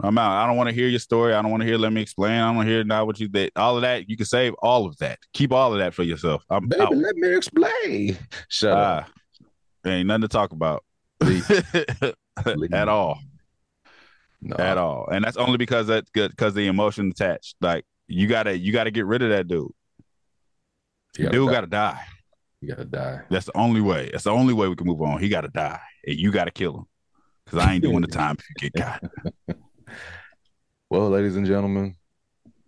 I'm 0.00 0.18
out. 0.18 0.32
I 0.32 0.46
don't 0.46 0.56
want 0.56 0.68
to 0.68 0.74
hear 0.74 0.88
your 0.88 0.98
story. 0.98 1.32
I 1.32 1.40
don't 1.40 1.50
want 1.50 1.62
to 1.62 1.66
hear. 1.66 1.78
Let 1.78 1.92
me 1.92 2.02
explain. 2.02 2.32
I 2.32 2.46
don't 2.46 2.56
want 2.56 2.68
to 2.68 2.72
hear 2.72 2.84
now 2.84 3.04
what 3.04 3.18
you 3.18 3.28
did. 3.28 3.52
All 3.56 3.76
of 3.76 3.82
that 3.82 4.08
you 4.08 4.16
can 4.16 4.26
save 4.26 4.52
all 4.58 4.86
of 4.86 4.96
that. 4.98 5.18
Keep 5.32 5.52
all 5.52 5.72
of 5.72 5.78
that 5.78 5.94
for 5.94 6.02
yourself. 6.02 6.44
I'm 6.50 6.68
Baby, 6.68 6.82
out. 6.82 6.96
let 6.96 7.16
me 7.16 7.34
explain. 7.34 8.18
Shut 8.48 8.72
up. 8.72 9.08
Ah, 9.84 9.88
ain't 9.90 10.06
nothing 10.06 10.22
to 10.22 10.28
talk 10.28 10.52
about 10.52 10.84
at 12.72 12.88
all. 12.88 13.18
No. 14.42 14.56
At 14.56 14.76
all. 14.76 15.08
And 15.10 15.24
that's 15.24 15.38
only 15.38 15.56
because 15.56 15.86
that 15.86 16.04
because 16.12 16.52
the 16.52 16.66
emotion 16.66 17.10
attached. 17.10 17.56
Like 17.62 17.84
you 18.06 18.26
gotta 18.28 18.56
you 18.56 18.72
gotta 18.72 18.90
get 18.90 19.06
rid 19.06 19.22
of 19.22 19.30
that 19.30 19.48
dude. 19.48 19.72
Gotta 21.16 21.30
dude 21.30 21.46
die. 21.48 21.52
gotta 21.52 21.66
die. 21.66 22.04
You 22.60 22.68
gotta 22.68 22.84
die. 22.84 23.22
That's 23.30 23.46
the 23.46 23.56
only 23.56 23.80
way. 23.80 24.10
That's 24.12 24.24
the 24.24 24.30
only 24.30 24.52
way 24.52 24.68
we 24.68 24.76
can 24.76 24.86
move 24.86 25.00
on. 25.00 25.20
He 25.20 25.28
got 25.30 25.42
to 25.42 25.48
die. 25.48 25.80
And 26.06 26.16
you 26.16 26.30
got 26.30 26.44
to 26.44 26.50
kill 26.50 26.76
him. 26.78 26.84
Because 27.44 27.60
I 27.60 27.74
ain't 27.74 27.82
doing 27.82 28.00
the 28.00 28.06
time 28.08 28.36
if 28.38 28.62
you 28.62 28.70
get 28.70 28.72
got. 28.74 29.56
Well, 30.90 31.10
ladies 31.10 31.36
and 31.36 31.46
gentlemen, 31.46 31.96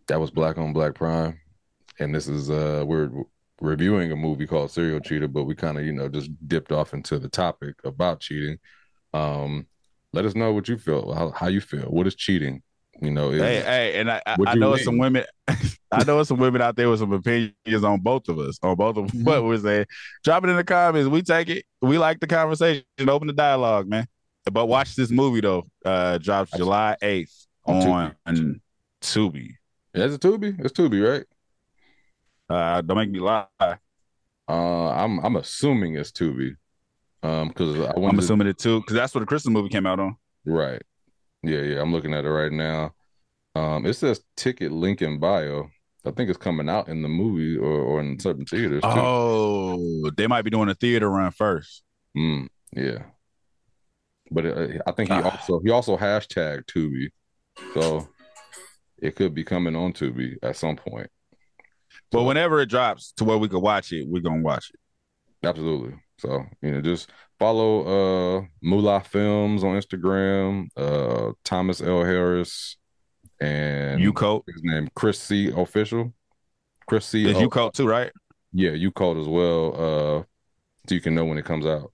that 0.09 0.21
was 0.21 0.31
Black 0.31 0.59
on 0.59 0.73
Black 0.73 0.95
Prime, 0.95 1.39
and 1.99 2.15
this 2.15 2.27
is 2.27 2.51
uh 2.51 2.83
we're 2.87 3.11
reviewing 3.61 4.13
a 4.13 4.17
movie 4.17 4.47
called 4.47 4.71
Serial 4.71 5.01
Cheater, 5.01 5.29
but 5.29 5.45
we 5.45 5.55
kind 5.55 5.79
of 5.79 5.85
you 5.85 5.93
know 5.93 6.09
just 6.09 6.31
dipped 6.49 6.73
off 6.73 6.95
into 6.95 7.19
the 7.19 7.29
topic 7.29 7.77
about 7.85 8.21
cheating. 8.21 8.59
Um, 9.15 9.67
let 10.13 10.25
us 10.25 10.35
know 10.35 10.53
what 10.53 10.69
you 10.69 10.79
feel, 10.79 11.13
how, 11.13 11.31
how 11.31 11.49
you 11.49 11.61
feel. 11.61 11.85
What 11.85 12.07
is 12.07 12.15
cheating? 12.15 12.63
You 13.01 13.13
know, 13.13 13.31
is, 13.31 13.41
hey, 13.41 13.61
hey, 13.61 14.01
and 14.01 14.11
I, 14.11 14.21
I, 14.27 14.57
know 14.57 14.73
it's 14.73 14.85
some 14.85 14.99
women. 14.99 15.25
I 15.93 16.03
know 16.03 16.21
some 16.25 16.39
women 16.39 16.61
out 16.61 16.75
there 16.75 16.91
with 16.91 16.99
some 16.99 17.13
opinions 17.13 17.85
on 17.85 18.01
both 18.01 18.29
of 18.29 18.41
us, 18.41 18.59
on 18.61 18.75
both 18.75 18.97
of 18.97 19.07
Mhm. 19.07 19.23
what 19.25 19.45
we're 19.45 19.59
saying. 19.59 19.87
Drop 20.25 20.43
it 20.43 20.51
in 20.51 20.57
the 20.57 20.65
comments. 20.65 21.09
We 21.09 21.23
take 21.23 21.49
it. 21.49 21.65
We 21.81 21.97
like 21.99 22.19
the 22.19 22.27
conversation. 22.27 22.85
Open 23.07 23.29
the 23.29 23.35
dialogue, 23.35 23.89
man. 23.89 24.09
But 24.51 24.67
watch 24.67 24.95
this 24.97 25.11
movie 25.11 25.41
though. 25.41 25.65
Uh, 25.85 26.19
drops 26.19 26.51
July 26.57 26.97
eighth 27.03 27.47
On 27.65 27.83
Tubi. 27.83 28.15
on, 28.27 28.61
Tubi. 29.03 29.51
Yeah, 29.95 30.05
it's 30.05 30.15
a 30.15 30.19
Tubi. 30.19 30.59
It's 30.65 30.73
Tubi, 30.73 31.01
right? 31.09 31.25
Uh, 32.49 32.81
don't 32.81 32.97
make 32.97 33.11
me 33.11 33.19
lie. 33.21 33.47
Uh, 33.61 33.73
I'm 34.49 35.19
I'm 35.21 35.37
assuming 35.37 35.97
it's 35.97 36.11
Tubi, 36.13 36.57
um, 37.23 37.49
because 37.49 37.79
I 37.81 37.93
I'm 37.95 38.03
wanted 38.03 38.17
to- 38.19 38.25
assuming 38.25 38.47
it 38.49 38.59
too, 38.59 38.81
because 38.81 38.95
that's 38.95 39.15
what 39.15 39.21
the 39.21 39.27
Christmas 39.27 39.53
movie 39.53 39.69
came 39.69 39.87
out 39.87 40.01
on. 40.01 40.17
Right. 40.47 40.83
Yeah, 41.43 41.61
yeah. 41.61 41.81
I'm 41.83 41.93
looking 41.93 42.15
at 42.15 42.25
it 42.25 42.31
right 42.31 42.53
now. 42.53 42.95
Um, 43.55 43.85
it 43.87 43.95
says 43.95 44.23
ticket 44.37 44.73
link 44.73 45.03
in 45.03 45.19
bio. 45.19 45.69
I 46.07 46.11
think 46.13 46.31
it's 46.31 46.39
coming 46.39 46.69
out 46.69 46.89
in 46.89 47.03
the 47.03 47.09
movie 47.09 47.57
or, 47.59 47.67
or 47.81 48.01
in 48.01 48.19
certain 48.19 48.47
theaters 48.47 48.83
too. 48.83 48.89
Oh, 48.89 50.11
they 50.17 50.27
might 50.27 50.43
be 50.43 50.51
doing 50.51 50.69
a 50.71 50.75
theater 50.75 51.11
run 51.11 51.31
first. 51.33 51.83
Mm, 52.17 52.49
yeah. 52.73 53.03
But 54.31 54.47
uh, 54.47 54.69
I 54.87 54.93
think 54.93 55.11
he 55.11 55.15
Ah. 55.17 55.31
also 55.31 55.61
he 55.61 55.71
also 55.71 55.97
hashtag 55.97 56.65
Tubi, 56.67 57.09
so 57.75 58.09
it 59.01 59.17
could 59.17 59.35
be 59.35 59.45
coming 59.45 59.75
on 59.77 59.93
Tubi 59.93 60.37
at 60.43 60.57
some 60.57 60.77
point. 60.77 61.09
But 62.11 62.25
whenever 62.25 62.61
it 62.61 62.67
drops 62.71 63.13
to 63.17 63.25
where 63.25 63.39
we 63.39 63.49
could 63.49 63.63
watch 63.63 63.93
it, 63.93 64.07
we're 64.09 64.23
gonna 64.23 64.43
watch 64.43 64.71
it. 64.73 65.47
Absolutely. 65.47 65.95
So 66.19 66.45
you 66.63 66.73
know, 66.73 66.81
just 66.81 67.11
follow 67.39 68.39
uh 68.41 68.45
Moolah 68.63 69.01
Films 69.01 69.63
on 69.65 69.77
Instagram, 69.81 70.69
uh 70.77 71.33
Thomas 71.45 71.81
L 71.81 72.05
Harris, 72.05 72.77
and 73.41 74.01
UCULT 74.01 74.43
his 74.47 74.63
name 74.63 74.89
Chris 74.95 75.19
C 75.19 75.51
official. 75.57 76.13
Chris 76.87 77.07
C. 77.07 77.29
is 77.29 77.39
you 77.41 77.49
coat 77.49 77.75
too, 77.75 77.87
right? 77.87 78.11
Yeah, 78.53 78.71
UCULT 78.71 79.21
as 79.21 79.29
well. 79.29 79.75
Uh, 79.75 80.23
so 80.89 80.95
you 80.95 81.01
can 81.03 81.15
know 81.15 81.27
when 81.27 81.37
it 81.39 81.45
comes 81.45 81.67
out. 81.67 81.93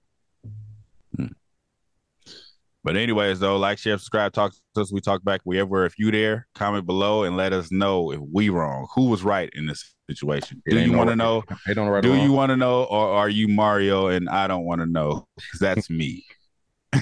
But 2.85 2.97
anyways, 2.97 3.39
though, 3.39 3.57
like, 3.57 3.79
share, 3.79 3.97
subscribe, 3.97 4.31
talk 4.31 4.53
to 4.75 4.81
us. 4.81 4.93
We 4.93 5.01
talk 5.01 5.23
back. 5.23 5.41
We 5.43 5.59
ever 5.59 5.85
if 5.85 5.97
you 5.97 6.11
there, 6.11 6.47
comment 6.53 6.85
below 6.85 7.23
and 7.23 7.35
let 7.35 7.51
us 7.51 7.71
know 7.71 8.11
if 8.11 8.19
we 8.31 8.49
wrong. 8.49 8.87
Who 8.93 9.09
was 9.09 9.23
right 9.23 9.49
in 9.53 9.65
this 9.65 9.95
situation? 10.07 10.61
It 10.67 10.75
Do 10.75 10.79
you 10.79 10.91
want 10.91 11.09
to 11.09 11.15
know? 11.15 11.41
They 11.65 11.73
don't 11.73 11.87
write 11.87 12.03
Do 12.03 12.13
you 12.13 12.31
want 12.31 12.51
to 12.51 12.57
know, 12.57 12.83
or 12.83 13.09
are 13.09 13.27
you 13.27 13.47
Mario 13.47 14.09
and 14.09 14.29
I 14.29 14.45
don't 14.45 14.65
want 14.65 14.81
to 14.81 14.85
know? 14.85 15.27
Because 15.35 15.59
that's 15.61 15.89
me. 15.89 16.23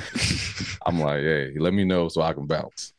I'm 0.86 1.02
like, 1.02 1.20
hey, 1.20 1.54
let 1.58 1.74
me 1.74 1.84
know 1.84 2.08
so 2.08 2.22
I 2.22 2.32
can 2.32 2.48
bounce. 2.48 2.94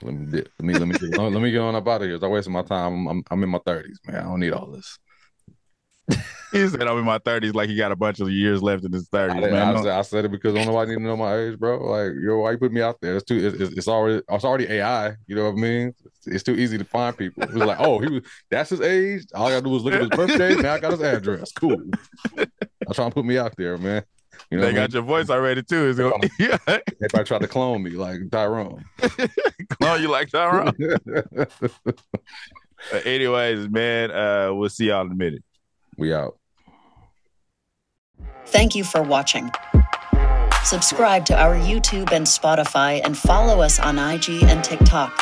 Let 0.00 0.14
me 0.14 0.42
let 0.58 0.62
me 0.62 0.72
let 0.72 0.88
me 0.88 0.98
get 0.98 1.18
on, 1.18 1.34
let 1.34 1.42
me 1.42 1.50
get 1.50 1.60
on 1.60 1.74
up 1.74 1.86
out 1.86 2.00
of 2.00 2.08
here. 2.08 2.18
I'm 2.22 2.30
wasting 2.30 2.54
my 2.54 2.62
time. 2.62 2.94
I'm, 2.94 3.06
I'm 3.06 3.24
I'm 3.32 3.42
in 3.42 3.50
my 3.50 3.60
thirties, 3.66 4.00
man. 4.06 4.16
I 4.16 4.22
don't 4.22 4.40
need 4.40 4.54
all 4.54 4.70
this. 4.70 4.98
he 6.54 6.68
said 6.68 6.82
I'm 6.82 6.98
in 6.98 7.04
my 7.04 7.18
thirties, 7.18 7.54
like 7.54 7.68
he 7.68 7.76
got 7.76 7.92
a 7.92 7.96
bunch 7.96 8.20
of 8.20 8.30
years 8.30 8.62
left 8.62 8.84
in 8.84 8.92
his 8.92 9.08
I, 9.12 9.16
thirties. 9.16 9.44
I, 9.44 9.50
Man, 9.50 9.82
said, 9.82 9.88
I 9.88 10.02
said 10.02 10.24
it 10.24 10.30
because 10.30 10.54
I 10.54 10.58
don't 10.58 10.68
know 10.68 10.74
why 10.74 10.82
I 10.82 10.86
need 10.86 10.94
to 10.94 11.02
know 11.02 11.16
my 11.16 11.36
age, 11.36 11.58
bro. 11.58 11.78
Like, 11.78 12.12
yo, 12.20 12.38
why 12.38 12.52
you 12.52 12.58
put 12.58 12.72
me 12.72 12.80
out 12.80 13.00
there? 13.00 13.16
It's 13.16 13.24
too. 13.24 13.46
It's, 13.46 13.60
it's, 13.60 13.78
it's 13.78 13.88
already. 13.88 14.22
It's 14.28 14.44
already 14.44 14.66
AI. 14.66 15.14
You 15.26 15.36
know 15.36 15.44
what 15.44 15.58
I 15.58 15.60
mean? 15.60 15.94
It's, 16.04 16.26
it's 16.26 16.42
too 16.42 16.54
easy 16.54 16.78
to 16.78 16.84
find 16.84 17.16
people. 17.16 17.42
It 17.42 17.52
was 17.52 17.64
like, 17.64 17.80
oh, 17.80 17.98
he 17.98 18.08
was. 18.08 18.22
That's 18.50 18.70
his 18.70 18.80
age. 18.80 19.24
All 19.34 19.46
I 19.46 19.50
gotta 19.50 19.62
do 19.62 19.76
is 19.76 19.82
look 19.82 19.94
at 19.94 20.00
his 20.00 20.10
birthday. 20.10 20.54
Now 20.64 20.74
I 20.74 20.78
got 20.78 20.92
his 20.92 21.02
address. 21.02 21.52
Cool. 21.52 21.82
I'm 22.38 22.94
trying 22.94 23.10
to 23.10 23.14
put 23.14 23.24
me 23.24 23.36
out 23.36 23.54
there, 23.56 23.76
man. 23.76 24.02
You 24.50 24.58
know, 24.58 24.66
they 24.66 24.72
got 24.72 24.92
your 24.92 25.02
voice 25.02 25.30
already 25.30 25.62
too. 25.62 25.88
Is 25.88 25.98
it, 25.98 26.12
yeah, 26.38 26.58
everybody 26.66 27.24
tried 27.24 27.40
to 27.40 27.48
clone 27.48 27.82
me 27.82 27.90
like 27.90 28.30
Tyrone. 28.30 28.84
clone 29.80 30.02
you 30.02 30.08
like 30.08 30.30
Tyrone. 30.30 30.74
anyways, 33.04 33.68
man, 33.68 34.10
uh, 34.10 34.52
we'll 34.52 34.68
see 34.68 34.88
y'all 34.88 35.06
in 35.06 35.12
a 35.12 35.14
minute. 35.14 35.44
We 35.96 36.12
out. 36.12 36.38
Thank 38.46 38.74
you 38.74 38.84
for 38.84 39.02
watching. 39.02 39.50
Subscribe 40.64 41.26
to 41.26 41.38
our 41.38 41.56
YouTube 41.56 42.12
and 42.12 42.26
Spotify 42.26 43.00
and 43.04 43.16
follow 43.16 43.60
us 43.60 43.78
on 43.78 43.98
IG 43.98 44.44
and 44.44 44.64
TikTok. 44.64 45.12